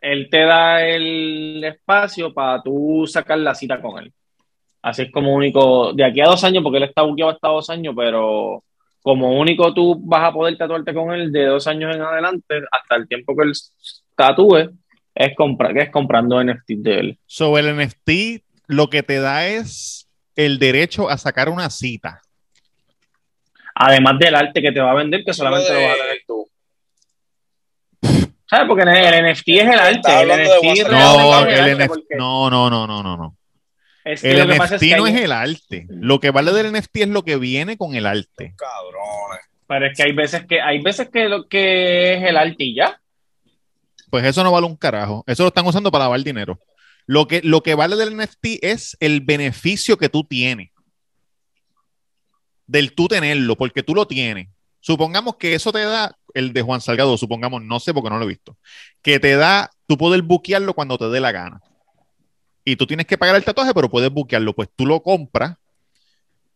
él 0.00 0.28
te 0.30 0.38
da 0.38 0.82
el 0.82 1.62
espacio 1.62 2.32
para 2.32 2.62
tú 2.62 3.04
sacar 3.06 3.36
la 3.36 3.54
cita 3.54 3.78
con 3.82 4.02
él. 4.02 4.10
Así 4.80 5.02
es 5.02 5.12
como 5.12 5.34
único, 5.34 5.92
de 5.92 6.02
aquí 6.02 6.22
a 6.22 6.28
dos 6.28 6.42
años, 6.44 6.62
porque 6.62 6.78
él 6.78 6.84
está 6.84 7.02
buqueado 7.02 7.32
hasta 7.32 7.48
dos 7.48 7.68
años, 7.68 7.92
pero 7.94 8.64
como 9.02 9.38
único 9.38 9.74
tú 9.74 10.00
vas 10.02 10.30
a 10.30 10.32
poder 10.32 10.56
tatuarte 10.56 10.94
con 10.94 11.12
él 11.12 11.30
de 11.30 11.44
dos 11.44 11.66
años 11.66 11.94
en 11.94 12.00
adelante, 12.00 12.62
hasta 12.72 12.96
el 12.96 13.06
tiempo 13.06 13.36
que 13.36 13.48
él 13.48 13.52
tatúe, 14.16 14.70
es, 15.14 15.36
compra, 15.36 15.72
es 15.78 15.90
comprando 15.90 16.42
NFT 16.42 16.70
de 16.78 16.98
él. 17.00 17.18
So, 17.26 17.58
el 17.58 17.76
NFT 17.76 18.42
lo 18.66 18.88
que 18.88 19.02
te 19.02 19.20
da 19.20 19.46
es 19.46 20.08
el 20.36 20.58
derecho 20.58 21.10
a 21.10 21.18
sacar 21.18 21.50
una 21.50 21.68
cita. 21.68 22.21
Además 23.84 24.18
del 24.18 24.34
arte 24.34 24.62
que 24.62 24.70
te 24.72 24.80
va 24.80 24.92
a 24.92 24.94
vender, 24.94 25.24
que 25.24 25.32
solamente 25.32 25.72
de- 25.72 25.80
lo 25.82 25.88
vas 25.88 25.98
a 25.98 26.02
tener 26.02 26.22
tú. 26.26 26.48
¿Sabes? 28.48 28.66
Porque 28.68 28.82
el 28.82 29.24
NFT 29.24 29.48
es 29.48 29.68
el 29.68 29.78
arte. 29.80 30.22
El 30.22 30.28
de 30.28 30.34
NFT. 30.44 30.90
No, 30.90 31.40
el 31.46 31.88
porque 31.88 32.16
no, 32.16 32.50
no, 32.50 32.68
no, 32.70 32.86
no, 32.86 33.02
no, 33.02 33.16
no. 33.16 33.36
es 34.04 34.20
que 34.20 34.30
El 34.30 34.48
NFT 34.48 34.74
es 34.74 34.80
que 34.80 34.96
no 34.96 35.04
hay- 35.06 35.14
es 35.14 35.20
el 35.22 35.32
arte. 35.32 35.86
Lo 35.88 36.20
que 36.20 36.30
vale 36.30 36.52
del 36.52 36.66
NFT 36.72 36.96
es 37.02 37.08
lo 37.08 37.22
que 37.22 37.36
viene 37.36 37.76
con 37.78 37.94
el 37.94 38.06
arte. 38.06 38.54
Cabrones. 38.56 39.46
Pero 39.66 39.86
es 39.86 39.96
que 39.96 40.02
hay 40.02 40.12
veces 40.12 40.44
que 40.46 40.60
hay 40.60 40.82
veces 40.82 41.08
que 41.10 41.28
lo 41.28 41.48
que 41.48 42.14
es 42.14 42.22
el 42.24 42.36
arte 42.36 42.56
y 42.64 42.74
ya. 42.76 43.00
Pues 44.10 44.24
eso 44.26 44.44
no 44.44 44.52
vale 44.52 44.66
un 44.66 44.76
carajo. 44.76 45.24
Eso 45.26 45.44
lo 45.44 45.48
están 45.48 45.66
usando 45.66 45.90
para 45.90 46.04
lavar 46.04 46.20
dinero. 46.22 46.58
Lo 47.06 47.26
que, 47.26 47.40
lo 47.42 47.62
que 47.62 47.74
vale 47.74 47.96
del 47.96 48.14
NFT 48.16 48.58
es 48.60 48.96
el 49.00 49.22
beneficio 49.22 49.96
que 49.96 50.10
tú 50.10 50.24
tienes. 50.24 50.68
Del 52.72 52.94
tú 52.94 53.06
tenerlo, 53.06 53.54
porque 53.54 53.82
tú 53.82 53.94
lo 53.94 54.06
tienes. 54.06 54.48
Supongamos 54.80 55.36
que 55.36 55.54
eso 55.54 55.70
te 55.72 55.80
da, 55.84 56.16
el 56.32 56.54
de 56.54 56.62
Juan 56.62 56.80
Salgado, 56.80 57.18
supongamos, 57.18 57.62
no 57.62 57.78
sé 57.78 57.92
porque 57.92 58.08
no 58.08 58.16
lo 58.18 58.24
he 58.24 58.28
visto, 58.28 58.56
que 59.02 59.20
te 59.20 59.36
da, 59.36 59.70
tú 59.86 59.98
poder 59.98 60.22
buquearlo 60.22 60.72
cuando 60.72 60.96
te 60.96 61.10
dé 61.10 61.20
la 61.20 61.32
gana. 61.32 61.60
Y 62.64 62.76
tú 62.76 62.86
tienes 62.86 63.04
que 63.06 63.18
pagar 63.18 63.36
el 63.36 63.44
tatuaje, 63.44 63.74
pero 63.74 63.90
puedes 63.90 64.10
buquearlo. 64.10 64.54
Pues 64.54 64.70
tú 64.74 64.86
lo 64.86 65.02
compras 65.02 65.56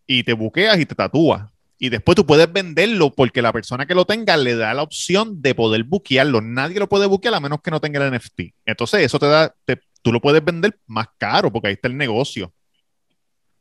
y 0.07 0.23
te 0.23 0.33
buqueas 0.33 0.79
y 0.79 0.87
te 0.87 0.95
tatúas. 0.95 1.51
Y 1.79 1.91
después 1.91 2.17
tú 2.17 2.25
puedes 2.25 2.51
venderlo 2.51 3.11
porque 3.13 3.43
la 3.43 3.53
persona 3.53 3.85
que 3.85 3.95
lo 3.95 4.07
tenga 4.07 4.39
le 4.39 4.57
da 4.57 4.73
la 4.73 4.83
opción 4.83 5.43
de 5.43 5.55
poder 5.55 5.85
buquearlo. 5.85 6.41
Nadie 6.41 6.79
lo 6.79 6.89
puede 6.89 7.05
buquear 7.07 7.35
a 7.35 7.41
menos 7.41 7.61
que 7.61 7.71
no 7.71 7.81
tenga 7.81 8.03
el 8.03 8.11
NFT. 8.15 8.55
Entonces 8.65 9.03
eso 9.03 9.19
te 9.19 9.27
da, 9.27 9.55
te- 9.67 9.83
tú 10.01 10.13
lo 10.13 10.21
puedes 10.23 10.43
vender 10.43 10.79
más 10.87 11.09
caro 11.19 11.53
porque 11.53 11.69
ahí 11.69 11.75
está 11.75 11.89
el 11.89 11.97
negocio. 11.99 12.53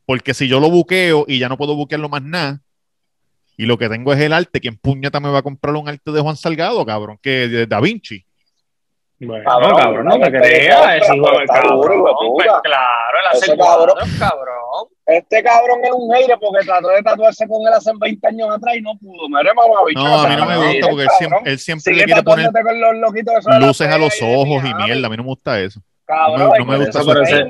Porque 0.06 0.32
si 0.34 0.48
yo 0.48 0.60
lo 0.60 0.70
buqueo 0.70 1.24
y 1.28 1.38
ya 1.38 1.48
no 1.48 1.56
puedo 1.56 1.74
buquearlo 1.74 2.08
más 2.08 2.22
nada, 2.22 2.60
y 3.56 3.66
lo 3.66 3.76
que 3.78 3.88
tengo 3.88 4.12
es 4.12 4.20
el 4.20 4.32
arte, 4.32 4.60
¿quién 4.60 4.76
puñeta 4.76 5.18
me 5.18 5.30
va 5.30 5.38
a 5.38 5.42
comprar 5.42 5.74
un 5.74 5.88
arte 5.88 6.12
de 6.12 6.20
Juan 6.20 6.36
Salgado, 6.36 6.84
cabrón? 6.86 7.18
Que 7.22 7.48
de 7.48 7.66
Da 7.66 7.80
Vinci. 7.80 8.24
Bueno, 9.18 9.44
Cabrón, 9.48 9.76
cabrón, 9.78 10.04
no 10.04 10.20
te 10.20 10.30
creas, 10.30 10.78
está 10.78 10.96
ese 10.98 11.16
hijo 11.16 11.24
cabrón. 11.46 12.04
Pues 12.34 12.48
claro, 12.62 13.18
él 13.18 13.24
hace 13.32 13.52
el 13.52 13.58
cabrón- 13.58 13.96
cabrón. 14.18 14.88
Este 15.06 15.42
cabrón 15.42 15.78
es 15.84 15.90
un 15.92 16.12
hater 16.14 16.36
porque 16.38 16.66
trató 16.66 16.88
de 16.88 17.02
tatuarse 17.02 17.48
con 17.48 17.66
él 17.66 17.72
hace 17.72 17.92
20 17.98 18.26
años 18.28 18.48
atrás 18.54 18.76
y 18.76 18.82
no 18.82 18.92
pudo. 18.98 19.26
Mamá, 19.30 19.48
bicho, 19.88 20.02
No, 20.04 20.20
a 20.20 20.28
mí 20.28 20.36
no 20.36 20.44
me 20.44 20.56
gusta 20.58 20.88
porque 20.90 21.02
él 21.04 21.08
siempre, 21.16 21.38
él 21.52 21.58
siempre 21.58 21.94
le 21.94 22.04
quiere 22.04 22.22
poner 22.22 22.50
los 22.52 23.66
luces 23.68 23.88
a 23.88 23.98
los 23.98 24.12
ojos 24.22 24.64
y 24.64 24.74
mierda. 24.74 25.06
A 25.06 25.10
mí 25.10 25.16
no 25.16 25.22
me 25.22 25.28
gusta 25.30 25.60
eso. 25.60 25.80
Cabrón, 26.04 26.38
No 26.38 26.50
me- 26.52 26.58
no 26.58 26.64
me 26.66 26.76
gusta 26.84 26.98
es 27.00 27.30
eso. 27.32 27.46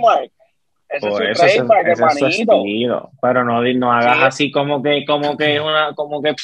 Ese 0.88 1.08
Por 1.08 1.22
es 1.24 1.30
eso 1.30 1.40
su 1.42 1.46
ese, 1.46 1.56
trademark, 1.56 1.88
ese 1.88 2.04
es 2.04 2.18
su 2.18 2.26
estilo. 2.26 3.10
Pero 3.20 3.44
no, 3.44 3.60
no 3.62 3.92
hagas 3.92 4.16
Sí. 4.18 4.22
así 4.24 4.50
como 4.52 4.82
que, 4.82 5.04
como 5.04 5.36
que 5.36 5.56
es 5.56 5.60
una, 5.60 5.92
como 5.94 6.22
que, 6.22 6.34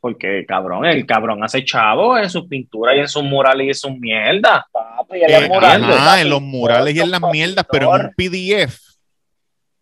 porque 0.00 0.44
cabrón, 0.46 0.84
el 0.86 1.06
cabrón 1.06 1.42
hace 1.44 1.64
chavo 1.64 2.18
en 2.18 2.28
sus 2.28 2.46
pinturas 2.48 2.96
y 2.96 3.00
en 3.00 3.08
sus 3.08 3.22
murales 3.22 3.64
y 3.64 3.68
en 3.68 3.74
sus 3.74 3.96
mierdas. 3.98 4.64
Papi, 4.72 5.18
Eh, 5.22 5.36
ajá, 5.36 5.48
papi. 5.60 6.20
en 6.22 6.30
los 6.30 6.42
murales 6.42 6.94
y 6.96 7.00
en 7.00 7.10
las 7.10 7.20
mierdas, 7.32 7.64
pero 7.70 7.94
en 7.96 8.06
un. 8.06 8.12
PDF, 8.16 8.78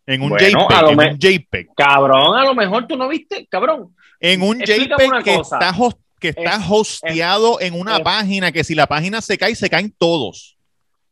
en 0.06 0.22
un 0.22 0.28
Bueno, 0.30 0.66
a 0.68 0.68
JPEG, 0.68 0.82
lo 0.82 0.90
en 0.90 0.96
me- 0.98 1.10
un 1.12 1.18
JPEG, 1.18 1.66
Cabrón, 1.74 2.36
a 2.38 2.44
lo 2.44 2.54
mejor 2.54 2.86
tú 2.86 2.96
no 2.96 3.08
viste, 3.08 3.46
cabrón. 3.50 3.94
en 4.20 4.42
un 4.42 4.58
JPEG 4.60 5.22
que 5.24 5.34
cosa. 5.36 5.56
está, 5.56 5.70
host- 5.72 5.98
que 6.20 6.28
está 6.28 6.56
Es- 6.56 6.66
hosteado 6.70 7.58
en 7.60 7.72
una 7.74 7.96
es- 7.96 8.02
página 8.02 8.52
que 8.52 8.64
si 8.64 8.74
la 8.74 8.86
página 8.86 9.20
se 9.22 9.38
cae, 9.38 9.54
se 9.54 9.70
caen 9.70 9.94
todos. 9.98 10.56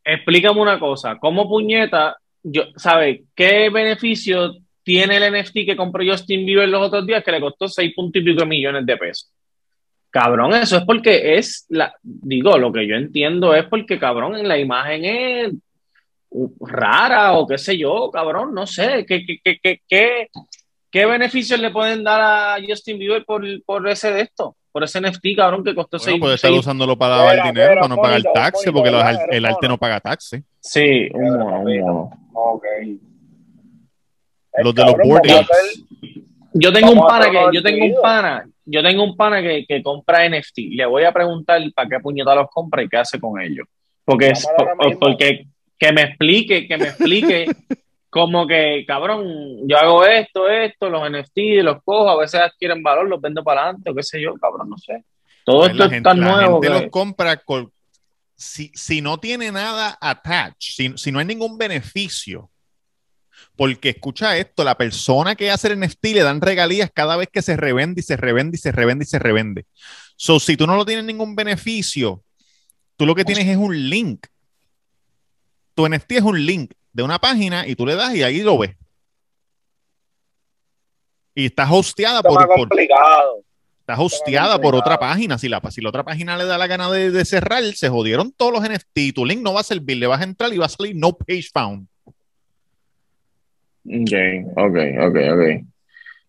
Explícame 0.04 0.60
una 0.60 0.78
cosa, 0.78 1.16
¿cómo 1.18 1.48
puñeta, 1.48 2.16
yo, 2.42 2.64
¿sabes 2.76 3.20
qué 3.34 3.70
beneficio 3.70 4.56
tiene 4.82 5.16
el 5.16 5.32
NFT 5.32 5.54
que 5.66 5.76
compró 5.76 6.04
Justin 6.04 6.44
Bieber 6.44 6.68
los 6.68 6.86
otros 6.86 7.06
días 7.06 7.22
que 7.22 7.32
le 7.32 7.40
costó 7.40 7.68
seis 7.68 7.92
puntos 7.94 8.20
y 8.20 8.24
pico 8.24 8.44
millones 8.46 8.84
de 8.86 8.96
pesos? 8.96 9.30
Cabrón, 10.10 10.52
eso 10.54 10.76
es 10.76 10.84
porque 10.84 11.36
es 11.36 11.64
la, 11.70 11.94
digo, 12.02 12.58
lo 12.58 12.70
que 12.72 12.86
yo 12.86 12.96
entiendo 12.96 13.54
es 13.54 13.64
porque, 13.64 13.98
cabrón, 13.98 14.36
en 14.36 14.46
la 14.46 14.58
imagen 14.58 15.04
es 15.04 15.52
rara 16.60 17.32
o 17.34 17.46
qué 17.46 17.58
sé 17.58 17.76
yo, 17.78 18.10
cabrón, 18.10 18.54
no 18.54 18.66
sé, 18.66 19.04
¿qué, 19.06 19.24
qué, 19.24 19.38
qué, 19.42 19.58
qué, 19.62 19.80
qué, 19.88 20.28
qué 20.90 21.06
beneficios 21.06 21.58
le 21.60 21.70
pueden 21.70 22.04
dar 22.04 22.20
a 22.20 22.56
Justin 22.66 22.98
Bieber 22.98 23.24
por, 23.24 23.42
por 23.64 23.88
ese 23.88 24.12
de 24.12 24.22
esto? 24.22 24.56
Por 24.70 24.84
ese 24.84 25.00
NFT, 25.02 25.36
cabrón, 25.36 25.62
que 25.62 25.74
costó 25.74 25.98
Bueno, 25.98 26.04
seis, 26.10 26.20
puede 26.20 26.34
estar 26.36 26.50
seis- 26.50 26.60
usándolo 26.60 26.96
para 26.96 27.16
lavar 27.18 27.42
dinero, 27.44 27.74
para 27.74 27.88
no 27.88 27.96
pagar 27.96 28.22
bonito, 28.22 28.30
taxes, 28.32 28.72
bonito, 28.72 28.98
porque 29.00 29.36
el 29.36 29.44
Eres 29.44 29.50
arte 29.54 29.68
no 29.68 29.78
paga 29.78 30.00
taxes. 30.00 30.42
Sí, 30.60 31.08
un 31.12 31.24
mono, 31.38 31.60
un 31.60 31.80
mono. 31.80 32.10
Ok. 32.32 32.64
Los 34.62 34.74
de 34.74 34.84
los 34.84 34.94
board 34.96 35.30
hacer- 35.30 35.46
Yo 36.54 36.72
tengo 36.72 36.92
un 36.92 37.06
pana 37.06 37.30
que, 37.30 37.38
yo 37.52 37.62
tengo 37.62 37.84
un 37.86 38.02
pana, 38.02 38.48
yo 38.66 38.82
tengo 38.82 39.04
un 39.04 39.16
pana 39.16 39.40
que, 39.42 39.64
que 39.66 39.82
compra 39.82 40.28
NFT. 40.28 40.58
Le 40.72 40.84
voy 40.86 41.04
a 41.04 41.12
preguntar 41.12 41.60
para 41.74 41.88
qué 41.88 41.98
puñeta 42.00 42.34
los 42.34 42.48
compra 42.50 42.82
y 42.82 42.88
qué 42.88 42.98
hace 42.98 43.18
con 43.18 43.40
ellos. 43.40 43.66
Porque 44.04 44.28
es 44.28 44.46
por- 44.76 44.98
porque 44.98 45.46
que 45.78 45.92
me 45.92 46.02
explique, 46.02 46.68
que 46.68 46.76
me 46.76 46.84
explique 46.88 47.46
como 48.10 48.46
que, 48.46 48.84
cabrón, 48.86 49.26
yo 49.66 49.78
hago 49.78 50.04
esto, 50.04 50.48
esto, 50.48 50.90
los 50.90 51.08
NFT, 51.10 51.62
los 51.62 51.82
cojo, 51.82 52.10
a 52.10 52.18
veces 52.18 52.40
adquieren 52.40 52.82
valor, 52.82 53.08
los 53.08 53.20
vendo 53.20 53.42
para 53.42 53.62
adelante, 53.62 53.90
o 53.90 53.94
qué 53.94 54.02
sé 54.02 54.20
yo, 54.20 54.34
cabrón, 54.34 54.68
no 54.68 54.76
sé. 54.76 55.02
Todo 55.44 55.60
Pues 55.60 55.70
esto 55.72 55.84
es 55.86 56.02
tan 56.02 56.20
la 56.20 56.26
nuevo 56.36 56.60
gente 56.60 56.74
que- 56.74 56.82
los 56.82 56.90
compra 56.90 57.36
con- 57.38 57.72
si, 58.42 58.72
si 58.74 59.00
no 59.00 59.18
tiene 59.20 59.52
nada 59.52 59.96
attached, 60.00 60.56
si, 60.58 60.92
si 60.96 61.12
no 61.12 61.20
hay 61.20 61.24
ningún 61.24 61.56
beneficio. 61.56 62.50
Porque 63.56 63.90
escucha 63.90 64.36
esto, 64.36 64.64
la 64.64 64.76
persona 64.76 65.34
que 65.36 65.50
hace 65.50 65.68
el 65.68 65.80
NFT 65.80 66.04
le 66.06 66.22
dan 66.22 66.40
regalías 66.40 66.90
cada 66.92 67.16
vez 67.16 67.28
que 67.32 67.42
se 67.42 67.56
revende 67.56 68.00
y 68.00 68.02
se 68.02 68.16
revende 68.16 68.56
y 68.56 68.58
se 68.58 68.72
revende 68.72 69.04
y 69.04 69.06
se 69.06 69.18
revende. 69.18 69.66
So, 70.16 70.40
si 70.40 70.56
tú 70.56 70.66
no 70.66 70.76
lo 70.76 70.84
tienes 70.84 71.04
ningún 71.04 71.36
beneficio, 71.36 72.22
tú 72.96 73.06
lo 73.06 73.14
que 73.14 73.24
tienes 73.24 73.46
es 73.46 73.56
un 73.56 73.88
link. 73.88 74.26
Tu 75.74 75.88
NFT 75.88 76.12
es 76.12 76.22
un 76.22 76.44
link 76.44 76.72
de 76.92 77.02
una 77.02 77.18
página 77.18 77.66
y 77.66 77.76
tú 77.76 77.86
le 77.86 77.94
das 77.94 78.14
y 78.14 78.22
ahí 78.22 78.42
lo 78.42 78.58
ves. 78.58 78.76
Y 81.34 81.46
está 81.46 81.70
hosteada 81.70 82.18
Esto 82.18 82.30
es 82.30 82.36
por, 82.36 82.46
por, 82.46 82.58
complicado. 82.68 83.44
Está 83.82 84.00
hosteada 84.00 84.60
por 84.60 84.76
otra 84.76 84.96
página. 84.96 85.38
Si 85.38 85.48
la, 85.48 85.60
si 85.70 85.80
la 85.80 85.88
otra 85.88 86.04
página 86.04 86.36
le 86.36 86.44
da 86.44 86.56
la 86.56 86.68
gana 86.68 86.88
de, 86.88 87.10
de 87.10 87.24
cerrar, 87.24 87.64
se 87.64 87.88
jodieron 87.88 88.30
todos 88.30 88.52
los 88.52 88.62
NFT. 88.62 89.12
Tu 89.12 89.26
link 89.26 89.42
no 89.42 89.52
va 89.54 89.60
a 89.60 89.64
servir, 89.64 89.96
le 89.96 90.06
vas 90.06 90.20
a 90.20 90.24
entrar 90.24 90.52
y 90.52 90.58
va 90.58 90.66
a 90.66 90.68
salir 90.68 90.94
no 90.94 91.12
page 91.12 91.48
found. 91.52 91.88
Ok, 93.84 94.12
ok, 94.56 94.76
ok, 95.00 95.16
ok. 95.32 95.66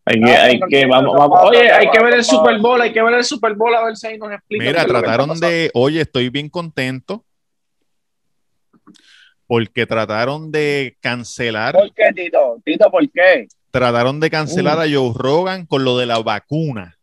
Hay 0.05 0.19
que, 0.19 0.31
hay 0.35 0.59
que, 0.67 0.85
vamos, 0.87 1.15
vamos. 1.15 1.39
Oye, 1.43 1.71
hay 1.71 1.89
que 1.91 2.03
ver 2.03 2.15
el. 2.15 2.23
Super 2.23 2.57
Bowl, 2.57 2.81
hay 2.81 2.91
que 2.91 3.03
ver 3.03 3.13
el 3.13 3.23
Super 3.23 3.53
Bowl 3.53 3.73
a 3.75 3.85
ver 3.85 3.95
si 3.95 4.07
ahí 4.07 4.17
nos 4.17 4.31
explican. 4.31 4.67
Mira, 4.67 4.85
trataron 4.85 5.39
de, 5.39 5.69
oye, 5.75 6.01
estoy 6.01 6.29
bien 6.29 6.49
contento 6.49 7.23
porque 9.45 9.85
trataron 9.85 10.51
de 10.51 10.97
cancelar, 11.01 11.75
¿Por 11.75 11.93
qué, 11.93 12.11
Tito? 12.15 12.59
Tito, 12.65 12.89
¿por 12.89 13.07
qué? 13.11 13.47
trataron 13.69 14.19
de 14.19 14.31
cancelar 14.31 14.77
Uh. 14.79 14.81
a 14.81 14.85
Joe 14.85 15.11
Rogan 15.15 15.67
con 15.67 15.83
lo 15.83 15.99
de 15.99 16.07
la 16.07 16.17
vacuna. 16.19 16.97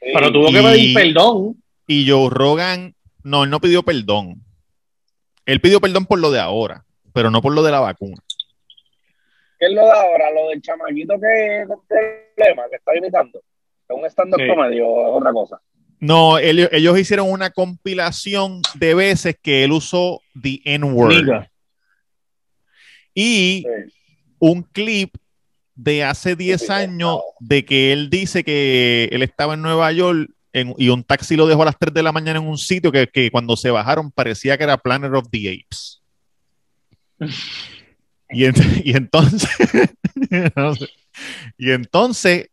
Sí. 0.00 0.08
Pero 0.14 0.32
tuvo 0.32 0.50
que 0.50 0.62
pedir 0.62 0.94
perdón. 0.94 1.62
Y 1.86 2.08
Joe 2.08 2.30
Rogan, 2.30 2.94
no, 3.22 3.44
él 3.44 3.50
no 3.50 3.60
pidió 3.60 3.82
perdón. 3.82 4.42
Él 5.46 5.60
pidió 5.60 5.80
perdón 5.80 6.06
por 6.06 6.18
lo 6.20 6.30
de 6.30 6.40
ahora, 6.40 6.84
pero 7.12 7.30
no 7.30 7.42
por 7.42 7.52
lo 7.54 7.62
de 7.62 7.72
la 7.72 7.80
vacuna. 7.80 8.16
¿Qué 9.58 9.66
es 9.66 9.72
lo 9.72 9.84
de 9.84 9.90
ahora? 9.90 10.30
Lo 10.30 10.48
del 10.48 10.62
chamaquito 10.62 11.14
que 11.20 11.64
con 11.66 11.80
problema, 11.86 12.62
que 12.70 12.76
está 12.76 12.96
imitando. 12.96 13.42
Es 13.88 13.96
un 13.96 14.04
stand-up 14.06 14.40
Sí. 14.40 14.46
comedy 14.48 14.80
o 14.80 15.08
es 15.08 15.12
otra 15.12 15.32
cosa. 15.32 15.60
No, 15.98 16.38
ellos, 16.38 16.70
ellos 16.72 16.98
hicieron 16.98 17.30
una 17.30 17.50
compilación 17.50 18.62
de 18.76 18.94
veces 18.94 19.36
que 19.42 19.64
él 19.64 19.72
usó 19.72 20.22
the 20.40 20.60
N-word 20.64 21.44
y 23.12 23.62
Sí. 23.66 23.92
un 24.38 24.62
clip 24.62 25.14
de 25.82 26.04
hace 26.04 26.36
10 26.36 26.60
sí, 26.60 26.72
años 26.72 27.20
de 27.38 27.64
que 27.64 27.92
él 27.92 28.10
dice 28.10 28.44
que 28.44 29.08
él 29.12 29.22
estaba 29.22 29.54
en 29.54 29.62
Nueva 29.62 29.90
York 29.92 30.30
en- 30.52 30.74
y 30.76 30.90
un 30.90 31.02
taxi 31.04 31.36
lo 31.36 31.46
dejó 31.46 31.62
a 31.62 31.66
las 31.66 31.78
3 31.78 31.94
de 31.94 32.02
la 32.02 32.12
mañana 32.12 32.38
en 32.38 32.46
un 32.46 32.58
sitio 32.58 32.92
que, 32.92 33.06
que 33.06 33.30
cuando 33.30 33.56
se 33.56 33.70
bajaron 33.70 34.10
parecía 34.10 34.58
que 34.58 34.64
era 34.64 34.76
Planet 34.76 35.12
of 35.14 35.28
the 35.30 35.48
Apes. 35.64 36.02
Y, 38.32 38.44
y 38.88 38.96
entonces, 38.96 39.50
y 41.58 41.70
entonces 41.72 42.48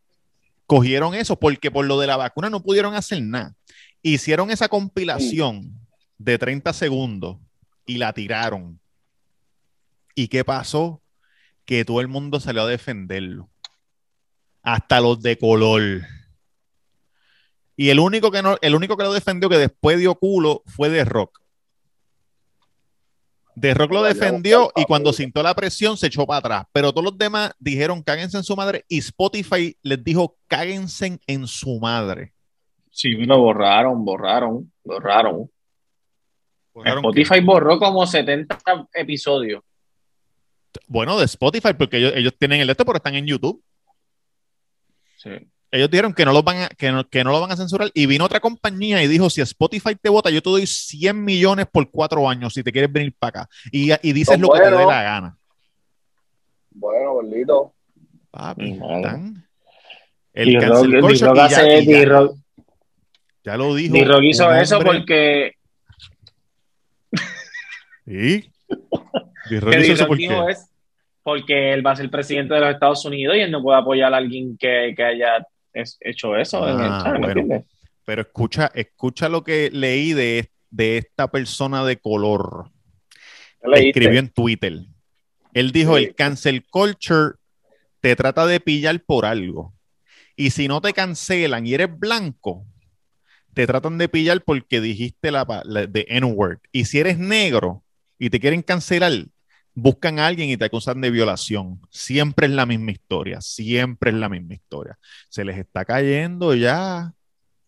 cogieron 0.65 1.13
eso 1.13 1.37
porque 1.37 1.69
por 1.69 1.85
lo 1.85 1.99
de 1.99 2.07
la 2.07 2.17
vacuna 2.17 2.49
no 2.49 2.63
pudieron 2.63 2.95
hacer 2.95 3.21
nada. 3.21 3.53
Hicieron 4.01 4.49
esa 4.49 4.69
compilación 4.69 5.71
de 6.17 6.39
30 6.39 6.73
segundos 6.73 7.37
y 7.85 7.97
la 7.99 8.11
tiraron. 8.11 8.79
¿Y 10.15 10.29
qué 10.29 10.43
pasó? 10.43 10.99
Que 11.67 11.85
todo 11.85 12.01
el 12.01 12.07
mundo 12.07 12.39
salió 12.39 12.63
a 12.63 12.67
defenderlo. 12.67 13.47
Hasta 14.63 14.99
los 14.99 15.21
de 15.21 15.37
color. 15.37 16.01
Y 17.75 17.91
el 17.91 17.99
único 17.99 18.31
que 18.31 18.41
no, 18.41 18.57
el 18.61 18.73
único 18.73 18.97
que 18.97 19.03
lo 19.03 19.13
defendió 19.13 19.49
que 19.49 19.57
después 19.59 19.99
dio 19.99 20.15
culo 20.15 20.63
fue 20.65 20.89
The 20.89 21.05
Rock. 21.05 21.39
The 23.59 23.73
Rock 23.75 23.91
lo 23.91 24.03
defendió 24.03 24.71
y 24.75 24.85
cuando 24.85 25.13
sintió 25.13 25.43
la 25.43 25.53
presión 25.53 25.95
se 25.95 26.07
echó 26.07 26.25
para 26.25 26.39
atrás. 26.39 26.65
Pero 26.71 26.91
todos 26.91 27.05
los 27.05 27.17
demás 27.17 27.53
dijeron 27.59 28.01
cáguense 28.01 28.37
en 28.37 28.43
su 28.43 28.55
madre 28.55 28.83
y 28.87 28.97
Spotify 28.97 29.77
les 29.83 30.03
dijo 30.03 30.37
cáguense 30.47 31.19
en 31.27 31.47
su 31.47 31.79
madre. 31.79 32.33
Sí, 32.89 33.09
lo 33.11 33.39
borraron, 33.39 34.03
borraron, 34.03 34.71
borraron. 34.83 35.51
Borraron 36.73 37.05
Spotify 37.05 37.41
borró 37.43 37.77
como 37.77 38.07
70 38.07 38.57
episodios. 38.93 39.63
Bueno, 40.87 41.17
de 41.17 41.25
Spotify, 41.25 41.73
porque 41.77 41.97
ellos, 41.97 42.13
ellos 42.15 42.33
tienen 42.37 42.61
el 42.61 42.67
de 42.67 42.71
esto, 42.71 42.85
pero 42.85 42.97
están 42.97 43.15
en 43.15 43.25
YouTube. 43.25 43.61
Sí. 45.17 45.31
Ellos 45.71 45.89
dijeron 45.89 46.13
que 46.13 46.23
no, 46.23 46.31
los 46.31 46.43
van 46.43 46.57
a, 46.63 46.69
que, 46.69 46.91
no, 46.91 47.07
que 47.09 47.23
no 47.23 47.31
lo 47.31 47.41
van 47.41 47.51
a 47.51 47.57
censurar 47.57 47.91
y 47.93 48.05
vino 48.05 48.23
otra 48.23 48.39
compañía 48.39 49.03
y 49.03 49.07
dijo, 49.07 49.29
si 49.29 49.41
Spotify 49.41 49.95
te 49.95 50.07
vota, 50.09 50.29
yo 50.29 50.41
te 50.41 50.49
doy 50.49 50.65
100 50.65 51.21
millones 51.23 51.65
por 51.69 51.89
cuatro 51.91 52.29
años 52.29 52.53
si 52.53 52.63
te 52.63 52.71
quieres 52.71 52.91
venir 52.91 53.13
para 53.19 53.41
acá. 53.41 53.49
Y, 53.71 53.91
y 54.07 54.13
dices 54.13 54.33
Son 54.35 54.41
lo 54.41 54.49
que 54.49 54.59
te 54.61 54.71
dé 54.71 54.85
la 54.85 55.03
gana. 55.03 55.37
Bueno, 56.71 57.13
gordito. 57.15 57.73
Papi, 58.31 58.71
están- 58.71 59.43
El 60.33 60.59
cancel 60.59 60.99
culture 61.01 61.31
y 61.31 61.49
ya- 61.49 61.67
y 63.53 63.57
lo 63.57 63.75
dijo. 63.75 63.93
D-Rock 63.93 64.23
hizo 64.23 64.53
eso 64.53 64.79
porque 64.79 65.53
Sí. 68.05 68.49
Dijo 69.49 70.49
es 70.49 70.69
porque 71.23 71.73
él 71.73 71.85
va 71.85 71.91
a 71.91 71.95
ser 71.95 72.09
presidente 72.09 72.53
de 72.53 72.59
los 72.61 72.69
Estados 72.69 73.03
Unidos 73.05 73.35
y 73.35 73.41
él 73.41 73.51
no 73.51 73.61
puede 73.61 73.77
apoyar 73.79 74.13
a 74.13 74.17
alguien 74.17 74.57
que, 74.57 74.93
que 74.95 75.03
haya 75.03 75.45
es- 75.73 75.97
hecho 76.01 76.35
eso. 76.37 76.67
en 76.67 76.79
el 76.79 76.85
Ah, 76.89 77.01
chat, 77.03 77.13
¿me 77.13 77.19
bueno. 77.19 77.41
entiendes? 77.41 77.65
Pero 78.05 78.21
escucha, 78.21 78.71
escucha 78.73 79.27
lo 79.27 79.43
que 79.43 79.69
leí 79.71 80.13
de, 80.13 80.49
de 80.69 80.97
esta 80.97 81.29
persona 81.29 81.83
de 81.83 81.97
color. 81.97 82.69
Escribió 83.73 84.19
en 84.19 84.29
Twitter. 84.29 84.79
Él 85.53 85.71
dijo, 85.71 85.97
Sí. 85.97 86.05
el 86.05 86.15
cancel 86.15 86.63
culture 86.69 87.33
te 87.99 88.15
trata 88.15 88.45
de 88.45 88.59
pillar 88.59 88.99
por 89.05 89.25
algo. 89.25 89.73
Y 90.35 90.51
si 90.51 90.67
no 90.67 90.79
te 90.81 90.93
cancelan 90.93 91.65
y 91.67 91.73
eres 91.73 91.89
blanco, 91.97 92.63
te 93.53 93.65
tratan 93.67 93.97
de 93.97 94.07
pillar 94.07 94.41
porque 94.43 94.79
dijiste 94.79 95.31
la, 95.31 95.45
la- 95.65 95.87
de 95.87 96.05
N-word. 96.09 96.59
Y 96.71 96.85
si 96.85 96.99
eres 96.99 97.17
negro 97.17 97.83
y 98.19 98.29
te 98.29 98.39
quieren 98.39 98.61
cancelar, 98.61 99.11
buscan 99.79 100.17
a 100.17 100.25
alguien 100.25 100.49
y 100.49 100.57
te 100.57 100.65
acusan 100.65 100.99
de 101.01 101.11
violación. 101.11 101.79
Siempre 101.91 102.47
es 102.47 102.51
la 102.53 102.65
misma 102.65 102.89
historia, 102.91 103.41
siempre 103.41 104.09
es 104.09 104.15
la 104.17 104.27
misma 104.27 104.55
historia. 104.55 104.97
Se 105.29 105.45
les 105.45 105.55
está 105.57 105.85
cayendo 105.85 106.55
ya. 106.55 107.11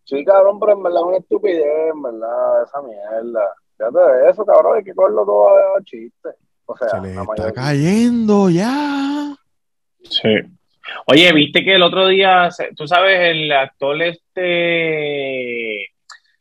Sí, 0.05 0.26
cabrón, 0.26 0.60
pero 0.60 0.74
en 0.74 0.82
verdad 0.82 1.01
es 1.01 1.07
una 1.07 1.18
estupidez, 1.18 1.93
en 1.93 2.01
verdad, 2.01 2.64
esa 2.66 2.82
mierda. 2.82 3.41
Fíjate 3.78 3.99
de 4.24 4.30
eso, 4.32 4.43
cabrón, 4.43 4.78
hay 4.78 4.84
que 4.84 4.95
cogerlo 4.95 5.24
todo 5.24 5.49
a 5.49 5.84
chiste. 5.84 6.30
O 6.66 6.76
sea, 6.76 6.89
Se 6.89 7.01
les 7.01 7.12
está 7.12 7.24
mayoría- 7.26 7.53
cayendo 7.53 8.49
ya. 8.49 9.36
Sí. 10.01 10.30
Oye, 11.05 11.32
viste 11.34 11.64
que 11.64 11.76
el 11.76 11.84
otro 11.84 12.07
día, 12.07 12.49
tú 12.76 12.88
sabes, 12.88 13.20
el 13.20 13.51
actor 13.51 14.01
este 14.01 15.89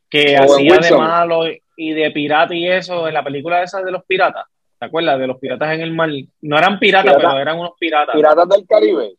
que 0.08 0.38
Owen 0.38 0.72
hacía 0.72 0.78
de 0.90 0.96
malo 0.96 1.42
y 1.76 1.92
de 1.92 2.10
pirata 2.10 2.54
y 2.54 2.66
eso, 2.66 3.06
en 3.06 3.12
la 3.12 3.22
película 3.22 3.62
esa 3.62 3.82
de 3.82 3.92
los 3.92 4.02
piratas, 4.06 4.46
¿te 4.78 4.86
acuerdas? 4.86 5.18
De 5.18 5.26
los 5.26 5.38
piratas 5.38 5.74
en 5.74 5.80
el 5.80 5.92
mar. 5.92 6.10
No 6.42 6.58
eran 6.58 6.78
piratas, 6.78 7.14
Pirata- 7.14 7.28
pero 7.30 7.40
eran 7.42 7.58
unos 7.58 7.72
piratas. 7.78 8.14
Piratas 8.14 8.48
del 8.48 8.66
Caribe. 8.66 9.14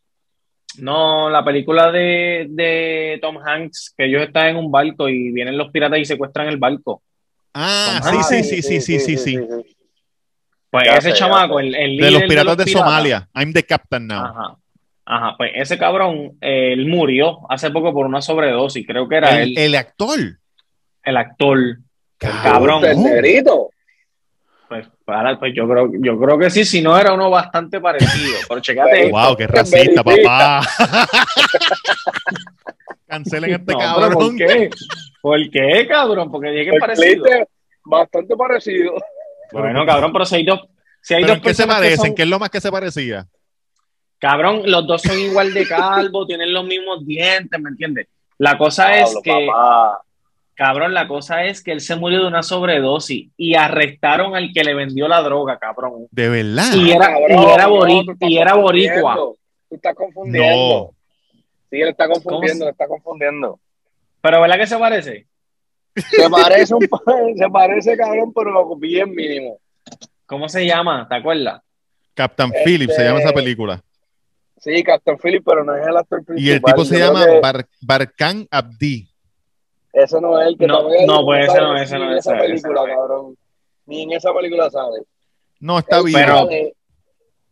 No, 0.79 1.29
la 1.29 1.43
película 1.43 1.91
de, 1.91 2.45
de 2.49 3.19
Tom 3.21 3.37
Hanks, 3.43 3.93
que 3.97 4.05
ellos 4.05 4.21
están 4.21 4.47
en 4.49 4.57
un 4.57 4.71
barco 4.71 5.09
y 5.09 5.31
vienen 5.31 5.57
los 5.57 5.71
piratas 5.71 5.99
y 5.99 6.05
secuestran 6.05 6.47
el 6.47 6.57
barco. 6.57 7.01
Ah, 7.53 7.99
sí, 8.03 8.23
sí, 8.23 8.43
sí, 8.43 8.61
sí, 8.61 8.79
sí, 8.79 8.99
sí, 8.99 9.17
sí. 9.17 9.37
Pues 10.69 10.85
Ya 10.85 10.97
ese 10.97 11.11
sé, 11.11 11.17
chamaco, 11.17 11.59
el, 11.59 11.73
el 11.73 11.97
De 11.97 12.03
los 12.03 12.13
líder 12.21 12.27
piratas 12.27 12.57
de, 12.57 12.65
piratas. 12.65 12.87
Somalia. 12.89 13.29
I'm 13.33 13.51
the 13.53 13.63
captain 13.63 14.07
now. 14.07 14.25
Ajá. 14.25 14.55
Ajá, 15.11 15.35
pues 15.35 15.51
ese 15.55 15.75
cabrón, 15.79 16.37
eh, 16.39 16.73
él 16.73 16.85
murió 16.85 17.39
hace 17.51 17.71
poco 17.71 17.91
por 17.91 18.05
una 18.05 18.21
sobredosis, 18.21 18.85
creo 18.85 19.09
que 19.09 19.15
era 19.15 19.41
el, 19.41 19.49
él, 19.49 19.57
el 19.57 19.75
actor. 19.75 20.19
el 21.03 21.17
actor. 21.17 21.57
Cabrón. 22.19 22.43
cabrón. 22.83 22.85
El 22.85 23.01
negrito. 23.03 23.68
Pues, 24.69 24.87
para, 25.03 25.37
pues 25.39 25.51
yo 25.55 25.67
creo, 25.67 25.89
yo 25.99 26.19
creo 26.19 26.37
que 26.37 26.49
sí, 26.51 26.63
si 26.63 26.79
no 26.81 26.95
era 26.97 27.11
uno 27.13 27.29
bastante 27.31 27.81
parecido. 27.81 28.37
Pero 28.47 28.61
checate. 28.61 29.09
Wow, 29.11 29.35
qué 29.35 29.47
racista, 29.47 30.03
papá. 30.03 30.61
Cancelen 33.07 33.53
este 33.55 33.73
No, 33.73 33.79
cabrón. 33.79 34.13
¿Por 34.13 34.35
qué? 34.35 34.69
¿Por 35.21 35.49
qué, 35.49 35.87
cabrón? 35.87 36.31
Porque 36.31 36.49
llegue 36.51 36.71
El 36.71 36.79
parecido. 36.79 37.25
bastante 37.83 38.35
parecido. 38.35 38.93
Bueno, 39.51 39.83
cabrón, 39.85 40.13
pero 40.13 40.25
si 40.25 40.35
hay 40.35 40.45
dos, 40.45 40.61
si 41.01 41.15
hay 41.15 41.21
¿Pero 41.23 41.33
dos 41.33 41.37
en 41.37 41.43
qué 41.43 41.53
se 41.55 41.63
que 41.63 41.67
parecen? 41.67 41.97
son- 41.97 42.15
¿Qué 42.15 42.21
es 42.21 42.27
lo 42.29 42.37
más 42.37 42.49
que 42.51 42.61
se 42.61 42.71
parecía? 42.71 43.25
Cabrón, 44.19 44.61
los 44.65 44.85
dos 44.85 45.01
son 45.01 45.17
igual 45.17 45.51
de 45.53 45.65
calvos, 45.67 46.27
tienen 46.27 46.53
los 46.53 46.63
mismos 46.65 47.03
dientes, 47.05 47.59
¿me 47.59 47.69
entiendes? 47.69 48.07
La 48.37 48.57
cosa 48.59 48.93
es 48.99 49.17
que, 49.23 49.47
papá. 49.47 50.01
Cabrón, 50.59 50.93
la 50.93 51.07
cosa 51.07 51.45
es 51.45 51.63
que 51.63 51.71
él 51.71 51.79
se 51.79 51.95
murió 51.95 52.19
de 52.21 52.27
una 52.27 52.43
sobredosis 52.43 53.29
y 53.37 53.55
arrestaron 53.55 54.35
al 54.35 54.51
que 54.53 54.63
le 54.65 54.73
vendió 54.75 55.07
la 55.07 55.21
droga, 55.21 55.57
cabrón. 55.57 56.07
De 56.11 56.27
verdad. 56.27 56.73
Y 56.75 56.91
era- 56.91 57.07
Cabrón, 57.07 57.29
y 57.29 57.45
era 57.53 57.63
no, 57.63 57.69
bori- 57.75 58.17
y 58.19 58.37
era 58.37 58.53
boricua. 58.55 59.15
Tú 59.15 59.75
estás 59.75 59.95
confundiendo. 59.95 60.49
No. 60.51 60.91
Sí, 61.71 61.81
él 61.81 61.87
está 61.89 62.07
confundiendo, 62.09 62.39
¿Cómo 62.39 62.47
se- 62.59 62.63
él 62.65 62.69
está 62.71 62.87
confundiendo. 62.87 63.59
Pero 64.21 64.41
¿verdad 64.41 64.57
que 64.57 64.67
se 64.67 64.77
parece? 64.77 65.27
Se 65.95 66.29
parece 66.29 66.75
un 66.75 66.81
se 67.37 67.49
parece, 67.49 67.97
cabrón, 67.97 68.33
pero 68.33 68.75
bien 68.75 69.11
mínimo. 69.11 69.59
¿Cómo 70.25 70.47
se 70.49 70.65
llama? 70.65 71.07
¿Te 71.09 71.15
acuerdas? 71.15 71.61
Captain 72.13 72.51
Este- 72.53 72.63
Phillips 72.65 72.95
se 72.95 73.03
llama 73.05 73.19
esa 73.19 73.33
película. 73.33 73.81
Sí, 74.57 74.83
Captain 74.83 75.17
Phillips, 75.17 75.45
pero 75.45 75.63
no 75.63 75.73
es 75.73 75.87
el 75.87 75.95
actor 75.95 76.23
principal. 76.25 76.43
Y 76.45 76.51
el 76.51 76.61
tipo 76.61 76.83
se 76.85 76.99
Yo 76.99 77.05
llama 77.05 77.25
que 77.25 77.39
Bar- 77.39 77.67
Barkan 77.81 78.45
Abdi. 78.51 79.08
Ese 79.93 80.21
no 80.21 80.39
es 80.39 80.47
el 80.49 80.57
que 80.57 80.67
No, 80.67 80.83
no, 81.07 81.25
pues 81.25 81.45
ese 81.45 81.51
sale 81.55 81.67
no, 81.67 81.77
ese 81.77 81.95
ni 81.97 82.05
no, 82.05 82.11
en 82.11 82.17
ese- 82.17 82.29
esa 82.31 82.39
película, 82.39 82.81
es. 82.83 82.95
cabrón. 82.95 83.37
Ni 83.87 84.01
en 84.03 84.11
esa 84.13 84.33
película 84.33 84.69
sale. 84.69 84.99
No, 85.59 85.79
está 85.79 85.97
Él 85.97 86.03
vivo. 86.05 86.17
Pero- 86.19 86.37
sale- 86.37 86.73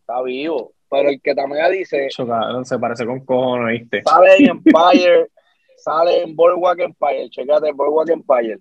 Está 0.00 0.22
vivo. 0.22 0.72
Pero 0.90 1.10
el 1.10 1.20
que 1.20 1.34
también 1.34 1.70
dice, 1.72 2.06
Eso, 2.06 2.26
cabrón, 2.26 2.64
se 2.64 2.78
parece 2.78 3.04
con 3.04 3.22
cojones, 3.24 3.80
¿viste? 3.80 4.02
sale 4.02 4.36
en 4.38 4.46
Empire, 4.64 5.26
sale 5.76 6.22
en 6.22 6.34
Boardwalk 6.34 6.78
Empire. 6.80 7.28
Checate 7.28 7.72
Boardwalk 7.72 8.08
Empire. 8.10 8.58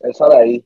Esa 0.00 0.28
de 0.30 0.36
ahí. 0.36 0.64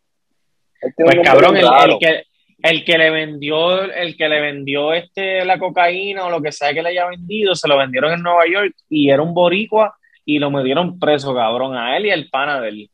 Él 0.80 0.92
Pues 0.96 1.16
cabrón, 1.24 1.56
el 1.58 1.98
que 1.98 2.22
el 2.62 2.84
que 2.86 2.96
le 2.98 3.10
vendió, 3.10 3.82
el 3.82 4.16
que 4.16 4.28
le 4.28 4.40
vendió 4.40 4.92
este 4.94 5.44
la 5.44 5.58
cocaína 5.58 6.24
o 6.26 6.30
lo 6.30 6.40
que 6.40 6.52
sea 6.52 6.72
que 6.72 6.82
le 6.82 6.88
haya 6.88 7.06
vendido, 7.06 7.54
se 7.54 7.68
lo 7.68 7.76
vendieron 7.76 8.12
en 8.14 8.22
Nueva 8.22 8.44
York 8.50 8.74
y 8.88 9.10
era 9.10 9.20
un 9.22 9.34
boricua 9.34 9.94
y 10.26 10.38
lo 10.38 10.50
metieron 10.50 10.98
preso, 10.98 11.34
cabrón, 11.34 11.74
a 11.76 11.96
él 11.96 12.04
y 12.06 12.10
al 12.10 12.28
pana 12.28 12.60
de 12.60 12.68
él. 12.68 12.90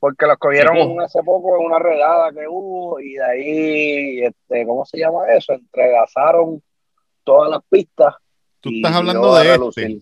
Porque 0.00 0.26
los 0.26 0.38
cogieron 0.38 0.76
Sí, 0.76 0.82
po. 0.82 1.00
hace 1.02 1.22
poco 1.22 1.60
en 1.60 1.66
una 1.66 1.78
redada 1.78 2.32
que 2.32 2.48
hubo 2.48 2.98
y 3.00 3.12
de 3.12 3.24
ahí, 3.24 4.20
este, 4.24 4.66
¿cómo 4.66 4.84
se 4.86 4.98
llama 4.98 5.30
eso? 5.30 5.52
Entregazaron 5.52 6.62
todas 7.22 7.50
las 7.50 7.60
pistas. 7.70 8.14
Tú 8.60 8.70
estás 8.72 8.96
hablando 8.96 9.34
de 9.36 9.54
este. 9.54 9.98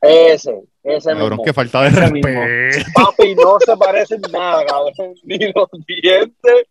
Ese, 0.00 0.62
ese 0.82 1.10
Cabrón, 1.10 1.30
mismo. 1.30 1.44
que 1.44 1.52
falta 1.52 1.82
de 1.82 1.90
respeto. 1.90 2.90
Papi, 2.94 3.34
no 3.34 3.58
se 3.60 3.76
parecen 3.76 4.20
nada, 4.32 4.64
cabrón. 4.64 4.92
Ni 5.24 5.38
los 5.52 5.68
dientes, 5.86 6.66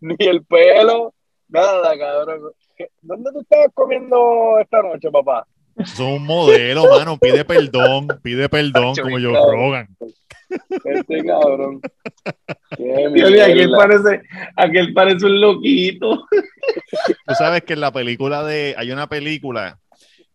ni 0.00 0.16
el 0.18 0.44
pelo, 0.44 1.14
nada, 1.48 1.96
cabrón. 1.96 2.50
¿Qué- 2.76 2.88
¿Dónde 3.00 3.30
tú 3.32 3.40
estabas 3.40 3.68
comiendo 3.74 4.58
esta 4.60 4.82
noche, 4.82 5.08
papá? 5.10 5.46
Son 5.84 6.12
un 6.12 6.24
modelo, 6.24 6.84
mano. 6.90 7.18
Pide 7.18 7.44
perdón, 7.44 8.08
pide 8.22 8.48
perdón, 8.48 8.94
como 8.96 9.18
yo 9.18 9.32
rogan. 9.32 9.88
Este 10.84 11.24
cabrón. 11.24 11.80
Mío, 12.78 13.26
aquel 13.26 13.54
mierda. 13.54 13.76
parece, 13.76 14.22
aquel 14.56 14.92
parece 14.92 15.26
un 15.26 15.40
loquito. 15.40 16.26
Tú 17.26 17.34
sabes 17.36 17.62
que 17.62 17.72
en 17.74 17.80
la 17.80 17.92
película 17.92 18.44
de. 18.44 18.74
Hay 18.76 18.90
una 18.90 19.08
película 19.08 19.78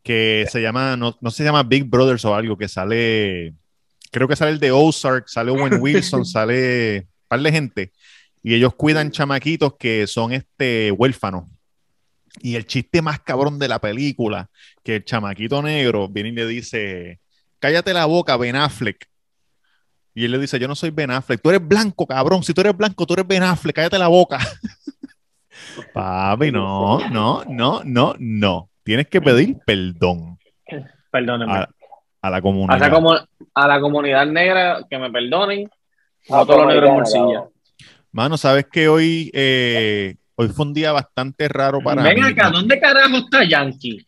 que 0.03 0.45
se 0.49 0.61
llama. 0.61 0.97
No, 0.97 1.15
no 1.21 1.31
se 1.31 1.43
llama 1.43 1.63
Big 1.63 1.85
Brothers 1.85 2.25
o 2.25 2.35
algo, 2.35 2.57
que 2.57 2.67
sale. 2.67 3.53
Creo 4.11 4.27
que 4.27 4.35
sale 4.35 4.51
el 4.51 4.59
de 4.59 4.71
Ozark, 4.71 5.27
sale 5.27 5.51
Owen 5.51 5.79
Wilson, 5.81 6.25
sale 6.25 6.99
un 6.99 7.27
par 7.27 7.41
de 7.41 7.51
gente. 7.51 7.91
Y 8.41 8.55
ellos 8.55 8.73
cuidan 8.75 9.11
chamaquitos 9.11 9.75
que 9.77 10.07
son 10.07 10.31
este 10.31 10.91
huérfanos. 10.91 11.45
Y 12.41 12.55
el 12.55 12.65
chiste 12.65 13.01
más 13.01 13.19
cabrón 13.19 13.59
de 13.59 13.67
la 13.67 13.79
película, 13.79 14.49
que 14.87 14.95
el 14.95 15.03
chamaquito 15.03 15.61
negro 15.61 16.07
viene 16.07 16.29
y 16.29 16.31
le 16.31 16.47
dice: 16.47 17.19
Cállate 17.59 17.93
la 17.93 18.05
boca, 18.05 18.37
Ben 18.37 18.55
Affleck. 18.55 19.05
Y 20.15 20.23
él 20.23 20.31
le 20.31 20.39
dice: 20.39 20.57
Yo 20.59 20.67
no 20.69 20.75
soy 20.75 20.91
Ben 20.91 21.11
Affleck, 21.11 21.41
tú 21.41 21.49
eres 21.49 21.67
blanco, 21.67 22.07
cabrón. 22.07 22.41
Si 22.41 22.53
tú 22.53 22.61
eres 22.61 22.75
blanco, 22.77 23.05
tú 23.05 23.13
eres 23.13 23.27
Ben 23.27 23.43
Affleck, 23.43 23.75
cállate 23.75 23.99
la 23.99 24.07
boca. 24.07 24.39
Papi, 25.93 26.51
no, 26.51 26.99
no, 27.09 27.43
no, 27.45 27.81
no, 27.83 28.15
no. 28.17 28.69
Tienes 28.83 29.07
que 29.07 29.19
pedir 29.21 29.57
perdón 29.65 30.37
Perdónenme. 31.11 31.53
a, 31.53 31.69
a 32.21 32.29
la 32.29 32.37
A, 32.37 32.41
comunidad. 32.41 32.77
esa 32.77 32.89
comu- 32.91 33.27
a 33.53 33.67
la 33.67 33.81
comunidad 33.81 34.25
negra, 34.27 34.85
que 34.89 34.97
me 34.97 35.11
perdonen. 35.11 35.69
A 36.29 36.45
todos 36.45 36.59
los 36.59 36.67
negros 36.67 36.89
en 36.89 36.95
morcilla. 36.95 37.43
Mano, 38.13 38.37
sabes 38.37 38.65
que 38.71 38.87
hoy, 38.87 39.29
eh, 39.33 40.15
hoy 40.35 40.47
fue 40.49 40.65
un 40.65 40.73
día 40.73 40.91
bastante 40.93 41.47
raro 41.49 41.81
para 41.81 42.03
Ven 42.03 42.15
mí. 42.21 42.21
acá, 42.27 42.49
¿dónde 42.49 42.79
carajo 42.79 43.17
está 43.17 43.43
Yankee? 43.43 44.05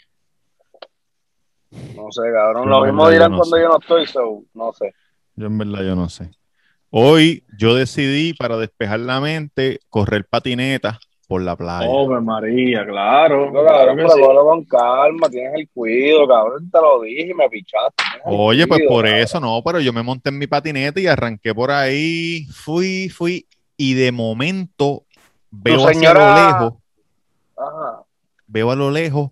No 1.71 2.11
sé, 2.11 2.21
cabrón. 2.33 2.65
Yo 2.65 2.69
Lo 2.69 2.85
mismo 2.85 3.09
dirán 3.09 3.31
yo 3.31 3.37
no 3.37 3.37
cuando 3.37 3.55
sé. 3.57 3.61
yo 3.63 3.69
no 3.69 3.77
estoy, 3.79 4.05
so, 4.07 4.43
no 4.53 4.73
sé. 4.73 4.93
Yo 5.35 5.47
en 5.47 5.57
verdad 5.57 5.83
yo 5.83 5.95
no 5.95 6.09
sé. 6.09 6.31
Hoy 6.89 7.43
yo 7.57 7.75
decidí 7.75 8.33
para 8.33 8.57
despejar 8.57 8.99
la 9.01 9.19
mente 9.21 9.79
correr 9.89 10.25
patineta 10.25 10.99
por 11.27 11.43
la 11.43 11.55
playa. 11.55 11.85
Pobre 11.87 12.19
María, 12.21 12.83
claro. 12.87 13.51
No, 13.51 13.63
cabrón, 13.63 13.95
pero 13.97 14.09
cógelo 14.09 14.43
con 14.45 14.65
calma, 14.65 15.29
tienes 15.29 15.53
el 15.53 15.69
cuido, 15.69 16.27
cabrón. 16.27 16.69
Te 16.71 16.81
lo 16.81 17.01
dije 17.01 17.27
y 17.29 17.33
me 17.35 17.47
pichaste. 17.47 18.03
Oye, 18.25 18.65
pues 18.65 18.81
por 18.87 19.05
cabrón. 19.05 19.21
eso 19.21 19.39
no, 19.39 19.61
pero 19.63 19.79
yo 19.79 19.93
me 19.93 20.01
monté 20.01 20.29
en 20.29 20.39
mi 20.39 20.47
patineta 20.47 20.99
y 20.99 21.05
arranqué 21.05 21.53
por 21.53 21.69
ahí, 21.69 22.45
fui, 22.51 23.09
fui, 23.09 23.45
y 23.77 23.93
de 23.93 24.11
momento 24.11 25.03
veo 25.51 25.87
hacia 25.87 25.93
señora- 25.93 26.25
lo 26.33 26.33
lejos, 26.33 26.73
Ajá. 27.55 28.03
veo 28.47 28.71
a 28.71 28.75
lo 28.75 28.89
lejos 28.89 29.29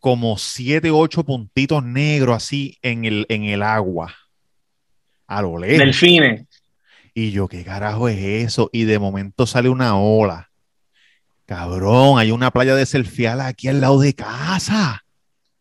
como 0.00 0.38
siete, 0.38 0.90
ocho 0.90 1.24
puntitos 1.24 1.82
negros 1.84 2.36
así 2.36 2.78
en 2.82 3.04
el, 3.04 3.26
en 3.28 3.44
el 3.44 3.62
agua. 3.62 4.14
A 5.26 5.42
lo 5.42 5.58
lejos. 5.58 5.78
Delfines. 5.78 6.46
Y 7.14 7.32
yo, 7.32 7.48
¿qué 7.48 7.64
carajo 7.64 8.08
es 8.08 8.18
eso? 8.18 8.70
Y 8.72 8.84
de 8.84 8.98
momento 8.98 9.46
sale 9.46 9.68
una 9.68 9.98
ola. 9.98 10.50
Cabrón, 11.46 12.18
hay 12.18 12.30
una 12.30 12.50
playa 12.50 12.74
de 12.74 12.86
selfial 12.86 13.40
aquí 13.40 13.68
al 13.68 13.80
lado 13.80 13.98
de 14.00 14.14
casa. 14.14 15.02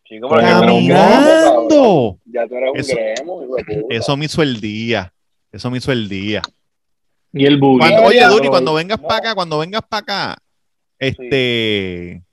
Chico, 0.04 0.30
¡Caminando! 0.30 2.20
Ya 2.26 2.48
tú 2.48 2.56
eres 2.56 2.72
un 2.74 2.80
Eso- 2.80 2.96
gremo. 2.96 3.42
Eso 3.90 4.18
me 4.18 4.26
hizo 4.26 4.42
el 4.42 4.60
día. 4.62 5.14
Eso 5.52 5.72
me 5.72 5.78
hizo 5.80 5.92
el 5.92 6.08
día. 6.10 6.42
Y 7.34 7.46
el 7.46 7.58
buggy. 7.58 7.80
Cuando- 7.80 8.04
oye, 8.04 8.26
Duri, 8.26 8.48
cuando 8.50 8.74
vengas 8.74 9.02
No. 9.02 9.08
para 9.08 9.20
acá, 9.20 9.36
cuando 9.36 9.60
vengas 9.60 9.82
para 9.90 10.00
acá, 10.02 10.38
este. 11.00 12.24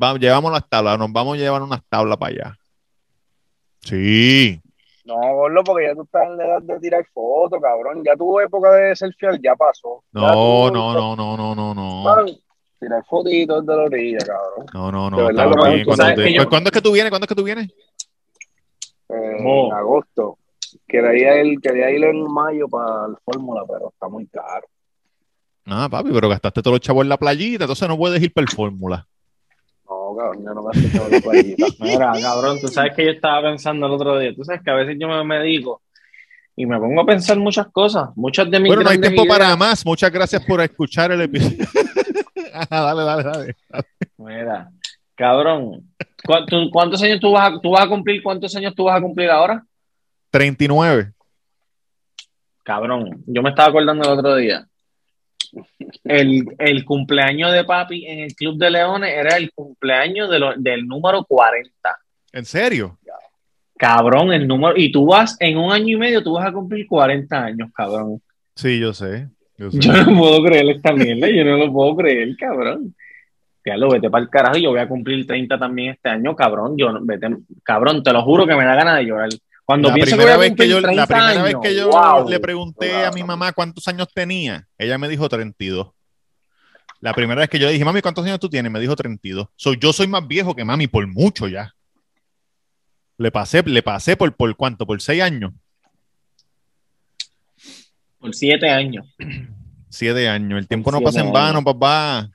Va- 0.00 0.16
llevamos 0.18 0.52
las 0.52 0.68
tablas, 0.68 0.98
nos 0.98 1.12
vamos 1.12 1.34
a 1.36 1.40
llevar 1.40 1.62
unas 1.62 1.82
tablas 1.88 2.16
para 2.18 2.32
allá. 2.32 2.58
Sí. 3.80 4.60
No, 5.04 5.16
gordo, 5.16 5.64
porque 5.64 5.86
ya 5.86 5.94
tú 5.94 6.02
estás 6.02 6.26
en 6.26 6.36
la 6.36 6.44
edad 6.44 6.62
de 6.62 6.78
tirar 6.78 7.04
fotos, 7.12 7.60
cabrón. 7.60 8.02
Ya 8.04 8.14
tu 8.16 8.38
época 8.38 8.70
de 8.72 8.94
selfie 8.94 9.28
ya 9.42 9.56
pasó. 9.56 10.04
No, 10.12 10.70
no, 10.70 10.92
no, 10.94 11.16
no, 11.16 11.36
no, 11.36 11.54
no, 11.54 11.74
no. 11.74 12.24
Tirar 12.78 13.04
fotitos 13.08 13.66
de 13.66 13.76
la 13.76 13.82
orilla, 13.84 14.18
cabrón. 14.18 14.66
No, 14.72 14.92
no, 14.92 15.10
no. 15.10 15.16
verdad, 15.26 15.46
bien. 15.72 15.84
Cuando 15.84 16.02
sabes 16.04 16.16
te- 16.16 16.22
que 16.24 16.32
yo- 16.32 16.36
pues, 16.38 16.48
¿Cuándo 16.48 16.68
es 16.68 16.72
que 16.72 16.80
tú 16.80 16.92
vienes? 16.92 17.10
¿Cuándo 17.10 17.24
es 17.24 17.28
que 17.28 17.34
tú 17.34 17.44
vienes? 17.44 17.68
Eh, 19.08 19.36
Oh. 19.44 19.66
En 19.66 19.72
agosto. 19.72 20.38
Quería 20.86 21.42
ir, 21.42 21.60
quería 21.60 21.90
ir 21.90 22.02
en 22.04 22.22
mayo 22.32 22.66
para 22.68 23.06
el 23.06 23.16
Fórmula, 23.24 23.62
pero 23.68 23.90
está 23.90 24.08
muy 24.08 24.26
caro. 24.26 24.66
Ah, 25.66 25.88
papi, 25.90 26.10
pero 26.12 26.28
gastaste 26.28 26.62
todos 26.62 26.74
los 26.76 26.80
chavos 26.80 27.02
en 27.02 27.08
la 27.08 27.16
playita, 27.18 27.64
entonces 27.64 27.88
no 27.88 27.96
puedes 27.96 28.22
ir 28.22 28.32
para 28.32 28.44
el 28.44 28.50
Fórmula. 28.50 29.06
No, 30.12 30.16
cabrón, 30.16 30.44
yo 30.44 30.54
no 30.54 30.62
me 30.62 30.70
he 30.72 30.78
escuchado 30.84 31.08
la 31.10 31.20
playita. 31.20 31.66
Mira, 31.80 32.12
cabrón, 32.20 32.58
tú 32.60 32.68
sabes 32.68 32.92
que 32.94 33.04
yo 33.06 33.10
estaba 33.12 33.42
pensando 33.42 33.86
el 33.86 33.92
otro 33.92 34.18
día. 34.18 34.34
Tú 34.34 34.44
sabes 34.44 34.62
que 34.62 34.70
a 34.70 34.74
veces 34.74 34.96
yo 34.98 35.08
me 35.08 35.24
medico 35.24 35.82
y 36.56 36.66
me 36.66 36.78
pongo 36.78 37.00
a 37.00 37.06
pensar 37.06 37.36
muchas 37.38 37.66
cosas. 37.72 38.10
Muchas 38.16 38.50
de 38.50 38.60
mis 38.60 38.68
Bueno, 38.68 38.82
no 38.82 38.90
hay 38.90 39.00
tiempo 39.00 39.24
para 39.26 39.56
más. 39.56 39.84
Muchas 39.86 40.10
gracias 40.12 40.44
por 40.44 40.60
escuchar 40.60 41.12
el 41.12 41.22
episodio. 41.22 41.64
Ajá, 42.54 42.80
dale, 42.82 43.02
dale, 43.02 43.22
dale. 43.22 43.56
Mira, 44.18 44.70
cabrón. 45.14 45.88
¿cu- 46.24 46.46
tú- 46.46 46.70
¿Cuántos 46.70 47.02
años 47.02 47.18
tú 47.20 47.32
vas, 47.32 47.52
a, 47.52 47.60
tú 47.60 47.70
vas 47.70 47.84
a 47.84 47.88
cumplir? 47.88 48.22
¿Cuántos 48.22 48.54
años 48.54 48.74
tú 48.74 48.84
vas 48.84 48.98
a 48.98 49.00
cumplir 49.00 49.30
ahora? 49.30 49.64
39. 50.30 51.12
Cabrón, 52.64 53.22
yo 53.26 53.42
me 53.42 53.50
estaba 53.50 53.68
acordando 53.70 54.04
el 54.04 54.18
otro 54.18 54.36
día. 54.36 54.66
El, 56.04 56.44
el 56.58 56.84
cumpleaños 56.84 57.52
de 57.52 57.64
papi 57.64 58.06
en 58.06 58.20
el 58.20 58.34
Club 58.34 58.56
de 58.58 58.70
Leones 58.70 59.12
era 59.14 59.36
el 59.36 59.50
cumpleaños 59.52 60.30
de 60.30 60.38
lo- 60.38 60.54
del 60.56 60.86
número 60.86 61.24
40. 61.24 61.70
¿En 62.32 62.44
serio? 62.44 62.98
Cabrón, 63.76 64.32
el 64.32 64.46
número. 64.46 64.74
Y 64.76 64.92
tú 64.92 65.06
vas, 65.06 65.36
en 65.40 65.58
un 65.58 65.72
año 65.72 65.96
y 65.96 65.98
medio, 65.98 66.22
tú 66.22 66.34
vas 66.34 66.46
a 66.46 66.52
cumplir 66.52 66.86
40 66.86 67.44
años, 67.44 67.70
cabrón. 67.74 68.20
Sí, 68.54 68.78
yo 68.78 68.92
sé. 68.92 69.28
Yo 69.58 69.70
sé. 69.70 69.78
Yo 69.80 69.92
no 69.92 70.18
puedo 70.18 70.42
creer 70.44 70.68
esta 70.70 70.92
mierda, 70.92 71.28
yo 71.28 71.44
no 71.44 71.56
lo 71.56 71.72
puedo 71.72 71.96
creer, 71.96 72.36
cabrón. 72.36 72.94
Ya 73.64 73.76
lo 73.76 73.90
vete 73.90 74.10
para 74.10 74.24
el 74.24 74.30
carajo, 74.30 74.56
yo 74.58 74.70
voy 74.70 74.80
a 74.80 74.88
cumplir 74.88 75.26
30 75.26 75.58
también 75.58 75.92
este 75.92 76.08
año, 76.08 76.34
cabrón. 76.34 76.76
Yo 76.76 76.90
no- 76.92 77.00
vete, 77.02 77.28
cabrón, 77.62 78.02
te 78.02 78.12
lo 78.12 78.22
juro 78.22 78.46
que 78.46 78.54
me 78.56 78.64
da 78.64 78.74
ganas 78.74 78.96
de 78.98 79.04
llorar. 79.04 79.28
Cuando 79.64 79.88
La 79.88 79.94
pienso 79.94 80.16
que 80.16 80.16
primera, 80.16 80.34
a 80.34 80.38
vez 80.38 80.54
que 80.54 80.68
yo, 80.68 80.80
la 80.80 80.88
30 80.88 81.06
primera 81.06 81.42
vez 81.42 81.56
que 81.62 81.74
yo 81.76 81.88
wow. 81.88 82.28
le 82.28 82.40
pregunté 82.40 83.04
a 83.04 83.12
mi 83.12 83.22
mamá 83.22 83.52
cuántos 83.52 83.86
años 83.88 84.08
tenía, 84.12 84.68
ella 84.76 84.98
me 84.98 85.08
dijo 85.08 85.28
32. 85.28 85.88
La 87.00 87.14
primera 87.14 87.40
vez 87.40 87.50
que 87.50 87.58
yo 87.58 87.66
le 87.66 87.72
dije, 87.72 87.84
mami, 87.84 88.00
¿cuántos 88.00 88.24
años 88.24 88.38
tú 88.38 88.48
tienes? 88.48 88.70
Me 88.70 88.80
dijo 88.80 88.94
32. 88.94 89.48
So, 89.56 89.74
yo 89.74 89.92
soy 89.92 90.06
más 90.06 90.26
viejo 90.26 90.54
que 90.54 90.64
mami 90.64 90.86
por 90.86 91.06
mucho 91.06 91.48
ya. 91.48 91.74
Le 93.18 93.30
pasé, 93.30 93.62
le 93.62 93.82
pasé 93.82 94.16
por, 94.16 94.34
por 94.34 94.54
cuánto, 94.56 94.86
por 94.86 95.00
seis 95.00 95.22
años. 95.22 95.52
Por 98.18 98.34
7 98.34 98.70
años. 98.70 99.06
Siete 99.88 100.28
años. 100.28 100.58
El 100.58 100.68
tiempo 100.68 100.92
no 100.92 100.98
Siete 100.98 101.04
pasa 101.04 101.26
en 101.26 101.32
vano, 101.32 101.62
papá. 101.62 102.30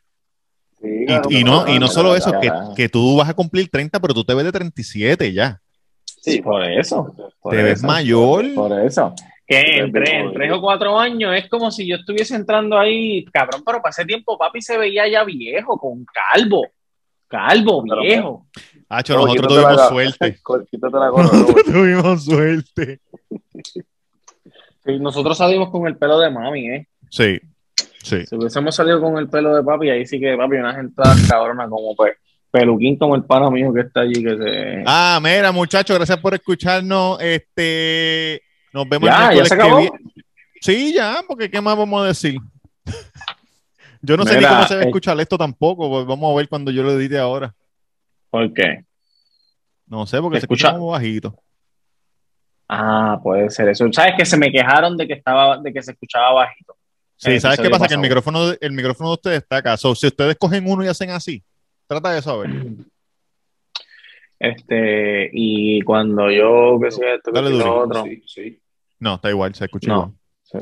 Sí, 0.81 1.05
Y, 1.29 1.39
y 1.39 1.43
no, 1.45 1.65
y 1.67 1.79
no 1.79 1.87
solo 1.87 2.13
eso, 2.15 2.33
que, 2.41 2.51
que 2.75 2.89
tú 2.89 3.15
vas 3.15 3.29
a 3.29 3.33
cumplir 3.33 3.69
30, 3.69 3.99
pero 3.99 4.13
tú 4.13 4.25
te 4.25 4.33
ves 4.33 4.43
de 4.43 4.51
37 4.51 5.31
ya. 5.31 5.61
Sí, 6.17 6.41
por 6.41 6.63
eso. 6.63 7.15
por 7.39 7.53
Te 7.53 7.63
ves 7.63 7.79
eso, 7.79 7.87
mayor. 7.87 8.53
Por 8.53 8.79
eso. 8.79 9.13
Que 9.45 9.61
en 9.61 9.91
ves 9.91 10.03
tres, 10.03 10.13
en 10.13 10.21
jodido. 10.25 10.33
tres 10.33 10.51
o 10.53 10.61
cuatro 10.61 10.99
años 10.99 11.35
es 11.35 11.49
como 11.49 11.71
si 11.71 11.87
yo 11.87 11.95
estuviese 11.95 12.35
entrando 12.35 12.77
ahí, 12.77 13.23
cabrón, 13.25 13.63
pero 13.65 13.81
para 13.81 13.91
ese 13.91 14.05
tiempo 14.05 14.37
papi 14.37 14.61
se 14.61 14.77
veía 14.77 15.07
ya 15.07 15.23
viejo, 15.23 15.77
con 15.77 16.05
calvo. 16.05 16.67
Calvo, 17.27 17.83
Pero, 17.87 18.01
viejo. 18.01 18.47
Hacho, 18.89 19.15
nosotros 19.15 19.53
la 19.53 19.61
tuvimos 19.63 19.87
suerte. 19.89 20.39
Quítate 20.71 20.97
la 20.97 21.09
gorra, 21.09 21.23
Nosotros 21.23 21.65
tuvimos 21.65 22.25
suerte. 22.25 22.99
Sí, 24.85 24.99
nosotros 24.99 25.37
salimos 25.37 25.69
con 25.69 25.87
el 25.87 25.97
pelo 25.97 26.19
de 26.19 26.29
mami, 26.29 26.69
¿eh? 26.69 26.87
Sí, 27.09 27.37
sí. 28.01 28.25
Si 28.25 28.35
hubiésemos 28.35 28.73
salido 28.73 29.01
con 29.01 29.17
el 29.17 29.29
pelo 29.29 29.53
de 29.53 29.63
papi, 29.63 29.89
ahí 29.89 30.05
sí 30.05 30.19
que 30.19 30.37
papi, 30.37 30.55
unas 30.55 30.77
entradas 30.77 31.27
cabronas 31.29 31.69
como 31.69 31.95
pues. 31.95 32.13
Peluquín 32.51 32.97
como 32.97 33.15
el 33.15 33.23
pana 33.23 33.49
mío 33.49 33.73
que 33.73 33.81
está 33.81 34.01
allí. 34.01 34.23
Que 34.23 34.37
se... 34.37 34.83
Ah, 34.85 35.19
mira, 35.21 35.51
muchachos, 35.51 35.95
gracias 35.95 36.19
por 36.19 36.33
escucharnos. 36.33 37.19
Este, 37.21 38.41
nos 38.73 38.87
vemos 38.87 39.09
Ya, 39.09 39.29
el 39.29 39.37
ya 39.37 39.45
se 39.45 39.55
que 39.55 39.61
acabó. 39.61 39.81
Sí, 40.61 40.93
ya, 40.93 41.21
porque 41.27 41.49
¿qué 41.49 41.61
más 41.61 41.77
vamos 41.77 42.03
a 42.03 42.07
decir? 42.07 42.37
yo 44.01 44.17
no 44.17 44.25
sé 44.25 44.39
ni 44.39 44.45
cómo 44.45 44.67
se 44.67 44.75
va 44.75 44.81
a 44.81 44.83
eh. 44.83 44.87
escuchar 44.87 45.19
esto 45.19 45.37
tampoco. 45.37 45.89
pues 45.89 46.05
Vamos 46.05 46.33
a 46.33 46.37
ver 46.37 46.49
cuando 46.49 46.71
yo 46.71 46.83
lo 46.83 46.91
edite 46.91 47.17
ahora. 47.17 47.53
¿Por 48.29 48.53
qué? 48.53 48.85
No 49.85 50.05
sé, 50.05 50.21
porque 50.21 50.39
Se 50.39 50.45
escucha 50.45 50.73
como 50.73 50.87
bajito. 50.87 51.35
Ah, 52.67 53.19
puede 53.23 53.49
ser 53.49 53.69
eso. 53.69 53.87
¿Sabes 53.93 54.15
que 54.17 54.25
se 54.25 54.37
me 54.37 54.51
quejaron 54.51 54.97
de 54.97 55.07
que 55.07 55.13
estaba, 55.13 55.57
de 55.57 55.71
que 55.71 55.81
se 55.81 55.91
escuchaba 55.91 56.33
bajito? 56.33 56.75
Sí, 57.15 57.39
¿sabes 57.39 57.59
qué 57.59 57.69
pasa? 57.69 57.87
Que 57.87 57.95
el 57.95 57.99
micrófono, 57.99 58.51
el 58.59 58.71
micrófono 58.73 59.09
de 59.09 59.13
ustedes 59.13 59.37
está 59.37 59.57
acá. 59.57 59.77
So, 59.77 59.95
si 59.95 60.07
ustedes 60.07 60.35
cogen 60.37 60.69
uno 60.69 60.83
y 60.83 60.87
hacen 60.87 61.09
así, 61.09 61.43
trata 61.87 62.11
de 62.11 62.21
saber. 62.21 62.49
Este, 64.39 65.29
y 65.33 65.81
cuando 65.81 66.29
yo, 66.29 66.77
qué 66.81 66.91
sé 66.91 67.15
esto, 67.15 67.31
que 67.31 67.41
Dale 67.41 67.47
sé 67.49 67.53
duro. 67.57 67.77
otro, 67.79 68.03
Sí, 68.03 68.23
sí. 68.27 68.61
No, 68.99 69.15
está 69.15 69.29
igual, 69.29 69.55
se 69.55 69.65
escucha 69.65 69.87
No. 69.91 69.95
igual. 69.95 70.13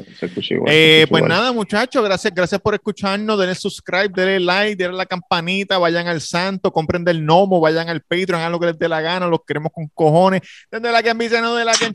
se, 0.06 0.16
se 0.16 0.26
escucha 0.28 0.54
igual. 0.56 0.70
se 0.72 0.76
Eh, 0.78 0.96
escucha 1.02 1.10
pues 1.12 1.20
igual. 1.20 1.30
nada, 1.30 1.52
muchachos, 1.54 2.04
gracias, 2.04 2.34
gracias 2.34 2.62
por 2.62 2.74
escucharnos. 2.74 3.38
Denle 3.38 3.56
subscribe, 3.56 4.10
denle 4.10 4.40
like, 4.40 4.76
denle 4.82 4.98
la 4.98 5.06
campanita, 5.06 5.78
vayan 5.78 6.08
al 6.08 6.22
santo, 6.22 6.72
compren 6.72 7.04
del 7.04 7.22
gnomo, 7.22 7.60
vayan 7.60 7.90
al 7.90 8.02
Patreon, 8.02 8.36
hagan 8.36 8.52
lo 8.54 8.60
que 8.60 8.68
les 8.68 8.80
dé 8.80 8.88
la 8.90 9.02
gana, 9.02 9.28
los 9.28 9.40
queremos 9.46 9.72
con 9.74 9.88
cojones. 9.94 10.42
Denle 10.72 10.92
la 10.92 11.04
que 11.04 11.10
envicia, 11.10 11.42
no 11.42 11.56
de 11.56 11.66
la 11.66 11.74
que 11.74 11.86